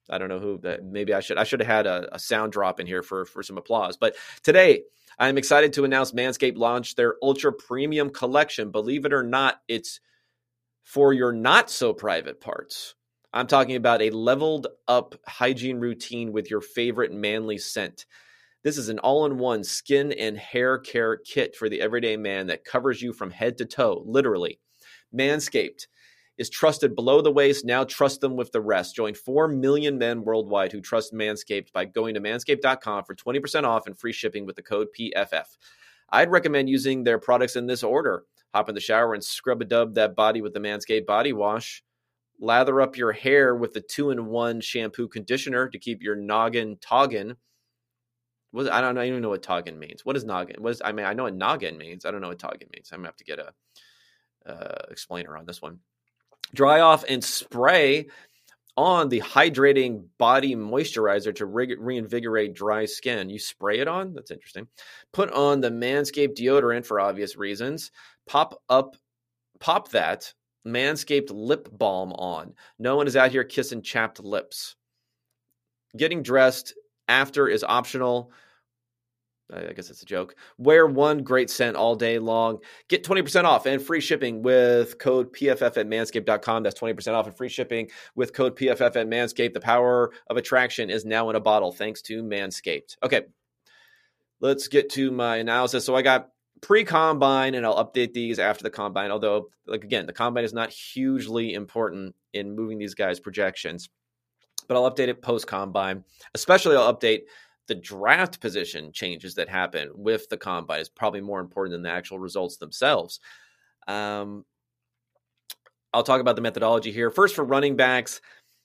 I 0.09 0.17
don't 0.17 0.29
know 0.29 0.39
who 0.39 0.59
that 0.59 0.83
maybe 0.83 1.13
I 1.13 1.19
should 1.19 1.37
I 1.37 1.43
should 1.43 1.59
have 1.61 1.67
had 1.67 1.87
a, 1.87 2.15
a, 2.15 2.19
sound 2.19 2.51
drop 2.51 2.79
in 2.79 2.87
here 2.87 3.03
for 3.03 3.25
for 3.25 3.43
some 3.43 3.57
applause. 3.57 3.97
But 3.97 4.15
today 4.43 4.83
I'm 5.17 5.37
excited 5.37 5.73
to 5.73 5.83
announce 5.83 6.11
Manscaped 6.11 6.57
launched 6.57 6.97
their 6.97 7.15
ultra 7.21 7.51
premium 7.51 8.09
collection. 8.09 8.71
Believe 8.71 9.05
it 9.05 9.13
or 9.13 9.23
not, 9.23 9.61
it's 9.67 9.99
for 10.83 11.13
your 11.13 11.31
not 11.31 11.69
so 11.69 11.93
private 11.93 12.39
parts. 12.39 12.95
I'm 13.33 13.47
talking 13.47 13.75
about 13.75 14.01
a 14.01 14.11
leveled 14.11 14.67
up 14.87 15.15
hygiene 15.27 15.79
routine 15.79 16.31
with 16.31 16.49
your 16.49 16.61
favorite 16.61 17.11
manly 17.11 17.57
scent. 17.57 18.05
This 18.63 18.77
is 18.77 18.89
an 18.89 18.99
all 18.99 19.25
in 19.25 19.37
one 19.37 19.63
skin 19.63 20.11
and 20.13 20.37
hair 20.37 20.77
care 20.79 21.17
kit 21.17 21.55
for 21.55 21.67
the 21.69 21.81
everyday 21.81 22.17
man 22.17 22.47
that 22.47 22.63
covers 22.63 23.01
you 23.01 23.13
from 23.13 23.31
head 23.31 23.57
to 23.57 23.65
toe, 23.65 24.03
literally. 24.05 24.59
Manscaped 25.13 25.87
is 26.37 26.49
trusted 26.49 26.95
below 26.95 27.21
the 27.21 27.31
waist. 27.31 27.65
Now 27.65 27.83
trust 27.83 28.21
them 28.21 28.35
with 28.35 28.51
the 28.51 28.61
rest. 28.61 28.95
Join 28.95 29.13
4 29.13 29.47
million 29.47 29.97
men 29.97 30.23
worldwide 30.23 30.71
who 30.71 30.81
trust 30.81 31.13
Manscaped 31.13 31.71
by 31.71 31.85
going 31.85 32.13
to 32.15 32.21
manscaped.com 32.21 33.05
for 33.05 33.15
20% 33.15 33.63
off 33.63 33.87
and 33.87 33.97
free 33.97 34.11
shipping 34.11 34.45
with 34.45 34.55
the 34.55 34.61
code 34.61 34.87
PFF. 34.97 35.45
I'd 36.09 36.31
recommend 36.31 36.69
using 36.69 37.03
their 37.03 37.19
products 37.19 37.55
in 37.55 37.67
this 37.67 37.83
order. 37.83 38.23
Hop 38.53 38.69
in 38.69 38.75
the 38.75 38.81
shower 38.81 39.13
and 39.13 39.23
scrub 39.23 39.61
a 39.61 39.65
dub 39.65 39.95
that 39.95 40.15
body 40.15 40.41
with 40.41 40.53
the 40.53 40.59
Manscaped 40.59 41.05
body 41.05 41.33
wash. 41.33 41.83
Lather 42.39 42.81
up 42.81 42.97
your 42.97 43.13
hair 43.13 43.55
with 43.55 43.73
the 43.73 43.81
two 43.81 44.11
in 44.11 44.25
one 44.25 44.59
shampoo 44.59 45.07
conditioner 45.07 45.69
to 45.69 45.79
keep 45.79 46.03
your 46.03 46.15
noggin 46.15 46.77
toggin. 46.81 47.37
What, 48.51 48.71
I 48.71 48.81
don't, 48.81 48.97
even 48.97 49.21
know 49.21 49.29
what 49.29 49.43
toggin 49.43 49.79
means. 49.79 50.05
What 50.05 50.15
is 50.17 50.25
noggin? 50.25 50.61
What 50.61 50.71
is, 50.71 50.81
I 50.83 50.91
mean, 50.91 51.05
I 51.05 51.13
know 51.13 51.23
what 51.23 51.35
noggin 51.35 51.77
means. 51.77 52.05
I 52.05 52.11
don't 52.11 52.21
know 52.21 52.29
what 52.29 52.39
toggin 52.39 52.69
means. 52.73 52.89
I'm 52.91 52.99
gonna 52.99 53.07
have 53.07 53.17
to 53.17 53.23
get 53.23 53.39
a 53.39 53.53
uh, 54.45 54.85
explainer 54.89 55.35
on 55.35 55.45
this 55.45 55.61
one 55.61 55.79
dry 56.53 56.81
off 56.81 57.03
and 57.07 57.23
spray 57.23 58.07
on 58.77 59.07
the 59.09 59.21
hydrating 59.21 60.05
body 60.17 60.55
moisturizer 60.55 61.33
to 61.35 61.45
re- 61.45 61.77
reinvigorate 61.79 62.53
dry 62.53 62.85
skin. 62.85 63.29
You 63.29 63.39
spray 63.39 63.79
it 63.79 63.87
on. 63.87 64.13
That's 64.13 64.31
interesting. 64.31 64.67
Put 65.13 65.31
on 65.31 65.61
the 65.61 65.69
Manscaped 65.69 66.37
deodorant 66.37 66.85
for 66.85 66.99
obvious 66.99 67.37
reasons. 67.37 67.91
Pop 68.27 68.61
up 68.69 68.95
pop 69.59 69.89
that 69.91 70.33
Manscaped 70.67 71.29
lip 71.31 71.69
balm 71.71 72.11
on. 72.13 72.53
No 72.79 72.95
one 72.97 73.07
is 73.07 73.15
out 73.15 73.31
here 73.31 73.43
kissing 73.43 73.81
chapped 73.81 74.19
lips. 74.19 74.75
Getting 75.95 76.23
dressed 76.23 76.73
after 77.07 77.47
is 77.47 77.63
optional. 77.63 78.31
I 79.53 79.73
guess 79.73 79.89
it's 79.89 80.01
a 80.01 80.05
joke. 80.05 80.35
Wear 80.57 80.87
one 80.87 81.23
great 81.23 81.49
scent 81.49 81.75
all 81.75 81.95
day 81.95 82.17
long. 82.17 82.59
Get 82.87 83.03
20% 83.03 83.43
off 83.43 83.65
and 83.67 83.81
free 83.81 84.01
shipping 84.01 84.41
with 84.41 84.97
code 84.97 85.33
PFF 85.33 85.77
at 85.77 85.87
manscaped.com. 85.87 86.63
That's 86.63 86.79
20% 86.79 87.13
off 87.13 87.27
and 87.27 87.37
free 87.37 87.49
shipping 87.49 87.89
with 88.15 88.33
code 88.33 88.57
PFF 88.57 88.95
at 88.95 89.07
Manscaped. 89.07 89.53
The 89.53 89.59
power 89.59 90.11
of 90.27 90.37
attraction 90.37 90.89
is 90.89 91.05
now 91.05 91.29
in 91.29 91.35
a 91.35 91.39
bottle 91.39 91.71
thanks 91.71 92.01
to 92.03 92.23
Manscaped. 92.23 92.97
Okay, 93.03 93.23
let's 94.39 94.67
get 94.67 94.89
to 94.91 95.11
my 95.11 95.37
analysis. 95.37 95.85
So 95.85 95.95
I 95.95 96.01
got 96.01 96.29
pre 96.61 96.83
combine 96.83 97.53
and 97.53 97.65
I'll 97.65 97.83
update 97.83 98.13
these 98.13 98.39
after 98.39 98.63
the 98.63 98.71
combine. 98.71 99.11
Although, 99.11 99.49
like 99.67 99.83
again, 99.83 100.07
the 100.07 100.13
combine 100.13 100.43
is 100.43 100.53
not 100.53 100.71
hugely 100.71 101.53
important 101.53 102.15
in 102.33 102.55
moving 102.55 102.79
these 102.79 102.95
guys' 102.95 103.19
projections, 103.19 103.89
but 104.67 104.75
I'll 104.75 104.89
update 104.89 105.09
it 105.09 105.21
post 105.21 105.45
combine. 105.45 106.03
Especially, 106.33 106.75
I'll 106.75 106.93
update 106.93 107.21
the 107.67 107.75
draft 107.75 108.39
position 108.39 108.91
changes 108.91 109.35
that 109.35 109.49
happen 109.49 109.89
with 109.93 110.29
the 110.29 110.37
combine 110.37 110.79
is 110.79 110.89
probably 110.89 111.21
more 111.21 111.39
important 111.39 111.73
than 111.73 111.81
the 111.81 111.89
actual 111.89 112.19
results 112.19 112.57
themselves. 112.57 113.19
Um, 113.87 114.45
I'll 115.93 116.03
talk 116.03 116.21
about 116.21 116.35
the 116.35 116.41
methodology 116.41 116.91
here. 116.91 117.09
First, 117.09 117.35
for 117.35 117.45
running 117.45 117.75
backs, 117.75 118.21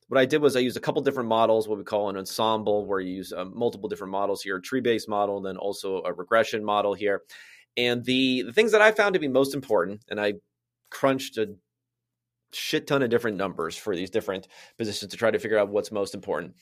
what 0.08 0.18
I 0.18 0.26
did 0.26 0.42
was 0.42 0.56
I 0.56 0.60
used 0.60 0.76
a 0.76 0.80
couple 0.80 1.00
different 1.02 1.28
models, 1.28 1.68
what 1.68 1.78
we 1.78 1.84
call 1.84 2.08
an 2.08 2.16
ensemble, 2.16 2.84
where 2.84 2.98
you 2.98 3.14
use 3.14 3.32
uh, 3.32 3.44
multiple 3.44 3.88
different 3.88 4.10
models 4.10 4.42
here, 4.42 4.56
a 4.56 4.62
tree 4.62 4.80
based 4.80 5.08
model, 5.08 5.36
and 5.36 5.46
then 5.46 5.56
also 5.56 6.02
a 6.02 6.12
regression 6.12 6.64
model 6.64 6.94
here. 6.94 7.22
And 7.76 8.04
the, 8.04 8.42
the 8.42 8.52
things 8.52 8.72
that 8.72 8.82
I 8.82 8.90
found 8.90 9.14
to 9.14 9.20
be 9.20 9.28
most 9.28 9.54
important, 9.54 10.02
and 10.08 10.20
I 10.20 10.34
crunched 10.90 11.38
a 11.38 11.54
shit 12.52 12.88
ton 12.88 13.02
of 13.02 13.10
different 13.10 13.36
numbers 13.36 13.76
for 13.76 13.94
these 13.94 14.10
different 14.10 14.48
positions 14.76 15.12
to 15.12 15.16
try 15.16 15.30
to 15.30 15.38
figure 15.38 15.58
out 15.58 15.68
what's 15.68 15.92
most 15.92 16.14
important. 16.14 16.54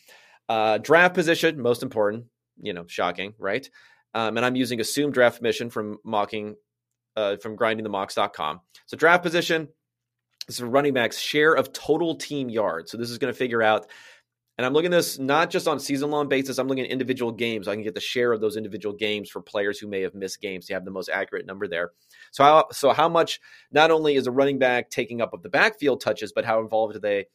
Uh, 0.48 0.78
draft 0.78 1.14
position, 1.14 1.60
most 1.60 1.82
important. 1.82 2.24
You 2.60 2.72
know, 2.72 2.84
shocking, 2.88 3.34
right? 3.38 3.68
Um, 4.14 4.36
and 4.36 4.44
I'm 4.44 4.56
using 4.56 4.80
assumed 4.80 5.14
draft 5.14 5.42
mission 5.42 5.70
from 5.70 5.98
mocking, 6.04 6.56
uh, 7.16 7.36
from 7.36 7.56
grindingthemocks.com. 7.56 8.60
So 8.86 8.96
draft 8.96 9.22
position, 9.22 9.68
this 10.46 10.56
is 10.56 10.60
a 10.60 10.66
running 10.66 10.94
backs 10.94 11.18
share 11.18 11.52
of 11.52 11.72
total 11.72 12.16
team 12.16 12.48
yards. 12.48 12.90
So 12.90 12.96
this 12.96 13.10
is 13.10 13.18
going 13.18 13.32
to 13.32 13.38
figure 13.38 13.62
out, 13.62 13.86
and 14.56 14.66
I'm 14.66 14.72
looking 14.72 14.90
this 14.90 15.18
not 15.18 15.50
just 15.50 15.68
on 15.68 15.78
season 15.78 16.10
long 16.10 16.28
basis. 16.28 16.58
I'm 16.58 16.66
looking 16.66 16.84
at 16.84 16.90
individual 16.90 17.30
games. 17.30 17.68
I 17.68 17.74
can 17.74 17.84
get 17.84 17.94
the 17.94 18.00
share 18.00 18.32
of 18.32 18.40
those 18.40 18.56
individual 18.56 18.96
games 18.96 19.30
for 19.30 19.40
players 19.40 19.78
who 19.78 19.86
may 19.86 20.00
have 20.00 20.14
missed 20.14 20.40
games 20.40 20.66
to 20.66 20.74
have 20.74 20.84
the 20.84 20.90
most 20.90 21.10
accurate 21.10 21.46
number 21.46 21.68
there. 21.68 21.92
So 22.32 22.42
how 22.42 22.64
so 22.72 22.92
how 22.92 23.08
much 23.08 23.40
not 23.70 23.92
only 23.92 24.16
is 24.16 24.26
a 24.26 24.32
running 24.32 24.58
back 24.58 24.90
taking 24.90 25.20
up 25.20 25.32
of 25.32 25.42
the 25.42 25.48
backfield 25.48 26.00
touches, 26.00 26.32
but 26.32 26.44
how 26.44 26.60
involved 26.60 26.96
are 26.96 27.00
they 27.00 27.26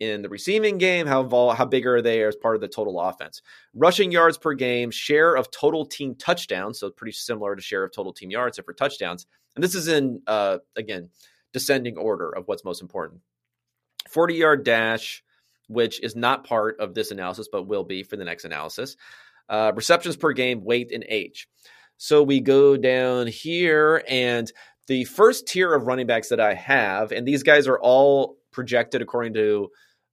in 0.00 0.22
the 0.22 0.28
receiving 0.28 0.78
game? 0.78 1.06
How 1.06 1.20
involved, 1.20 1.58
how 1.58 1.64
big 1.64 1.86
are 1.86 2.02
they 2.02 2.22
as 2.22 2.36
part 2.36 2.54
of 2.54 2.60
the 2.60 2.68
total 2.68 3.00
offense? 3.00 3.42
Rushing 3.74 4.12
yards 4.12 4.38
per 4.38 4.54
game, 4.54 4.90
share 4.90 5.34
of 5.34 5.50
total 5.50 5.84
team 5.84 6.14
touchdowns, 6.14 6.80
so 6.80 6.90
pretty 6.90 7.12
similar 7.12 7.56
to 7.56 7.62
share 7.62 7.84
of 7.84 7.92
total 7.92 8.12
team 8.12 8.30
yards, 8.30 8.54
except 8.54 8.66
for 8.66 8.72
touchdowns. 8.74 9.26
And 9.54 9.64
this 9.64 9.74
is 9.74 9.88
in 9.88 10.22
uh, 10.26 10.58
again 10.76 11.10
descending 11.52 11.96
order 11.96 12.30
of 12.30 12.46
what's 12.46 12.64
most 12.64 12.82
important. 12.82 13.20
Forty 14.08 14.34
yard 14.34 14.64
dash, 14.64 15.22
which 15.68 16.00
is 16.02 16.14
not 16.16 16.44
part 16.44 16.78
of 16.80 16.94
this 16.94 17.10
analysis, 17.10 17.48
but 17.50 17.66
will 17.66 17.84
be 17.84 18.02
for 18.02 18.16
the 18.16 18.24
next 18.24 18.44
analysis. 18.44 18.96
Uh, 19.48 19.72
receptions 19.74 20.16
per 20.16 20.32
game, 20.32 20.62
weight 20.62 20.92
and 20.92 21.04
age. 21.08 21.48
So 21.96 22.22
we 22.22 22.40
go 22.40 22.76
down 22.76 23.26
here 23.26 24.04
and 24.06 24.52
the 24.86 25.04
first 25.04 25.48
tier 25.48 25.74
of 25.74 25.86
running 25.86 26.06
backs 26.06 26.28
that 26.28 26.40
I 26.40 26.54
have, 26.54 27.12
and 27.12 27.26
these 27.26 27.42
guys 27.42 27.66
are 27.66 27.78
all 27.78 28.38
projected 28.52 29.02
according 29.02 29.34
to 29.34 29.70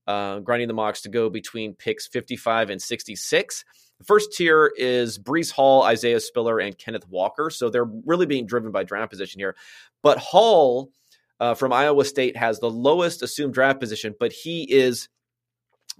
uh, 0.08 0.39
grinding 0.39 0.68
the 0.68 0.74
mocks 0.74 1.01
to 1.01 1.10
go 1.10 1.30
between 1.30 1.74
picks 1.74 2.08
55 2.08 2.70
and 2.70 2.82
66. 2.82 3.66
The 3.99 4.03
first 4.03 4.34
tier 4.34 4.72
is 4.78 5.18
Breece 5.18 5.51
Hall, 5.51 5.84
Isaiah 5.84 6.20
Spiller, 6.20 6.60
and 6.60 6.78
Kenneth 6.78 7.08
Walker. 7.08 7.49
So 7.49 7.70
they're 7.70 7.89
really 8.06 8.26
being 8.26 8.45
driven 8.45 8.72
by 8.72 8.84
draft 8.84 9.12
position 9.12 9.39
here. 9.39 9.56
But 10.03 10.18
Hall 10.18 10.91
uh, 11.39 11.53
from 11.53 11.74
Iowa 11.74 12.06
State 12.06 12.38
has 12.38 12.60
the 12.60 12.70
lowest 12.70 13.22
assumed 13.22 13.53
draft 13.53 13.80
position, 13.80 14.14
but 14.20 14.32
he 14.32 14.64
is 14.64 15.10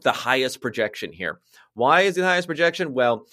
the 0.04 0.12
highest 0.12 0.62
projection 0.62 1.12
here. 1.12 1.40
Why 1.74 2.02
is 2.02 2.16
he 2.16 2.22
the 2.22 2.28
highest 2.28 2.48
projection? 2.48 2.94
Well, 2.94 3.28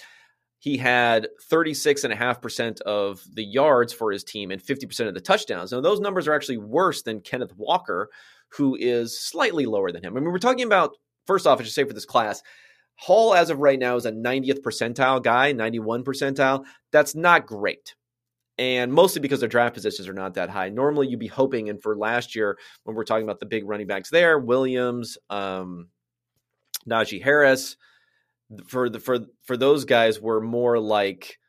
he 0.59 0.77
had 0.77 1.27
36.5% 1.51 2.81
of 2.81 3.21
the 3.33 3.43
yards 3.43 3.91
for 3.91 4.13
his 4.13 4.23
team 4.23 4.49
and 4.49 4.61
50% 4.61 5.09
of 5.09 5.13
the 5.13 5.19
touchdowns. 5.19 5.73
Now, 5.73 5.81
those 5.81 5.99
numbers 5.99 6.25
are 6.25 6.33
actually 6.33 6.57
worse 6.57 7.01
than 7.01 7.19
Kenneth 7.19 7.53
Walker, 7.57 8.09
who 8.57 8.75
is 8.79 9.19
slightly 9.19 9.65
lower 9.65 9.91
than 9.91 10.03
him. 10.03 10.15
I 10.15 10.19
mean, 10.19 10.31
we're 10.31 10.39
talking 10.39 10.65
about, 10.65 10.95
first 11.25 11.47
off, 11.47 11.59
I 11.59 11.63
should 11.63 11.73
say 11.73 11.83
for 11.83 11.93
this 11.93 12.05
class, 12.05 12.41
Hall, 12.95 13.33
as 13.33 13.49
of 13.49 13.59
right 13.59 13.79
now, 13.79 13.95
is 13.95 14.05
a 14.05 14.11
90th 14.11 14.61
percentile 14.61 15.21
guy, 15.21 15.51
91 15.51 16.03
percentile. 16.03 16.63
That's 16.91 17.15
not 17.15 17.47
great. 17.47 17.95
And 18.59 18.93
mostly 18.93 19.19
because 19.19 19.39
their 19.39 19.49
draft 19.49 19.73
positions 19.73 20.07
are 20.07 20.13
not 20.13 20.35
that 20.35 20.51
high. 20.51 20.69
Normally, 20.69 21.07
you'd 21.07 21.19
be 21.19 21.27
hoping, 21.27 21.69
and 21.69 21.81
for 21.81 21.97
last 21.97 22.35
year, 22.35 22.57
when 22.83 22.95
we're 22.95 23.03
talking 23.03 23.23
about 23.23 23.39
the 23.39 23.47
big 23.47 23.67
running 23.67 23.87
backs 23.87 24.11
there, 24.11 24.37
Williams, 24.37 25.17
um, 25.31 25.87
Najee 26.87 27.23
Harris, 27.23 27.77
for 28.67 28.89
the 28.89 28.99
for 28.99 29.19
for 29.43 29.57
those 29.57 29.85
guys 29.85 30.19
were 30.19 30.41
more 30.41 30.79
like 30.79 31.39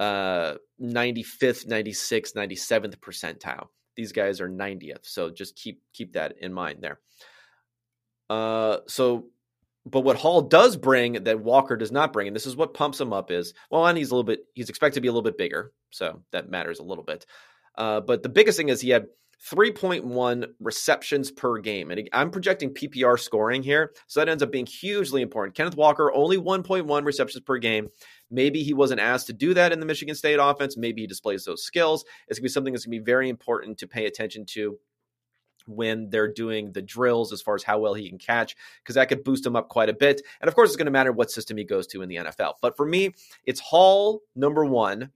uh 0.00 0.54
95th 0.80 1.66
96th 1.66 2.34
97th 2.34 2.96
percentile 2.96 3.68
these 3.96 4.12
guys 4.12 4.40
are 4.40 4.48
90th. 4.48 5.04
So 5.04 5.30
just 5.30 5.56
keep 5.56 5.82
keep 5.92 6.14
that 6.14 6.38
in 6.38 6.52
mind 6.52 6.78
there. 6.80 7.00
Uh, 8.30 8.78
so, 8.86 9.26
but 9.86 10.00
what 10.00 10.16
Hall 10.16 10.42
does 10.42 10.76
bring 10.76 11.24
that 11.24 11.40
Walker 11.40 11.76
does 11.76 11.92
not 11.92 12.12
bring, 12.12 12.26
and 12.26 12.34
this 12.34 12.46
is 12.46 12.56
what 12.56 12.74
pumps 12.74 13.00
him 13.00 13.12
up, 13.12 13.30
is 13.30 13.54
well, 13.70 13.86
and 13.86 13.98
he's 13.98 14.10
a 14.10 14.14
little 14.14 14.24
bit 14.24 14.40
he's 14.54 14.70
expected 14.70 14.96
to 14.96 15.00
be 15.00 15.08
a 15.08 15.12
little 15.12 15.22
bit 15.22 15.38
bigger, 15.38 15.72
so 15.90 16.22
that 16.32 16.50
matters 16.50 16.78
a 16.78 16.84
little 16.84 17.04
bit. 17.04 17.26
Uh, 17.76 18.00
but 18.00 18.22
the 18.22 18.28
biggest 18.28 18.56
thing 18.56 18.68
is 18.68 18.80
he 18.80 18.90
had 18.90 19.06
3.1 19.50 20.46
receptions 20.60 21.30
per 21.30 21.58
game. 21.58 21.90
And 21.90 22.08
I'm 22.12 22.30
projecting 22.30 22.72
PPR 22.72 23.18
scoring 23.18 23.62
here. 23.62 23.92
So 24.06 24.20
that 24.20 24.28
ends 24.28 24.42
up 24.42 24.50
being 24.50 24.66
hugely 24.66 25.22
important. 25.22 25.54
Kenneth 25.54 25.76
Walker, 25.76 26.12
only 26.12 26.38
1.1 26.38 27.04
receptions 27.04 27.42
per 27.44 27.58
game. 27.58 27.88
Maybe 28.34 28.64
he 28.64 28.74
wasn't 28.74 29.00
asked 29.00 29.28
to 29.28 29.32
do 29.32 29.54
that 29.54 29.72
in 29.72 29.78
the 29.78 29.86
Michigan 29.86 30.16
State 30.16 30.38
offense. 30.40 30.76
Maybe 30.76 31.02
he 31.02 31.06
displays 31.06 31.44
those 31.44 31.62
skills. 31.62 32.04
It's 32.26 32.38
going 32.38 32.42
to 32.42 32.48
be 32.50 32.52
something 32.52 32.72
that's 32.72 32.84
going 32.84 32.98
to 32.98 33.00
be 33.00 33.04
very 33.04 33.28
important 33.28 33.78
to 33.78 33.86
pay 33.86 34.06
attention 34.06 34.44
to 34.46 34.78
when 35.66 36.10
they're 36.10 36.32
doing 36.32 36.72
the 36.72 36.82
drills 36.82 37.32
as 37.32 37.40
far 37.40 37.54
as 37.54 37.62
how 37.62 37.78
well 37.78 37.94
he 37.94 38.08
can 38.08 38.18
catch, 38.18 38.56
because 38.82 38.96
that 38.96 39.08
could 39.08 39.24
boost 39.24 39.46
him 39.46 39.56
up 39.56 39.68
quite 39.68 39.88
a 39.88 39.94
bit. 39.94 40.20
And 40.40 40.48
of 40.48 40.54
course, 40.54 40.70
it's 40.70 40.76
going 40.76 40.86
to 40.86 40.92
matter 40.92 41.12
what 41.12 41.30
system 41.30 41.56
he 41.56 41.64
goes 41.64 41.86
to 41.88 42.02
in 42.02 42.08
the 42.08 42.16
NFL. 42.16 42.54
But 42.60 42.76
for 42.76 42.84
me, 42.84 43.14
it's 43.44 43.60
Hall, 43.60 44.20
number 44.34 44.64
one, 44.64 45.10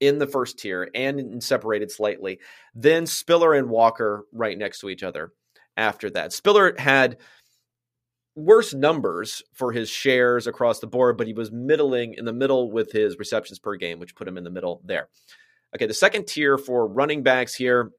in 0.00 0.18
the 0.18 0.26
first 0.26 0.58
tier 0.58 0.90
and 0.94 1.42
separated 1.42 1.90
slightly. 1.90 2.40
Then 2.74 3.06
Spiller 3.06 3.54
and 3.54 3.70
Walker 3.70 4.26
right 4.32 4.58
next 4.58 4.80
to 4.80 4.90
each 4.90 5.04
other 5.04 5.32
after 5.76 6.10
that. 6.10 6.32
Spiller 6.32 6.74
had 6.76 7.18
worse 8.34 8.72
numbers 8.72 9.42
for 9.52 9.72
his 9.72 9.90
shares 9.90 10.46
across 10.46 10.80
the 10.80 10.86
board, 10.86 11.18
but 11.18 11.26
he 11.26 11.32
was 11.32 11.52
middling 11.52 12.14
in 12.14 12.24
the 12.24 12.32
middle 12.32 12.70
with 12.70 12.92
his 12.92 13.18
receptions 13.18 13.58
per 13.58 13.76
game, 13.76 13.98
which 13.98 14.14
put 14.14 14.28
him 14.28 14.38
in 14.38 14.44
the 14.44 14.50
middle 14.50 14.80
there. 14.84 15.08
Okay, 15.74 15.86
the 15.86 15.94
second 15.94 16.26
tier 16.26 16.58
for 16.58 16.86
running 16.86 17.22
backs 17.22 17.54
here 17.54 17.92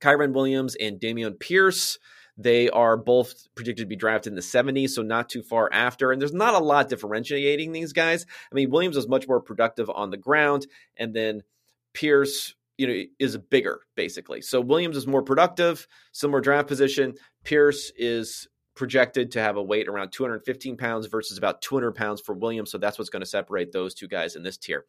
Kyren 0.00 0.32
Williams 0.32 0.76
and 0.76 1.00
Dameon 1.00 1.38
Pierce. 1.38 1.98
They 2.36 2.68
are 2.70 2.96
both 2.96 3.46
predicted 3.54 3.84
to 3.84 3.88
be 3.88 3.96
drafted 3.96 4.32
in 4.32 4.34
the 4.34 4.42
70s, 4.42 4.90
so 4.90 5.02
not 5.02 5.28
too 5.28 5.42
far 5.42 5.72
after. 5.72 6.10
And 6.10 6.20
there's 6.20 6.32
not 6.32 6.54
a 6.54 6.58
lot 6.58 6.88
differentiating 6.88 7.72
these 7.72 7.92
guys. 7.92 8.26
I 8.50 8.54
mean, 8.54 8.70
Williams 8.70 8.96
was 8.96 9.08
much 9.08 9.28
more 9.28 9.40
productive 9.40 9.88
on 9.88 10.10
the 10.10 10.16
ground, 10.16 10.66
and 10.96 11.14
then 11.14 11.42
Pierce, 11.92 12.54
you 12.76 12.86
know, 12.88 13.02
is 13.20 13.38
bigger 13.38 13.80
basically. 13.94 14.40
So 14.42 14.60
Williams 14.60 14.96
is 14.96 15.06
more 15.06 15.22
productive, 15.22 15.86
similar 16.12 16.40
draft 16.40 16.66
position. 16.66 17.14
Pierce 17.44 17.92
is 17.96 18.48
projected 18.74 19.30
to 19.32 19.40
have 19.40 19.56
a 19.56 19.62
weight 19.62 19.88
around 19.88 20.10
215 20.10 20.76
pounds 20.76 21.06
versus 21.06 21.38
about 21.38 21.62
200 21.62 21.92
pounds 21.92 22.20
for 22.20 22.34
Williams. 22.34 22.70
So 22.70 22.78
that's 22.78 22.98
what's 22.98 23.10
going 23.10 23.22
to 23.22 23.26
separate 23.26 23.72
those 23.72 23.94
two 23.94 24.08
guys 24.08 24.36
in 24.36 24.42
this 24.42 24.56
tier. 24.56 24.84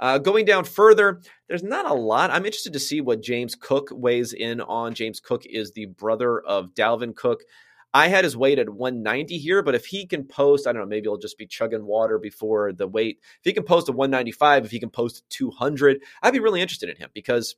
Uh, 0.00 0.18
going 0.18 0.44
down 0.44 0.64
further, 0.64 1.20
there's 1.48 1.62
not 1.62 1.88
a 1.88 1.94
lot. 1.94 2.30
I'm 2.30 2.44
interested 2.44 2.72
to 2.72 2.80
see 2.80 3.00
what 3.00 3.22
James 3.22 3.54
Cook 3.54 3.88
weighs 3.92 4.32
in 4.32 4.60
on. 4.60 4.94
James 4.94 5.20
Cook 5.20 5.46
is 5.46 5.70
the 5.72 5.86
brother 5.86 6.40
of 6.40 6.74
Dalvin 6.74 7.14
Cook. 7.14 7.42
I 7.92 8.08
had 8.08 8.24
his 8.24 8.36
weight 8.36 8.58
at 8.58 8.68
190 8.68 9.38
here, 9.38 9.62
but 9.62 9.76
if 9.76 9.86
he 9.86 10.04
can 10.04 10.24
post, 10.24 10.66
I 10.66 10.72
don't 10.72 10.82
know, 10.82 10.88
maybe 10.88 11.04
he'll 11.04 11.16
just 11.16 11.38
be 11.38 11.46
chugging 11.46 11.86
water 11.86 12.18
before 12.18 12.72
the 12.72 12.88
weight. 12.88 13.20
If 13.22 13.44
he 13.44 13.52
can 13.52 13.62
post 13.62 13.88
a 13.88 13.92
195, 13.92 14.64
if 14.64 14.72
he 14.72 14.80
can 14.80 14.90
post 14.90 15.22
200, 15.30 16.02
I'd 16.20 16.32
be 16.32 16.40
really 16.40 16.60
interested 16.60 16.90
in 16.90 16.96
him 16.96 17.10
because, 17.14 17.54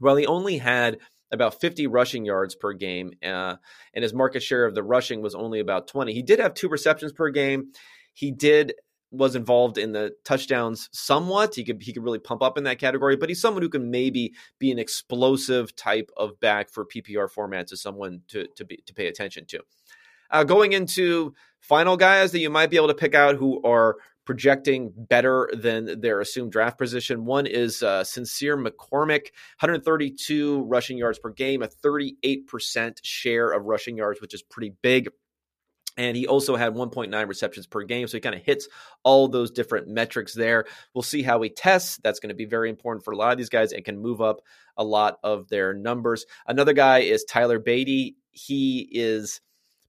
well, 0.00 0.16
he 0.16 0.24
only 0.24 0.56
had 0.56 1.00
about 1.32 1.60
50 1.60 1.86
rushing 1.86 2.24
yards 2.24 2.54
per 2.54 2.72
game, 2.72 3.12
uh, 3.24 3.56
and 3.94 4.02
his 4.02 4.14
market 4.14 4.42
share 4.42 4.64
of 4.64 4.74
the 4.74 4.82
rushing 4.82 5.22
was 5.22 5.34
only 5.34 5.60
about 5.60 5.88
20. 5.88 6.12
He 6.12 6.22
did 6.22 6.38
have 6.38 6.54
two 6.54 6.68
receptions 6.68 7.12
per 7.12 7.30
game. 7.30 7.72
He 8.12 8.30
did 8.30 8.74
was 9.12 9.36
involved 9.36 9.76
in 9.76 9.92
the 9.92 10.14
touchdowns 10.24 10.88
somewhat. 10.92 11.54
He 11.54 11.64
could 11.64 11.82
he 11.82 11.92
could 11.92 12.02
really 12.02 12.18
pump 12.18 12.42
up 12.42 12.56
in 12.56 12.64
that 12.64 12.78
category, 12.78 13.16
but 13.16 13.28
he's 13.28 13.40
someone 13.40 13.62
who 13.62 13.68
can 13.68 13.90
maybe 13.90 14.32
be 14.58 14.72
an 14.72 14.78
explosive 14.78 15.76
type 15.76 16.10
of 16.16 16.40
back 16.40 16.70
for 16.70 16.86
PPR 16.86 17.28
formats 17.30 17.72
as 17.72 17.82
someone 17.82 18.22
to 18.28 18.46
to 18.56 18.64
be 18.64 18.78
to 18.86 18.94
pay 18.94 19.06
attention 19.06 19.44
to. 19.46 19.60
Uh, 20.30 20.44
going 20.44 20.72
into 20.72 21.34
final 21.60 21.96
guys 21.98 22.32
that 22.32 22.40
you 22.40 22.48
might 22.48 22.70
be 22.70 22.76
able 22.76 22.88
to 22.88 22.94
pick 22.94 23.14
out 23.14 23.36
who 23.36 23.62
are 23.64 23.96
projecting 24.24 24.92
better 24.96 25.50
than 25.52 26.00
their 26.00 26.20
assumed 26.20 26.52
draft 26.52 26.78
position. 26.78 27.24
One 27.24 27.46
is 27.46 27.82
uh, 27.82 28.04
Sincere 28.04 28.56
McCormick, 28.56 29.30
132 29.60 30.62
rushing 30.62 30.98
yards 30.98 31.18
per 31.18 31.30
game, 31.30 31.62
a 31.62 31.68
38% 31.68 32.98
share 33.02 33.50
of 33.50 33.64
rushing 33.64 33.96
yards, 33.96 34.20
which 34.20 34.34
is 34.34 34.42
pretty 34.42 34.74
big. 34.82 35.08
And 35.98 36.16
he 36.16 36.26
also 36.26 36.56
had 36.56 36.72
1.9 36.72 37.28
receptions 37.28 37.66
per 37.66 37.82
game. 37.82 38.08
So 38.08 38.16
he 38.16 38.22
kind 38.22 38.34
of 38.34 38.42
hits 38.42 38.66
all 39.02 39.28
those 39.28 39.50
different 39.50 39.88
metrics 39.88 40.32
there. 40.32 40.64
We'll 40.94 41.02
see 41.02 41.22
how 41.22 41.42
he 41.42 41.50
tests. 41.50 42.00
That's 42.02 42.18
going 42.18 42.30
to 42.30 42.34
be 42.34 42.46
very 42.46 42.70
important 42.70 43.04
for 43.04 43.12
a 43.12 43.16
lot 43.16 43.32
of 43.32 43.38
these 43.38 43.50
guys 43.50 43.72
and 43.72 43.84
can 43.84 44.00
move 44.00 44.22
up 44.22 44.40
a 44.76 44.84
lot 44.84 45.18
of 45.22 45.48
their 45.48 45.74
numbers. 45.74 46.24
Another 46.46 46.72
guy 46.72 47.00
is 47.00 47.24
Tyler 47.24 47.60
Badie. 47.60 48.14
He 48.30 48.88
is 48.90 49.42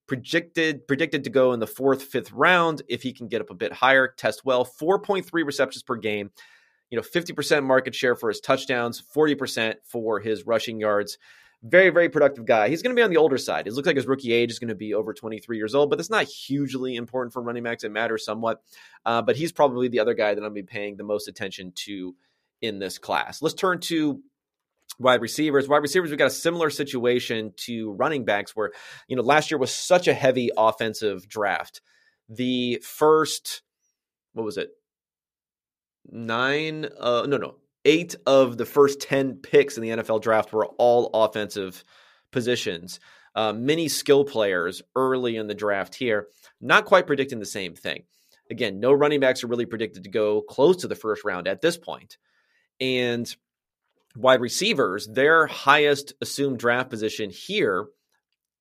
predicted 0.07 0.87
predicted 0.87 1.23
to 1.23 1.29
go 1.29 1.53
in 1.53 1.59
the 1.59 1.67
fourth, 1.67 2.03
fifth 2.03 2.31
round 2.31 2.81
if 2.87 3.01
he 3.01 3.13
can 3.13 3.27
get 3.27 3.41
up 3.41 3.49
a 3.49 3.55
bit 3.55 3.73
higher. 3.73 4.13
Test 4.17 4.45
well, 4.45 4.65
4.3 4.65 5.25
receptions 5.45 5.83
per 5.83 5.95
game. 5.95 6.31
You 6.89 6.97
know, 6.97 7.01
50% 7.01 7.63
market 7.63 7.95
share 7.95 8.15
for 8.15 8.29
his 8.29 8.39
touchdowns, 8.39 9.01
40% 9.15 9.75
for 9.83 10.19
his 10.19 10.45
rushing 10.45 10.79
yards. 10.79 11.17
Very, 11.63 11.89
very 11.89 12.09
productive 12.09 12.45
guy. 12.45 12.69
He's 12.69 12.83
going 12.83 12.95
to 12.95 12.99
be 12.99 13.03
on 13.03 13.09
the 13.09 13.17
older 13.17 13.37
side. 13.37 13.67
It 13.67 13.73
looks 13.73 13.87
like 13.87 13.95
his 13.95 14.05
rookie 14.05 14.33
age 14.33 14.51
is 14.51 14.59
going 14.59 14.67
to 14.67 14.75
be 14.75 14.93
over 14.93 15.13
23 15.13 15.57
years 15.57 15.73
old, 15.73 15.89
but 15.89 15.95
that's 15.95 16.09
not 16.09 16.25
hugely 16.25 16.97
important 16.97 17.33
for 17.33 17.41
running 17.41 17.63
backs. 17.63 17.83
It 17.83 17.91
matters 17.91 18.25
somewhat. 18.25 18.61
Uh, 19.05 19.21
but 19.21 19.37
he's 19.37 19.51
probably 19.51 19.87
the 19.87 20.01
other 20.01 20.13
guy 20.13 20.35
that 20.35 20.43
I'm 20.43 20.53
going 20.53 20.55
to 20.55 20.61
be 20.61 20.67
paying 20.71 20.97
the 20.97 21.03
most 21.03 21.27
attention 21.27 21.71
to 21.85 22.15
in 22.61 22.79
this 22.79 22.97
class. 22.97 23.41
Let's 23.41 23.55
turn 23.55 23.79
to 23.81 24.21
wide 24.99 25.21
receivers. 25.21 25.67
Wide 25.67 25.81
receivers, 25.81 26.09
we've 26.09 26.19
got 26.19 26.27
a 26.27 26.31
similar 26.31 26.69
situation 26.69 27.53
to 27.65 27.91
running 27.93 28.25
backs 28.25 28.55
where, 28.55 28.71
you 29.07 29.15
know, 29.15 29.21
last 29.23 29.51
year 29.51 29.57
was 29.57 29.73
such 29.73 30.07
a 30.07 30.13
heavy 30.13 30.49
offensive 30.57 31.27
draft. 31.27 31.81
The 32.29 32.81
first, 32.83 33.61
what 34.33 34.43
was 34.43 34.57
it? 34.57 34.69
Nine, 36.09 36.87
uh, 36.99 37.25
no, 37.27 37.37
no, 37.37 37.55
eight 37.85 38.15
of 38.25 38.57
the 38.57 38.65
first 38.65 39.01
10 39.01 39.37
picks 39.37 39.77
in 39.77 39.83
the 39.83 39.89
NFL 39.89 40.21
draft 40.21 40.53
were 40.53 40.67
all 40.77 41.09
offensive 41.13 41.83
positions. 42.31 42.99
Uh, 43.35 43.53
many 43.53 43.87
skill 43.87 44.25
players 44.25 44.81
early 44.95 45.37
in 45.37 45.47
the 45.47 45.55
draft 45.55 45.95
here, 45.95 46.27
not 46.61 46.85
quite 46.85 47.07
predicting 47.07 47.39
the 47.39 47.45
same 47.45 47.73
thing. 47.73 48.03
Again, 48.51 48.79
no 48.79 48.91
running 48.93 49.19
backs 49.19 49.43
are 49.43 49.47
really 49.47 49.65
predicted 49.65 50.03
to 50.03 50.09
go 50.09 50.41
close 50.41 50.77
to 50.77 50.87
the 50.87 50.95
first 50.95 51.23
round 51.23 51.47
at 51.47 51.61
this 51.61 51.77
point. 51.77 52.17
And 52.79 53.33
wide 54.15 54.41
receivers, 54.41 55.07
their 55.07 55.47
highest 55.47 56.13
assumed 56.21 56.59
draft 56.59 56.89
position 56.89 57.29
here, 57.29 57.87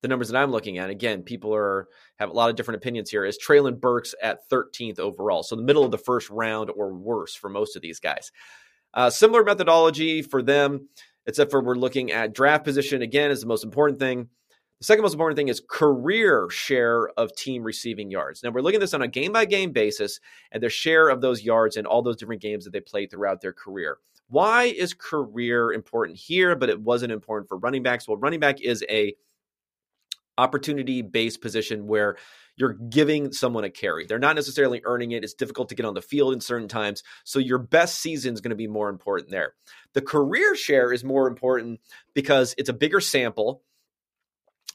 the 0.01 0.07
numbers 0.07 0.29
that 0.29 0.37
I'm 0.37 0.51
looking 0.51 0.77
at, 0.77 0.89
again, 0.89 1.23
people 1.23 1.55
are 1.55 1.87
have 2.17 2.29
a 2.29 2.33
lot 2.33 2.49
of 2.49 2.55
different 2.55 2.77
opinions 2.77 3.09
here, 3.09 3.23
is 3.23 3.37
Treylon 3.37 3.79
Burks 3.79 4.13
at 4.21 4.49
13th 4.49 4.99
overall. 4.99 5.43
So 5.43 5.55
the 5.55 5.61
middle 5.61 5.85
of 5.85 5.91
the 5.91 5.97
first 5.97 6.29
round 6.29 6.69
or 6.69 6.93
worse 6.93 7.35
for 7.35 7.49
most 7.49 7.75
of 7.75 7.81
these 7.81 7.99
guys. 7.99 8.31
Uh, 8.93 9.09
similar 9.09 9.43
methodology 9.43 10.21
for 10.21 10.41
them, 10.41 10.89
except 11.25 11.51
for 11.51 11.63
we're 11.63 11.75
looking 11.75 12.11
at 12.11 12.33
draft 12.33 12.63
position 12.63 13.01
again 13.01 13.31
is 13.31 13.41
the 13.41 13.47
most 13.47 13.63
important 13.63 13.99
thing. 13.99 14.29
The 14.79 14.85
second 14.85 15.03
most 15.03 15.13
important 15.13 15.37
thing 15.37 15.47
is 15.47 15.61
career 15.67 16.49
share 16.49 17.07
of 17.17 17.33
team 17.35 17.63
receiving 17.63 18.11
yards. 18.11 18.43
Now 18.43 18.49
we're 18.49 18.61
looking 18.61 18.77
at 18.77 18.81
this 18.81 18.93
on 18.93 19.01
a 19.01 19.07
game 19.07 19.31
by 19.31 19.45
game 19.45 19.71
basis 19.71 20.19
and 20.51 20.61
their 20.61 20.69
share 20.69 21.07
of 21.07 21.21
those 21.21 21.41
yards 21.41 21.77
in 21.77 21.85
all 21.85 22.01
those 22.01 22.17
different 22.17 22.41
games 22.41 22.65
that 22.65 22.71
they 22.71 22.81
played 22.81 23.09
throughout 23.09 23.39
their 23.39 23.53
career. 23.53 23.97
Why 24.27 24.63
is 24.65 24.93
career 24.93 25.71
important 25.71 26.17
here, 26.17 26.55
but 26.55 26.69
it 26.69 26.81
wasn't 26.81 27.11
important 27.11 27.49
for 27.49 27.57
running 27.57 27.83
backs? 27.83 28.07
Well, 28.07 28.17
running 28.17 28.39
back 28.39 28.61
is 28.61 28.83
a 28.89 29.15
opportunity 30.37 31.01
based 31.01 31.41
position 31.41 31.85
where 31.87 32.17
you're 32.55 32.73
giving 32.73 33.31
someone 33.31 33.63
a 33.63 33.69
carry. 33.69 34.05
They're 34.05 34.19
not 34.19 34.35
necessarily 34.35 34.81
earning 34.85 35.11
it. 35.11 35.23
It's 35.23 35.33
difficult 35.33 35.69
to 35.69 35.75
get 35.75 35.85
on 35.85 35.93
the 35.93 36.01
field 36.01 36.33
in 36.33 36.41
certain 36.41 36.67
times. 36.67 37.03
So 37.23 37.39
your 37.39 37.59
best 37.59 37.99
season 37.99 38.33
is 38.33 38.41
going 38.41 38.51
to 38.51 38.55
be 38.55 38.67
more 38.67 38.89
important 38.89 39.29
there. 39.29 39.53
The 39.93 40.01
career 40.01 40.55
share 40.55 40.91
is 40.91 41.03
more 41.03 41.27
important 41.27 41.79
because 42.13 42.55
it's 42.57 42.69
a 42.69 42.73
bigger 42.73 42.99
sample. 42.99 43.61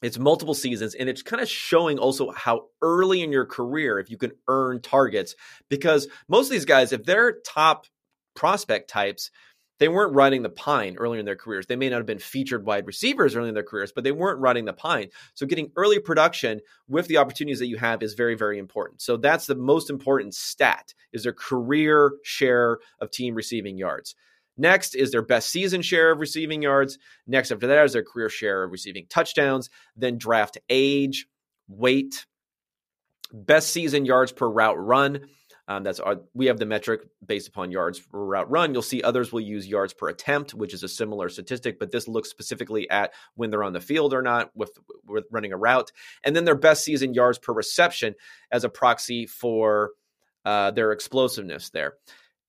It's 0.00 0.18
multiple 0.18 0.54
seasons, 0.54 0.94
and 0.94 1.08
it's 1.08 1.22
kind 1.22 1.42
of 1.42 1.48
showing 1.48 1.98
also 1.98 2.30
how 2.30 2.66
early 2.80 3.20
in 3.20 3.32
your 3.32 3.46
career, 3.46 3.98
if 3.98 4.10
you 4.10 4.16
can 4.16 4.30
earn 4.46 4.80
targets, 4.80 5.34
because 5.68 6.06
most 6.28 6.46
of 6.46 6.52
these 6.52 6.66
guys, 6.66 6.92
if 6.92 7.02
they're 7.02 7.40
top 7.44 7.86
prospect 8.38 8.88
types, 8.88 9.32
they 9.80 9.88
weren't 9.88 10.14
riding 10.14 10.42
the 10.42 10.48
pine 10.48 10.96
earlier 10.96 11.18
in 11.18 11.26
their 11.26 11.36
careers. 11.36 11.66
They 11.66 11.74
may 11.74 11.88
not 11.88 11.96
have 11.96 12.06
been 12.06 12.20
featured 12.20 12.64
wide 12.64 12.86
receivers 12.86 13.34
early 13.34 13.48
in 13.48 13.54
their 13.54 13.64
careers, 13.64 13.90
but 13.92 14.04
they 14.04 14.12
weren't 14.12 14.40
riding 14.40 14.64
the 14.64 14.72
pine. 14.72 15.08
So 15.34 15.44
getting 15.44 15.72
early 15.76 15.98
production 15.98 16.60
with 16.88 17.08
the 17.08 17.16
opportunities 17.16 17.58
that 17.58 17.66
you 17.66 17.78
have 17.78 18.00
is 18.00 18.14
very, 18.14 18.36
very 18.36 18.58
important. 18.58 19.02
So 19.02 19.16
that's 19.16 19.46
the 19.46 19.56
most 19.56 19.90
important 19.90 20.34
stat 20.34 20.94
is 21.12 21.24
their 21.24 21.32
career 21.32 22.12
share 22.22 22.78
of 23.00 23.10
team 23.10 23.34
receiving 23.34 23.76
yards. 23.76 24.14
Next 24.56 24.94
is 24.94 25.10
their 25.10 25.22
best 25.22 25.50
season 25.50 25.82
share 25.82 26.12
of 26.12 26.20
receiving 26.20 26.62
yards. 26.62 26.98
Next 27.26 27.50
after 27.50 27.66
that 27.66 27.84
is 27.84 27.92
their 27.92 28.04
career 28.04 28.28
share 28.28 28.62
of 28.64 28.72
receiving 28.72 29.06
touchdowns. 29.08 29.68
Then 29.96 30.16
draft 30.16 30.58
age, 30.68 31.26
weight, 31.68 32.24
best 33.32 33.70
season 33.70 34.04
yards 34.04 34.32
per 34.32 34.48
route 34.48 34.78
run 34.78 35.26
um, 35.68 35.82
that's 35.82 36.00
our, 36.00 36.16
we 36.32 36.46
have 36.46 36.58
the 36.58 36.64
metric 36.64 37.02
based 37.24 37.46
upon 37.46 37.70
yards 37.70 38.00
per 38.00 38.18
route 38.18 38.50
run. 38.50 38.72
You'll 38.72 38.80
see 38.80 39.02
others 39.02 39.30
will 39.30 39.40
use 39.40 39.68
yards 39.68 39.92
per 39.92 40.08
attempt, 40.08 40.54
which 40.54 40.72
is 40.72 40.82
a 40.82 40.88
similar 40.88 41.28
statistic, 41.28 41.78
but 41.78 41.92
this 41.92 42.08
looks 42.08 42.30
specifically 42.30 42.88
at 42.88 43.12
when 43.34 43.50
they're 43.50 43.62
on 43.62 43.74
the 43.74 43.80
field 43.80 44.14
or 44.14 44.22
not 44.22 44.50
with, 44.56 44.70
with 45.06 45.26
running 45.30 45.52
a 45.52 45.58
route. 45.58 45.92
And 46.24 46.34
then 46.34 46.46
their 46.46 46.54
best 46.54 46.84
season 46.84 47.12
yards 47.12 47.38
per 47.38 47.52
reception 47.52 48.14
as 48.50 48.64
a 48.64 48.70
proxy 48.70 49.26
for 49.26 49.90
uh, 50.46 50.70
their 50.70 50.90
explosiveness 50.92 51.68
there. 51.68 51.94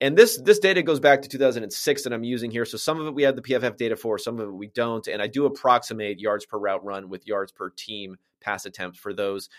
And 0.02 0.18
this 0.18 0.40
this 0.42 0.60
data 0.60 0.82
goes 0.82 1.02
back 1.02 1.24
to 1.24 1.28
2006 1.28 2.04
that 2.04 2.14
I'm 2.14 2.24
using 2.24 2.52
here. 2.52 2.64
So 2.64 2.78
some 2.78 3.02
of 3.02 3.08
it 3.08 3.14
we 3.14 3.24
have 3.24 3.36
the 3.36 3.42
PFF 3.42 3.76
data 3.76 3.98
for, 3.98 4.18
some 4.18 4.40
of 4.40 4.48
it 4.48 4.54
we 4.54 4.68
don't. 4.68 5.06
And 5.10 5.22
I 5.22 5.28
do 5.28 5.46
approximate 5.46 6.22
yards 6.22 6.46
per 6.46 6.58
route 6.58 6.86
run 6.86 7.10
with 7.10 7.28
yards 7.28 7.52
per 7.52 7.70
team 7.70 8.16
pass 8.40 8.66
attempt 8.66 8.98
for 8.98 9.14
those 9.14 9.50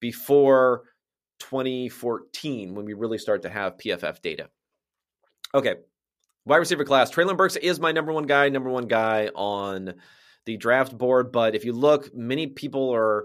before 0.00 0.82
2014 1.38 2.74
when 2.74 2.84
we 2.84 2.94
really 2.94 3.18
start 3.18 3.42
to 3.42 3.48
have 3.48 3.76
PFF 3.76 4.20
data. 4.22 4.48
Okay, 5.54 5.74
wide 6.44 6.56
receiver 6.56 6.84
class. 6.84 7.10
Treylon 7.10 7.36
Burks 7.36 7.56
is 7.56 7.80
my 7.80 7.92
number 7.92 8.12
one 8.12 8.26
guy, 8.26 8.48
number 8.48 8.70
one 8.70 8.86
guy 8.86 9.28
on 9.34 9.94
the 10.46 10.56
draft 10.56 10.96
board. 10.96 11.32
But 11.32 11.54
if 11.54 11.64
you 11.64 11.72
look, 11.72 12.14
many 12.14 12.46
people 12.46 12.94
are 12.94 13.24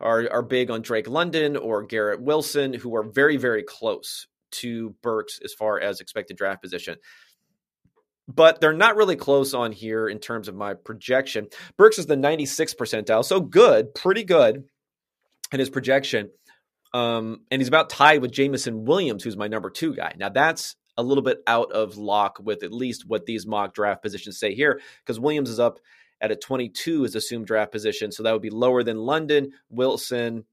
are 0.00 0.28
are 0.30 0.42
big 0.42 0.70
on 0.70 0.82
Drake 0.82 1.08
London 1.08 1.56
or 1.56 1.82
Garrett 1.84 2.20
Wilson, 2.20 2.74
who 2.74 2.94
are 2.96 3.04
very 3.04 3.36
very 3.36 3.62
close 3.62 4.26
to 4.52 4.94
Burks 5.02 5.40
as 5.44 5.54
far 5.54 5.80
as 5.80 6.00
expected 6.00 6.36
draft 6.36 6.62
position. 6.62 6.96
But 8.28 8.60
they're 8.60 8.72
not 8.72 8.96
really 8.96 9.16
close 9.16 9.54
on 9.54 9.70
here 9.70 10.08
in 10.08 10.18
terms 10.18 10.48
of 10.48 10.56
my 10.56 10.74
projection. 10.74 11.46
Burks 11.76 11.98
is 11.98 12.06
the 12.06 12.16
96th 12.16 12.76
percentile, 12.76 13.24
so 13.24 13.40
good, 13.40 13.94
pretty 13.94 14.24
good 14.24 14.64
in 15.52 15.60
his 15.60 15.70
projection. 15.70 16.30
Um, 16.96 17.42
and 17.50 17.60
he's 17.60 17.68
about 17.68 17.90
tied 17.90 18.22
with 18.22 18.32
Jameson 18.32 18.86
Williams, 18.86 19.22
who's 19.22 19.36
my 19.36 19.48
number 19.48 19.68
two 19.68 19.94
guy. 19.94 20.14
Now 20.16 20.30
that's 20.30 20.76
a 20.96 21.02
little 21.02 21.22
bit 21.22 21.42
out 21.46 21.70
of 21.72 21.98
lock 21.98 22.38
with 22.42 22.62
at 22.62 22.72
least 22.72 23.04
what 23.06 23.26
these 23.26 23.46
mock 23.46 23.74
draft 23.74 24.02
positions 24.02 24.38
say 24.38 24.54
here, 24.54 24.80
because 25.04 25.20
Williams 25.20 25.50
is 25.50 25.60
up 25.60 25.78
at 26.22 26.30
a 26.30 26.36
22 26.36 27.04
as 27.04 27.14
assumed 27.14 27.46
draft 27.46 27.70
position, 27.70 28.10
so 28.10 28.22
that 28.22 28.32
would 28.32 28.40
be 28.40 28.48
lower 28.48 28.82
than 28.82 28.96
London, 28.96 29.50
Wilson, 29.68 30.46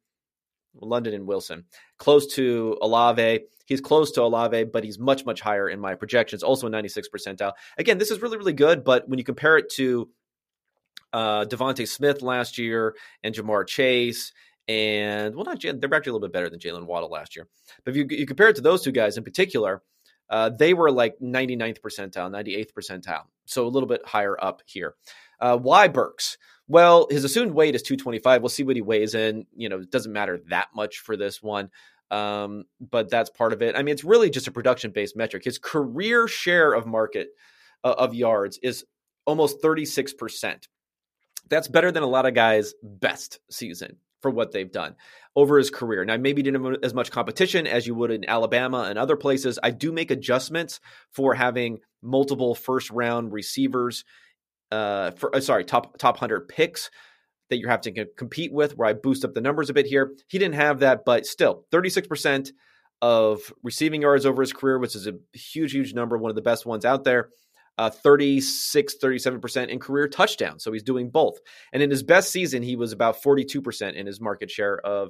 London 0.76 1.14
and 1.14 1.28
Wilson. 1.28 1.64
Close 1.98 2.28
to 2.36 2.78
Olave. 2.82 3.46
He's 3.66 3.80
close 3.80 4.12
to 4.12 4.24
Olave, 4.24 4.66
but 4.66 4.84
he's 4.84 5.00
much, 5.00 5.26
much 5.26 5.40
higher 5.40 5.70
in 5.70 5.80
my 5.80 5.96
projections, 5.96 6.44
also 6.44 6.68
a 6.68 6.70
96 6.70 7.08
percentile. 7.08 7.54
Again, 7.78 8.00
this 8.00 8.12
is 8.12 8.22
really, 8.22 8.38
really 8.38 8.52
good, 8.52 8.84
but 8.84 9.08
when 9.08 9.18
you 9.18 9.24
compare 9.24 9.58
it 9.58 9.70
to 9.76 10.10
uh, 11.14 11.46
DeVonta 11.46 11.88
Smith 11.88 12.22
last 12.22 12.58
year 12.58 12.96
and 13.24 13.34
Ja'Marr 13.34 13.66
Chase 13.66 14.34
and 14.68 15.36
well, 15.36 15.46
not 15.46 15.62
they're 15.62 15.94
actually 15.94 16.12
a 16.12 16.14
little 16.14 16.20
bit 16.20 16.34
better 16.34 16.50
than 16.50 16.60
Jaylen 16.60 16.86
Waddle 16.86 17.10
last 17.10 17.36
year. 17.36 17.48
But 17.84 17.92
if 17.92 17.98
you, 17.98 18.18
you 18.18 18.26
compare 18.26 18.50
it 18.50 18.56
to 18.56 18.62
those 18.62 18.82
two 18.82 18.92
guys 18.92 19.18
in 19.18 19.24
particular, 19.24 19.84
uh, 20.30 20.50
they 20.50 20.74
were 20.74 20.92
like 20.92 21.20
99th 21.20 21.80
percentile, 21.82 22.32
98th 22.32 22.72
percentile, 22.74 23.24
so 23.46 23.66
a 23.66 23.70
little 23.70 23.88
bit 23.88 24.06
higher 24.06 24.42
up 24.42 24.62
here. 24.66 24.96
Uh, 25.40 25.58
why 25.58 25.88
Burks? 25.88 26.38
Well, 26.68 27.08
his 27.10 27.26
assumed 27.26 27.52
weight 27.52 27.76
is 27.76 27.84
225. 27.84 28.42
We'll 28.42 28.50
see 28.50 28.64
what 28.64 28.78
he 28.78 28.82
weighs 28.82 29.16
in. 29.16 29.46
You 29.56 29.68
know, 29.68 29.80
it 29.80 29.92
doesn't 29.92 30.14
matter 30.14 30.40
that 30.50 30.70
much 30.74 31.00
for 31.00 31.18
this 31.18 31.44
one, 31.44 31.70
um, 32.10 32.64
but 32.80 33.10
that's 33.10 33.30
part 33.30 33.52
of 33.52 33.62
it. 33.62 33.76
I 33.76 33.84
mean, 33.84 33.92
it's 33.92 34.06
really 34.06 34.30
just 34.30 34.48
a 34.48 34.52
production 34.52 34.92
based 34.92 35.18
metric. 35.18 35.44
His 35.44 35.58
career 35.58 36.28
share 36.28 36.74
of 36.74 36.86
market 36.86 37.30
uh, 37.84 37.96
of 37.98 38.16
yards 38.16 38.60
is 38.64 38.86
almost 39.26 39.62
36%. 39.62 40.68
That's 41.50 41.68
better 41.68 41.92
than 41.92 42.04
a 42.04 42.08
lot 42.08 42.26
of 42.26 42.34
guys' 42.34 42.74
best 42.82 43.40
season 43.52 43.98
for 44.24 44.32
what 44.32 44.52
they've 44.52 44.72
done 44.72 44.96
over 45.36 45.60
his 45.60 45.70
career. 45.70 46.04
Now, 46.04 46.18
maybe 46.18 46.42
didn't 46.42 46.64
have 46.64 46.78
as 46.82 46.96
much 46.96 47.12
competition 47.12 47.68
as 47.68 47.86
you 47.86 47.94
would 47.94 48.10
in 48.10 48.28
Alabama 48.28 48.88
and 48.90 48.98
other 48.98 49.16
places. 49.16 49.60
I 49.62 49.70
do 49.70 49.92
make 49.92 50.10
adjustments 50.10 50.80
for 51.12 51.36
having 51.36 51.80
multiple 52.02 52.56
first 52.56 52.90
round 52.90 53.32
receivers. 53.32 54.04
Uh, 54.72 55.12
for 55.12 55.36
uh, 55.36 55.40
sorry, 55.40 55.66
top 55.66 56.00
top 56.00 56.18
hundred 56.18 56.48
picks 56.48 56.90
that 57.52 57.58
you 57.58 57.68
have 57.68 57.82
to 57.82 58.06
compete 58.18 58.52
with. 58.52 58.76
Where 58.76 58.90
I 58.90 58.94
boost 58.94 59.24
up 59.24 59.36
the 59.36 59.42
numbers 59.42 59.70
a 59.70 59.74
bit 59.74 59.86
here. 59.86 60.14
He 60.28 60.40
didn't 60.40 60.56
have 60.56 60.80
that, 60.80 61.06
but 61.06 61.28
still, 61.28 61.66
thirty 61.70 61.92
six 61.92 62.08
percent 62.08 62.52
of 63.02 63.54
receiving 63.62 64.02
yards 64.02 64.26
over 64.26 64.42
his 64.42 64.54
career, 64.54 64.80
which 64.80 64.96
is 64.96 65.08
a 65.08 65.14
huge, 65.34 65.74
huge 65.74 65.94
number, 65.94 66.18
one 66.18 66.32
of 66.32 66.36
the 66.36 66.42
best 66.42 66.66
ones 66.66 66.86
out 66.86 67.04
there. 67.04 67.30
Uh, 67.78 67.90
36, 67.90 68.96
37% 69.02 69.70
in 69.70 69.80
career 69.80 70.08
touchdowns. 70.08 70.64
So 70.64 70.72
he's 70.72 70.84
doing 70.84 71.10
both. 71.10 71.40
And 71.72 71.82
in 71.82 71.90
his 71.90 72.04
best 72.04 72.32
season, 72.32 72.62
he 72.62 72.76
was 72.76 72.92
about 72.92 73.24
42% 73.24 73.96
in 73.96 74.06
his 74.06 74.22
market 74.22 74.52
share 74.52 74.78
of 74.80 75.10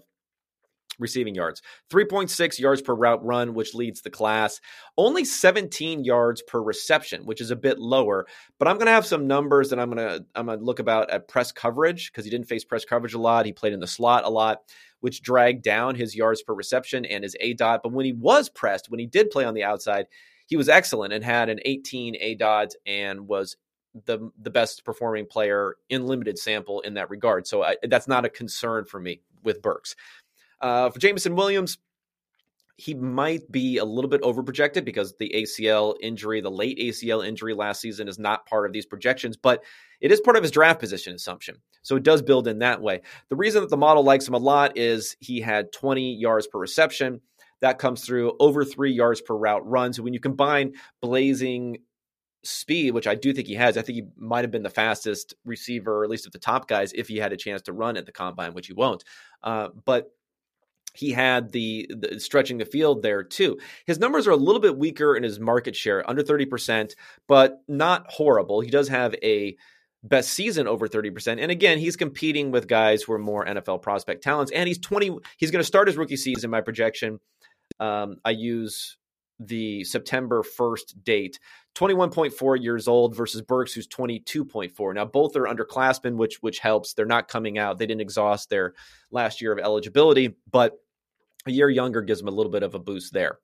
receiving 1.00 1.36
yards. 1.36 1.62
3.6 1.92 2.60
yards 2.60 2.82
per 2.82 2.94
route 2.94 3.24
run, 3.24 3.54
which 3.54 3.74
leads 3.74 4.02
the 4.02 4.10
class. 4.10 4.60
Only 4.98 5.26
17 5.26 6.04
yards 6.04 6.42
per 6.42 6.62
reception, 6.62 7.26
which 7.26 7.42
is 7.42 7.52
a 7.52 7.56
bit 7.56 7.80
lower. 7.80 8.26
But 8.60 8.68
I'm 8.68 8.76
going 8.76 8.88
to 8.88 8.94
have 8.94 9.06
some 9.06 9.28
numbers 9.28 9.70
that 9.70 9.80
I'm 9.80 9.92
going 9.92 10.08
to 10.08 10.26
I'm 10.36 10.48
going 10.48 10.60
to 10.60 10.66
look 10.66 10.80
about 10.80 11.10
at 11.10 11.28
press 11.28 11.52
coverage 11.52 12.12
because 12.12 12.26
he 12.26 12.32
didn't 12.32 12.48
face 12.48 12.64
press 12.64 12.86
coverage 12.86 13.14
a 13.14 13.20
lot. 13.20 13.46
He 13.46 13.54
played 13.54 13.74
in 13.74 13.80
the 13.80 13.88
slot 13.88 14.26
a 14.26 14.30
lot, 14.30 14.60
which 15.00 15.22
dragged 15.22 15.64
down 15.64 15.96
his 15.96 16.16
yards 16.16 16.44
per 16.44 16.54
reception 16.54 17.06
and 17.06 17.24
his 17.24 17.36
aDOT. 17.42 17.80
But 17.84 17.94
when 17.94 18.06
he 18.06 18.14
was 18.14 18.50
pressed, 18.50 18.90
when 18.90 19.00
he 19.00 19.08
did 19.08 19.32
play 19.32 19.46
on 19.46 19.54
the 19.54 19.64
outside, 19.64 20.08
he 20.46 20.56
was 20.58 20.70
excellent 20.70 21.14
and 21.14 21.24
had 21.24 21.50
an 21.50 21.60
18 21.66 22.16
aDOT 22.22 22.72
and 22.86 23.28
was 23.28 23.58
the 24.06 24.32
the 24.42 24.50
best 24.50 24.84
performing 24.86 25.26
player 25.26 25.76
in 25.90 26.06
limited 26.06 26.38
sample 26.38 26.82
in 26.82 26.96
that 26.96 27.10
regard. 27.10 27.48
So 27.48 27.64
I, 27.64 27.78
that's 27.84 28.08
not 28.08 28.26
a 28.26 28.30
concern 28.30 28.86
for 28.86 29.00
me 29.00 29.22
with 29.44 29.62
Burks. 29.62 29.96
Uh, 30.62 30.90
for 30.90 31.00
Jameson 31.00 31.36
Williams, 31.36 31.78
he 32.78 32.94
might 32.94 33.52
be 33.52 33.78
a 33.78 33.86
little 33.86 34.10
bit 34.10 34.22
overprojected 34.24 34.84
because 34.84 35.14
the 35.20 35.32
ACL 35.36 35.96
injury, 36.02 36.42
the 36.42 36.50
late 36.50 36.80
ACL 36.80 37.26
injury 37.26 37.54
last 37.54 37.82
season, 37.82 38.08
is 38.08 38.18
not 38.18 38.46
part 38.48 38.66
of 38.66 38.74
these 38.74 38.86
projections, 38.86 39.38
but 39.38 39.64
it 40.02 40.12
is 40.12 40.20
part 40.22 40.38
of 40.38 40.44
his 40.44 40.52
draft 40.52 40.80
position 40.80 41.14
assumption. 41.14 41.58
So 41.84 41.96
it 41.96 42.04
does 42.04 42.22
build 42.22 42.48
in 42.48 42.60
that 42.60 42.82
way. 42.82 43.02
The 43.30 43.36
reason 43.36 43.62
that 43.62 43.70
the 43.70 43.78
model 43.78 44.04
likes 44.04 44.28
him 44.28 44.34
a 44.34 44.40
lot 44.40 44.78
is 44.78 45.16
he 45.20 45.40
had 45.40 45.72
20 45.72 46.16
yards 46.16 46.48
per 46.48 46.58
reception. 46.58 47.22
That 47.64 47.80
comes 47.80 48.06
through 48.06 48.36
over 48.40 48.66
three 48.66 48.92
yards 48.92 49.22
per 49.22 49.34
route 49.34 49.66
run. 49.66 49.94
So 49.94 50.04
when 50.04 50.14
you 50.14 50.20
combine 50.20 50.74
blazing 51.02 51.78
speed, 52.44 52.92
which 52.92 53.08
I 53.08 53.16
do 53.16 53.32
think 53.32 53.48
he 53.48 53.56
has, 53.56 53.78
I 53.78 53.82
think 53.84 53.96
he 53.96 54.04
might 54.18 54.44
have 54.44 54.52
been 54.52 54.64
the 54.64 54.70
fastest 54.70 55.34
receiver, 55.46 56.04
at 56.04 56.10
least 56.10 56.26
of 56.26 56.34
the 56.34 56.40
top 56.40 56.68
guys, 56.68 56.92
if 56.94 57.08
he 57.08 57.18
had 57.18 57.32
a 57.32 57.38
chance 57.38 57.62
to 57.64 57.74
run 57.74 57.96
at 57.96 58.06
the 58.06 58.12
combine, 58.12 58.54
which 58.54 58.68
he 58.68 58.74
won't. 58.74 59.06
Uh, 59.42 59.70
but 59.86 60.12
he 60.94 61.12
had 61.12 61.54
the, 61.54 61.90
the, 61.90 62.20
stretching 62.20 62.58
the 62.58 62.66
field 62.66 63.02
there 63.02 63.24
too. 63.24 63.58
His 63.86 63.98
numbers 63.98 64.28
are 64.28 64.32
a 64.32 64.36
little 64.36 64.62
bit 64.62 64.78
weaker 64.78 65.16
in 65.16 65.24
his 65.24 65.40
market 65.40 65.76
share, 65.76 66.08
under 66.08 66.22
30%, 66.22 66.94
but 67.30 67.62
not 67.70 68.06
horrible. 68.10 68.60
He 68.60 68.70
does 68.70 68.90
have 68.90 69.16
a 69.24 69.56
best 70.04 70.32
season 70.32 70.68
over 70.68 70.88
30%. 70.88 71.42
And 71.42 71.50
again, 71.50 71.80
he's 71.80 71.96
competing 71.96 72.52
with 72.52 72.68
guys 72.68 73.04
who 73.04 73.14
are 73.14 73.20
more 73.20 73.46
NFL 73.46 73.82
prospect 73.82 74.22
talents. 74.22 74.52
And 74.52 74.68
he's 74.68 74.80
20, 74.80 75.18
he's 75.38 75.50
going 75.50 75.62
to 75.62 75.68
start 75.68 75.88
his 75.88 75.98
rookie 75.98 76.18
season. 76.18 76.52
My 76.52 76.62
projection, 76.62 77.20
um, 77.80 78.18
I 78.24 78.32
use 78.32 78.98
the 79.40 79.84
September 79.84 80.44
1st 80.44 81.04
date, 81.04 81.40
21.4 81.76 82.62
years 82.62 82.88
old 82.88 83.16
versus 83.16 83.42
Burks, 83.42 83.74
who's 83.74 83.88
22.4. 83.88 84.94
Now, 84.94 85.06
both 85.06 85.36
are 85.36 85.44
underclassmen, 85.44 86.16
which 86.16 86.38
which 86.42 86.60
helps. 86.60 86.94
They're 86.94 87.06
not 87.06 87.28
coming 87.28 87.58
out. 87.58 87.78
They 87.78 87.86
didn't 87.86 88.02
exhaust 88.02 88.50
their 88.50 88.74
last 89.12 89.42
year 89.42 89.52
of 89.52 89.60
eligibility, 89.60 90.36
but 90.52 90.74
a 91.48 91.52
year 91.52 91.70
younger 91.70 92.02
gives 92.02 92.20
them 92.20 92.30
a 92.30 92.32
little 92.32 92.52
bit 92.52 92.64
of 92.64 92.76
a 92.76 92.80
boost 92.80 93.14
there. 93.14 93.40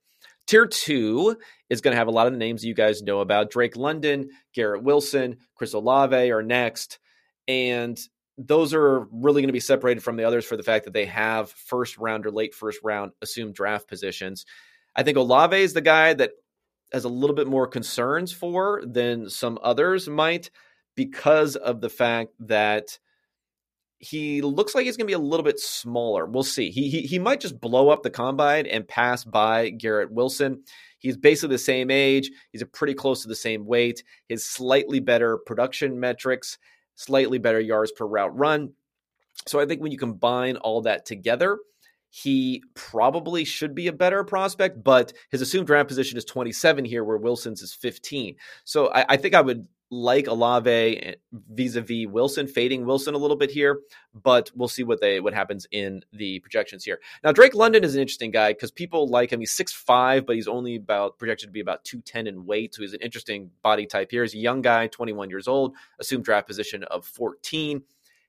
Tier 0.47 0.65
two 0.65 1.37
is 1.69 1.81
going 1.81 1.93
to 1.93 1.97
have 1.97 2.07
a 2.07 2.11
lot 2.11 2.27
of 2.27 2.33
the 2.33 2.39
names 2.39 2.65
you 2.65 2.73
guys 2.73 3.01
know 3.01 3.19
about. 3.19 3.51
Drake 3.51 3.75
London, 3.75 4.29
Garrett 4.53 4.83
Wilson, 4.83 5.37
Chris 5.55 5.73
Olave 5.73 6.31
are 6.31 6.41
next. 6.41 6.99
And 7.47 7.99
those 8.39 8.73
are 8.73 9.01
really 9.11 9.41
going 9.41 9.49
to 9.49 9.53
be 9.53 9.59
separated 9.59 10.01
from 10.01 10.15
the 10.15 10.23
others 10.23 10.45
for 10.45 10.55
the 10.55 10.63
fact 10.63 10.85
that 10.85 10.93
they 10.93 11.05
have 11.05 11.51
first 11.51 11.97
round 11.97 12.25
or 12.25 12.31
late 12.31 12.55
first 12.55 12.79
round 12.83 13.11
assumed 13.21 13.53
draft 13.53 13.87
positions. 13.87 14.45
I 14.95 15.03
think 15.03 15.17
Olave 15.17 15.57
is 15.57 15.73
the 15.73 15.81
guy 15.81 16.13
that 16.13 16.31
has 16.91 17.03
a 17.03 17.09
little 17.09 17.35
bit 17.35 17.47
more 17.47 17.67
concerns 17.67 18.31
for 18.31 18.81
than 18.85 19.29
some 19.29 19.59
others 19.61 20.07
might 20.07 20.49
because 20.95 21.55
of 21.55 21.81
the 21.81 21.89
fact 21.89 22.31
that 22.39 22.97
he 23.99 24.41
looks 24.41 24.73
like 24.73 24.85
he's 24.85 24.95
going 24.95 25.05
to 25.05 25.11
be 25.11 25.13
a 25.13 25.19
little 25.19 25.43
bit 25.43 25.59
smaller. 25.59 26.25
We'll 26.25 26.43
see. 26.43 26.71
He, 26.71 26.89
he 26.89 27.01
he 27.01 27.19
might 27.19 27.41
just 27.41 27.59
blow 27.59 27.89
up 27.89 28.01
the 28.01 28.09
combine 28.09 28.65
and 28.65 28.87
pass 28.87 29.25
by 29.25 29.69
Garrett 29.69 30.11
Wilson. 30.11 30.63
He's 30.99 31.17
basically 31.17 31.55
the 31.55 31.59
same 31.59 31.91
age. 31.91 32.31
He's 32.51 32.61
a 32.61 32.65
pretty 32.65 32.93
close 32.93 33.21
to 33.21 33.27
the 33.27 33.35
same 33.35 33.65
weight. 33.65 34.03
His 34.27 34.45
slightly 34.45 35.01
better 35.01 35.37
production 35.37 35.99
metrics, 35.99 36.57
slightly 36.99 37.37
better 37.37 37.61
yards 37.61 37.93
per 37.93 38.05
route 38.05 38.37
run. 38.37 38.73
So 39.47 39.59
I 39.59 39.65
think 39.65 39.81
when 39.81 39.93
you 39.93 39.97
combine 39.97 40.57
all 40.57 40.81
that 40.81 41.05
together, 41.05 41.57
he 42.09 42.61
probably 42.73 43.45
should 43.45 43.73
be 43.73 43.87
a 43.87 43.93
better 43.93 44.23
prospect, 44.25 44.83
but 44.83 45.13
his 45.29 45.41
assumed 45.41 45.67
draft 45.67 45.87
position 45.87 46.17
is 46.17 46.25
27 46.25 46.83
here, 46.83 47.03
where 47.05 47.17
Wilson's 47.17 47.61
is 47.61 47.73
15. 47.73 48.35
So 48.65 48.91
I, 48.91 49.05
I 49.09 49.17
think 49.17 49.33
I 49.33 49.41
would 49.41 49.65
like 49.91 50.27
Olave 50.27 51.15
vis 51.31 51.75
a 51.75 51.81
vis 51.81 52.07
Wilson, 52.07 52.47
fading 52.47 52.85
Wilson 52.85 53.15
a 53.15 53.17
little 53.17 53.37
bit 53.37 53.49
here, 53.49 53.79
but 54.13 54.51
we'll 54.55 54.67
see 54.67 54.83
what 54.83 55.01
they 55.01 55.19
what 55.19 55.33
happens 55.33 55.67
in 55.71 56.01
the 56.13 56.39
projections 56.39 56.83
here. 56.83 56.99
Now 57.23 57.31
Drake 57.31 57.55
London 57.55 57.83
is 57.83 57.95
an 57.95 58.01
interesting 58.01 58.31
guy 58.31 58.53
because 58.53 58.71
people 58.71 59.07
like 59.07 59.31
him. 59.31 59.39
He's 59.39 59.51
six 59.51 59.73
five, 59.73 60.25
but 60.25 60.35
he's 60.35 60.47
only 60.47 60.75
about 60.75 61.17
projected 61.17 61.47
to 61.47 61.51
be 61.51 61.59
about 61.59 61.83
two 61.83 62.01
ten 62.01 62.27
in 62.27 62.45
weight, 62.45 62.75
so 62.75 62.81
he's 62.81 62.93
an 62.93 63.01
interesting 63.01 63.49
body 63.63 63.85
type 63.85 64.11
here. 64.11 64.23
He's 64.23 64.35
a 64.35 64.39
young 64.39 64.61
guy, 64.61 64.87
twenty 64.87 65.13
one 65.13 65.29
years 65.29 65.47
old, 65.47 65.75
assumed 65.99 66.23
draft 66.23 66.47
position 66.47 66.83
of 66.83 67.05
fourteen. 67.05 67.81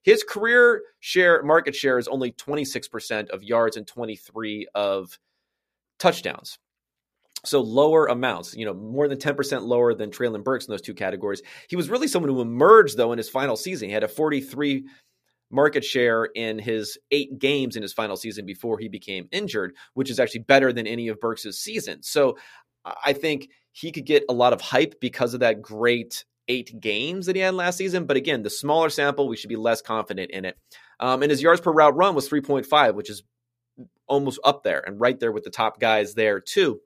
His 0.02 0.24
career 0.24 0.82
share 1.00 1.42
market 1.42 1.74
share 1.74 1.98
is 1.98 2.08
only 2.08 2.32
26% 2.32 3.28
of 3.28 3.42
yards 3.42 3.76
and 3.76 3.86
23 3.86 4.66
of 4.74 5.18
touchdowns. 5.98 6.58
So 7.44 7.60
lower 7.60 8.06
amounts, 8.06 8.54
you 8.54 8.64
know, 8.64 8.74
more 8.74 9.08
than 9.08 9.18
10% 9.18 9.62
lower 9.62 9.94
than 9.94 10.10
Treylon 10.10 10.44
Burks 10.44 10.66
in 10.66 10.72
those 10.72 10.82
two 10.82 10.94
categories. 10.94 11.42
He 11.68 11.76
was 11.76 11.88
really 11.88 12.08
someone 12.08 12.30
who 12.30 12.40
emerged 12.40 12.96
though 12.96 13.12
in 13.12 13.18
his 13.18 13.30
final 13.30 13.56
season. 13.56 13.88
He 13.88 13.94
had 13.94 14.04
a 14.04 14.08
43 14.08 14.84
market 15.50 15.84
share 15.84 16.26
in 16.26 16.58
his 16.58 16.98
eight 17.10 17.38
games 17.38 17.76
in 17.76 17.82
his 17.82 17.92
final 17.92 18.16
season 18.16 18.46
before 18.46 18.78
he 18.78 18.88
became 18.88 19.28
injured, 19.32 19.74
which 19.94 20.10
is 20.10 20.20
actually 20.20 20.40
better 20.42 20.72
than 20.72 20.86
any 20.86 21.08
of 21.08 21.20
Burks's 21.20 21.58
seasons. 21.58 22.08
So 22.08 22.36
I 23.04 23.12
think 23.12 23.48
he 23.72 23.92
could 23.92 24.06
get 24.06 24.24
a 24.28 24.32
lot 24.34 24.52
of 24.52 24.60
hype 24.60 25.00
because 25.00 25.34
of 25.34 25.40
that 25.40 25.62
great 25.62 26.24
eight 26.48 26.80
games 26.80 27.26
that 27.26 27.36
he 27.36 27.42
had 27.42 27.54
last 27.54 27.78
season. 27.78 28.06
But 28.06 28.16
again, 28.16 28.42
the 28.42 28.50
smaller 28.50 28.90
sample, 28.90 29.28
we 29.28 29.36
should 29.36 29.48
be 29.48 29.56
less 29.56 29.82
confident 29.82 30.30
in 30.30 30.44
it. 30.44 30.56
Um, 30.98 31.22
and 31.22 31.30
his 31.30 31.42
yards 31.42 31.60
per 31.60 31.72
route 31.72 31.96
run 31.96 32.14
was 32.14 32.28
3.5, 32.28 32.94
which 32.94 33.10
is 33.10 33.22
almost 34.06 34.40
up 34.44 34.62
there 34.62 34.82
and 34.86 35.00
right 35.00 35.18
there 35.20 35.32
with 35.32 35.44
the 35.44 35.50
top 35.50 35.80
guys 35.80 36.14
there 36.14 36.40
too. 36.40 36.80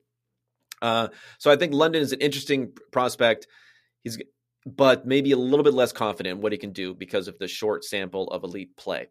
Uh, 0.85 1.07
so 1.39 1.49
I 1.49 1.55
think 1.55 1.73
London 1.73 2.03
is 2.03 2.11
an 2.11 2.21
interesting 2.21 2.71
prospect. 2.91 3.47
He's 4.03 4.19
but 4.67 5.05
maybe 5.05 5.31
a 5.31 5.37
little 5.37 5.63
bit 5.63 5.73
less 5.73 5.91
confident 5.91 6.37
in 6.37 6.41
what 6.41 6.51
he 6.51 6.57
can 6.59 6.73
do 6.73 6.93
because 6.93 7.27
of 7.27 7.39
the 7.39 7.47
short 7.47 7.83
sample 7.83 8.27
of 8.27 8.43
elite 8.43 8.75
play. 8.77 9.07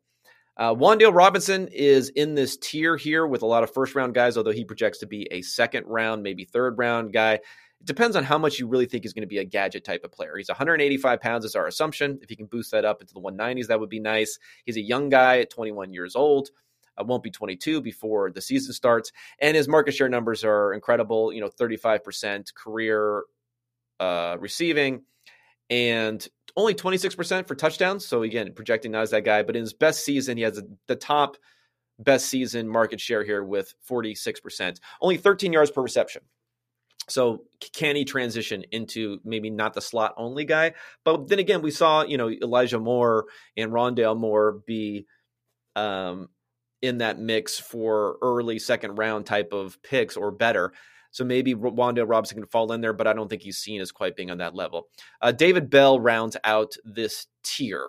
Uh, 0.56 0.72
Wan'Dale 0.72 1.14
Robinson 1.14 1.68
is 1.68 2.10
in 2.10 2.36
this 2.36 2.56
tier 2.56 2.96
here 2.96 3.26
with 3.26 3.42
a 3.42 3.46
lot 3.46 3.64
of 3.64 3.72
first 3.72 3.96
round 3.96 4.14
guys, 4.14 4.36
although 4.36 4.52
he 4.52 4.64
projects 4.64 4.98
to 4.98 5.06
be 5.06 5.26
a 5.32 5.42
second 5.42 5.86
round, 5.86 6.22
maybe 6.22 6.44
third 6.44 6.78
round 6.78 7.12
guy. 7.12 7.34
It 7.34 7.42
depends 7.82 8.14
on 8.14 8.22
how 8.22 8.38
much 8.38 8.60
you 8.60 8.68
really 8.68 8.86
think 8.86 9.02
he's 9.02 9.12
going 9.12 9.22
to 9.22 9.28
be 9.28 9.38
a 9.38 9.44
gadget 9.44 9.84
type 9.84 10.04
of 10.04 10.12
player. 10.12 10.36
He's 10.36 10.48
185 10.48 11.20
pounds 11.20 11.44
is 11.44 11.56
our 11.56 11.66
assumption. 11.66 12.20
If 12.22 12.30
he 12.30 12.36
can 12.36 12.46
boost 12.46 12.70
that 12.70 12.84
up 12.84 13.00
into 13.00 13.14
the 13.14 13.20
190s, 13.20 13.66
that 13.66 13.80
would 13.80 13.90
be 13.90 14.00
nice. 14.00 14.38
He's 14.64 14.76
a 14.76 14.80
young 14.80 15.08
guy 15.08 15.40
at 15.40 15.50
21 15.50 15.92
years 15.92 16.14
old. 16.14 16.50
Uh, 16.96 17.04
won't 17.04 17.22
be 17.22 17.30
22 17.30 17.80
before 17.80 18.30
the 18.30 18.40
season 18.40 18.72
starts, 18.72 19.12
and 19.40 19.56
his 19.56 19.68
market 19.68 19.92
share 19.92 20.08
numbers 20.08 20.44
are 20.44 20.72
incredible. 20.72 21.32
You 21.32 21.40
know, 21.40 21.48
35% 21.48 22.54
career 22.54 23.24
uh, 24.00 24.36
receiving, 24.38 25.02
and 25.70 26.26
only 26.56 26.74
26% 26.74 27.48
for 27.48 27.54
touchdowns. 27.54 28.06
So 28.06 28.22
again, 28.22 28.52
projecting 28.54 28.92
not 28.92 29.02
as 29.02 29.10
that 29.10 29.24
guy, 29.24 29.42
but 29.42 29.56
in 29.56 29.62
his 29.62 29.74
best 29.74 30.04
season, 30.04 30.36
he 30.36 30.44
has 30.44 30.62
the 30.86 30.96
top 30.96 31.36
best 31.98 32.26
season 32.26 32.68
market 32.68 33.00
share 33.00 33.24
here 33.24 33.42
with 33.42 33.74
46%. 33.88 34.78
Only 35.00 35.16
13 35.16 35.52
yards 35.52 35.70
per 35.70 35.82
reception. 35.82 36.22
So 37.08 37.44
can 37.74 37.96
he 37.96 38.04
transition 38.04 38.64
into 38.70 39.18
maybe 39.24 39.50
not 39.50 39.74
the 39.74 39.80
slot 39.80 40.14
only 40.16 40.44
guy? 40.44 40.72
But 41.04 41.28
then 41.28 41.38
again, 41.38 41.60
we 41.60 41.70
saw 41.70 42.02
you 42.02 42.16
know 42.16 42.30
Elijah 42.30 42.78
Moore 42.78 43.26
and 43.56 43.72
Rondale 43.72 44.18
Moore 44.18 44.60
be 44.66 45.06
um, 45.76 46.28
in 46.84 46.98
that 46.98 47.18
mix 47.18 47.58
for 47.58 48.16
early 48.20 48.58
second 48.58 48.96
round 48.96 49.26
type 49.26 49.52
of 49.52 49.82
picks 49.82 50.16
or 50.16 50.30
better. 50.30 50.72
So 51.10 51.24
maybe 51.24 51.54
Wan'Dale 51.54 52.08
Robinson 52.08 52.38
can 52.38 52.46
fall 52.48 52.72
in 52.72 52.80
there, 52.80 52.92
but 52.92 53.06
I 53.06 53.12
don't 53.12 53.28
think 53.28 53.42
he's 53.42 53.58
seen 53.58 53.80
as 53.80 53.92
quite 53.92 54.16
being 54.16 54.30
on 54.30 54.38
that 54.38 54.54
level. 54.54 54.88
Uh, 55.22 55.32
David 55.32 55.70
Bell 55.70 55.98
rounds 56.00 56.36
out 56.44 56.74
this 56.84 57.26
tier. 57.42 57.88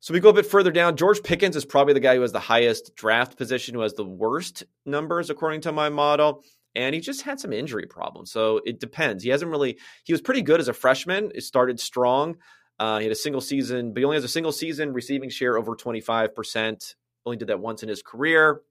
So 0.00 0.12
we 0.12 0.20
go 0.20 0.28
a 0.28 0.34
bit 0.34 0.44
further 0.44 0.72
down. 0.72 0.96
George 0.96 1.22
Pickens 1.22 1.56
is 1.56 1.64
probably 1.64 1.94
the 1.94 2.00
guy 2.00 2.16
who 2.16 2.20
has 2.20 2.32
the 2.32 2.40
highest 2.40 2.94
draft 2.94 3.38
position, 3.38 3.74
who 3.74 3.80
has 3.80 3.94
the 3.94 4.04
worst 4.04 4.64
numbers 4.84 5.30
according 5.30 5.62
to 5.62 5.72
my 5.72 5.88
model. 5.88 6.42
And 6.74 6.94
he 6.94 7.00
just 7.00 7.22
had 7.22 7.40
some 7.40 7.52
injury 7.52 7.86
problems. 7.86 8.30
So 8.32 8.60
it 8.66 8.80
depends. 8.80 9.22
He 9.22 9.30
hasn't 9.30 9.50
really, 9.50 9.78
he 10.02 10.12
was 10.12 10.20
pretty 10.20 10.42
good 10.42 10.60
as 10.60 10.68
a 10.68 10.74
freshman. 10.74 11.30
It 11.34 11.44
started 11.44 11.80
strong. 11.80 12.36
Uh, 12.78 12.98
he 12.98 13.04
had 13.04 13.12
a 13.12 13.16
single 13.16 13.40
season, 13.40 13.94
but 13.94 14.00
he 14.00 14.04
only 14.04 14.16
has 14.16 14.24
a 14.24 14.28
single 14.28 14.52
season 14.52 14.92
receiving 14.92 15.30
share 15.30 15.56
over 15.56 15.76
25%. 15.76 16.94
Only 17.26 17.36
did 17.36 17.48
that 17.48 17.60
once 17.60 17.82
in 17.82 17.88
his 17.88 18.02
career. 18.02 18.62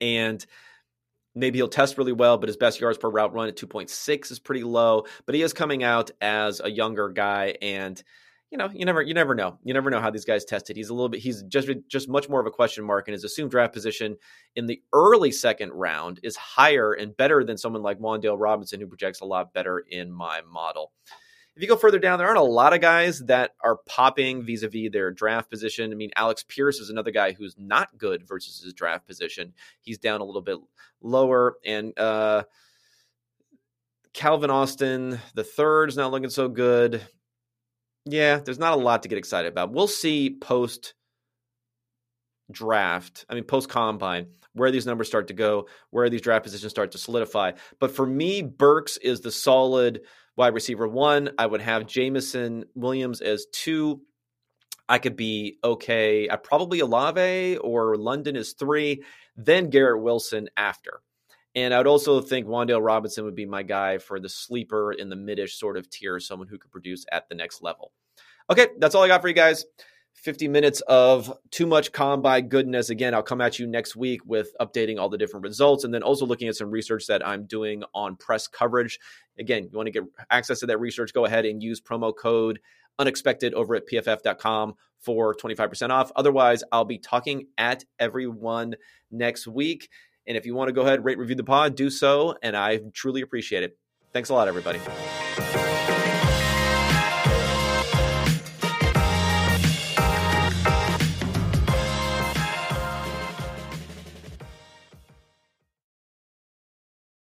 And 0.00 0.44
maybe 1.34 1.58
he'll 1.58 1.68
test 1.68 1.98
really 1.98 2.12
well, 2.12 2.38
but 2.38 2.48
his 2.48 2.56
best 2.56 2.80
yards 2.80 2.98
per 2.98 3.08
route 3.08 3.32
run 3.32 3.48
at 3.48 3.56
2.6 3.56 4.30
is 4.30 4.38
pretty 4.38 4.64
low. 4.64 5.04
But 5.26 5.34
he 5.34 5.42
is 5.42 5.52
coming 5.52 5.82
out 5.82 6.10
as 6.20 6.60
a 6.60 6.70
younger 6.70 7.08
guy. 7.08 7.56
And 7.62 8.02
you 8.54 8.58
know, 8.58 8.70
you 8.72 8.84
never 8.84 9.02
you 9.02 9.14
never 9.14 9.34
know. 9.34 9.58
You 9.64 9.74
never 9.74 9.90
know 9.90 10.00
how 10.00 10.10
these 10.10 10.24
guys 10.24 10.44
tested. 10.44 10.76
He's 10.76 10.88
a 10.88 10.94
little 10.94 11.08
bit 11.08 11.20
he's 11.20 11.42
just 11.42 11.68
just 11.88 12.08
much 12.08 12.28
more 12.28 12.38
of 12.38 12.46
a 12.46 12.52
question 12.52 12.84
mark, 12.84 13.08
and 13.08 13.12
his 13.12 13.24
assumed 13.24 13.50
draft 13.50 13.72
position 13.72 14.16
in 14.54 14.66
the 14.66 14.80
early 14.92 15.32
second 15.32 15.72
round 15.72 16.20
is 16.22 16.36
higher 16.36 16.92
and 16.92 17.16
better 17.16 17.42
than 17.42 17.58
someone 17.58 17.82
like 17.82 17.98
Wan'Dale 17.98 18.38
Robinson, 18.38 18.78
who 18.80 18.86
projects 18.86 19.20
a 19.22 19.24
lot 19.24 19.52
better 19.52 19.80
in 19.90 20.12
my 20.12 20.40
model. 20.42 20.92
If 21.56 21.62
you 21.62 21.68
go 21.68 21.76
further 21.76 22.00
down, 22.00 22.18
there 22.18 22.26
aren't 22.26 22.38
a 22.38 22.42
lot 22.42 22.72
of 22.72 22.80
guys 22.80 23.20
that 23.26 23.52
are 23.62 23.76
popping 23.86 24.42
vis-a-vis 24.42 24.90
their 24.92 25.12
draft 25.12 25.50
position. 25.50 25.92
I 25.92 25.94
mean, 25.94 26.10
Alec 26.16 26.38
Pierce 26.48 26.80
is 26.80 26.90
another 26.90 27.12
guy 27.12 27.32
who's 27.32 27.54
not 27.56 27.96
good 27.96 28.26
versus 28.26 28.60
his 28.60 28.72
draft 28.72 29.06
position. 29.06 29.52
He's 29.80 29.98
down 29.98 30.20
a 30.20 30.24
little 30.24 30.42
bit 30.42 30.58
lower, 31.00 31.56
and 31.64 31.96
uh, 31.98 32.42
Calvin 34.12 34.50
Austin 34.50 35.20
the 35.34 35.44
third 35.44 35.90
is 35.90 35.96
not 35.96 36.10
looking 36.10 36.30
so 36.30 36.48
good 36.48 37.06
yeah, 38.06 38.38
there's 38.38 38.58
not 38.58 38.74
a 38.74 38.80
lot 38.80 39.02
to 39.02 39.08
get 39.08 39.18
excited 39.18 39.50
about. 39.50 39.72
We'll 39.72 39.86
see 39.86 40.36
post 40.40 40.94
draft, 42.50 43.24
I 43.28 43.34
mean, 43.34 43.44
post 43.44 43.68
combine, 43.68 44.26
where 44.52 44.70
these 44.70 44.86
numbers 44.86 45.08
start 45.08 45.28
to 45.28 45.34
go, 45.34 45.66
where 45.90 46.10
these 46.10 46.20
draft 46.20 46.44
positions 46.44 46.70
start 46.70 46.92
to 46.92 46.98
solidify. 46.98 47.52
But 47.80 47.92
for 47.92 48.06
me, 48.06 48.42
Burks 48.42 48.98
is 48.98 49.20
the 49.20 49.32
solid 49.32 50.02
wide 50.36 50.54
receiver 50.54 50.88
one. 50.88 51.30
I 51.38 51.46
would 51.46 51.60
have 51.60 51.86
Jameson 51.86 52.64
Williams 52.74 53.20
as 53.20 53.46
two. 53.52 54.02
I 54.88 54.98
could 54.98 55.16
be 55.16 55.58
okay. 55.64 56.28
I 56.28 56.36
probably 56.36 56.80
Olave 56.80 57.56
or 57.58 57.96
London 57.96 58.36
is 58.36 58.52
three, 58.52 59.02
then 59.36 59.70
Garrett 59.70 60.02
Wilson 60.02 60.48
after. 60.56 61.00
And 61.54 61.72
I 61.72 61.78
would 61.78 61.86
also 61.86 62.20
think 62.20 62.46
Wan'Dale 62.46 62.84
Robinson 62.84 63.24
would 63.24 63.36
be 63.36 63.46
my 63.46 63.62
guy 63.62 63.98
for 63.98 64.18
the 64.18 64.28
sleeper 64.28 64.92
in 64.92 65.08
the 65.08 65.16
midish 65.16 65.50
sort 65.50 65.76
of 65.76 65.88
tier, 65.88 66.18
someone 66.18 66.48
who 66.48 66.58
could 66.58 66.72
produce 66.72 67.06
at 67.12 67.28
the 67.28 67.34
next 67.34 67.62
level. 67.62 67.92
Okay, 68.50 68.68
that's 68.78 68.94
all 68.94 69.04
I 69.04 69.08
got 69.08 69.22
for 69.22 69.28
you 69.28 69.34
guys. 69.34 69.64
50 70.14 70.48
minutes 70.48 70.80
of 70.82 71.32
too 71.50 71.66
much 71.66 71.92
combine 71.92 72.48
goodness. 72.48 72.88
Again, 72.88 73.14
I'll 73.14 73.22
come 73.22 73.40
at 73.40 73.58
you 73.58 73.66
next 73.66 73.94
week 73.94 74.24
with 74.24 74.54
updating 74.60 74.98
all 74.98 75.08
the 75.08 75.18
different 75.18 75.44
results 75.44 75.84
and 75.84 75.92
then 75.92 76.02
also 76.02 76.24
looking 76.24 76.48
at 76.48 76.56
some 76.56 76.70
research 76.70 77.06
that 77.08 77.26
I'm 77.26 77.44
doing 77.44 77.84
on 77.94 78.16
press 78.16 78.48
coverage. 78.48 78.98
Again, 79.38 79.64
you 79.64 79.76
want 79.76 79.86
to 79.86 79.92
get 79.92 80.04
access 80.30 80.60
to 80.60 80.66
that 80.66 80.78
research, 80.78 81.12
go 81.12 81.24
ahead 81.24 81.44
and 81.44 81.62
use 81.62 81.80
promo 81.80 82.16
code 82.16 82.60
unexpected 82.98 83.54
over 83.54 83.74
at 83.74 83.86
pff.com 83.86 84.74
for 85.00 85.34
25% 85.34 85.90
off. 85.90 86.10
Otherwise, 86.16 86.64
I'll 86.72 86.84
be 86.84 86.98
talking 86.98 87.48
at 87.58 87.84
everyone 87.98 88.76
next 89.10 89.46
week. 89.46 89.90
And 90.26 90.36
if 90.36 90.46
you 90.46 90.54
want 90.54 90.68
to 90.68 90.72
go 90.72 90.82
ahead, 90.82 91.04
rate, 91.04 91.18
review 91.18 91.36
the 91.36 91.44
pod, 91.44 91.74
do 91.74 91.90
so. 91.90 92.36
And 92.42 92.56
I 92.56 92.80
truly 92.92 93.20
appreciate 93.20 93.62
it. 93.62 93.76
Thanks 94.12 94.30
a 94.30 94.34
lot, 94.34 94.48
everybody. 94.48 94.80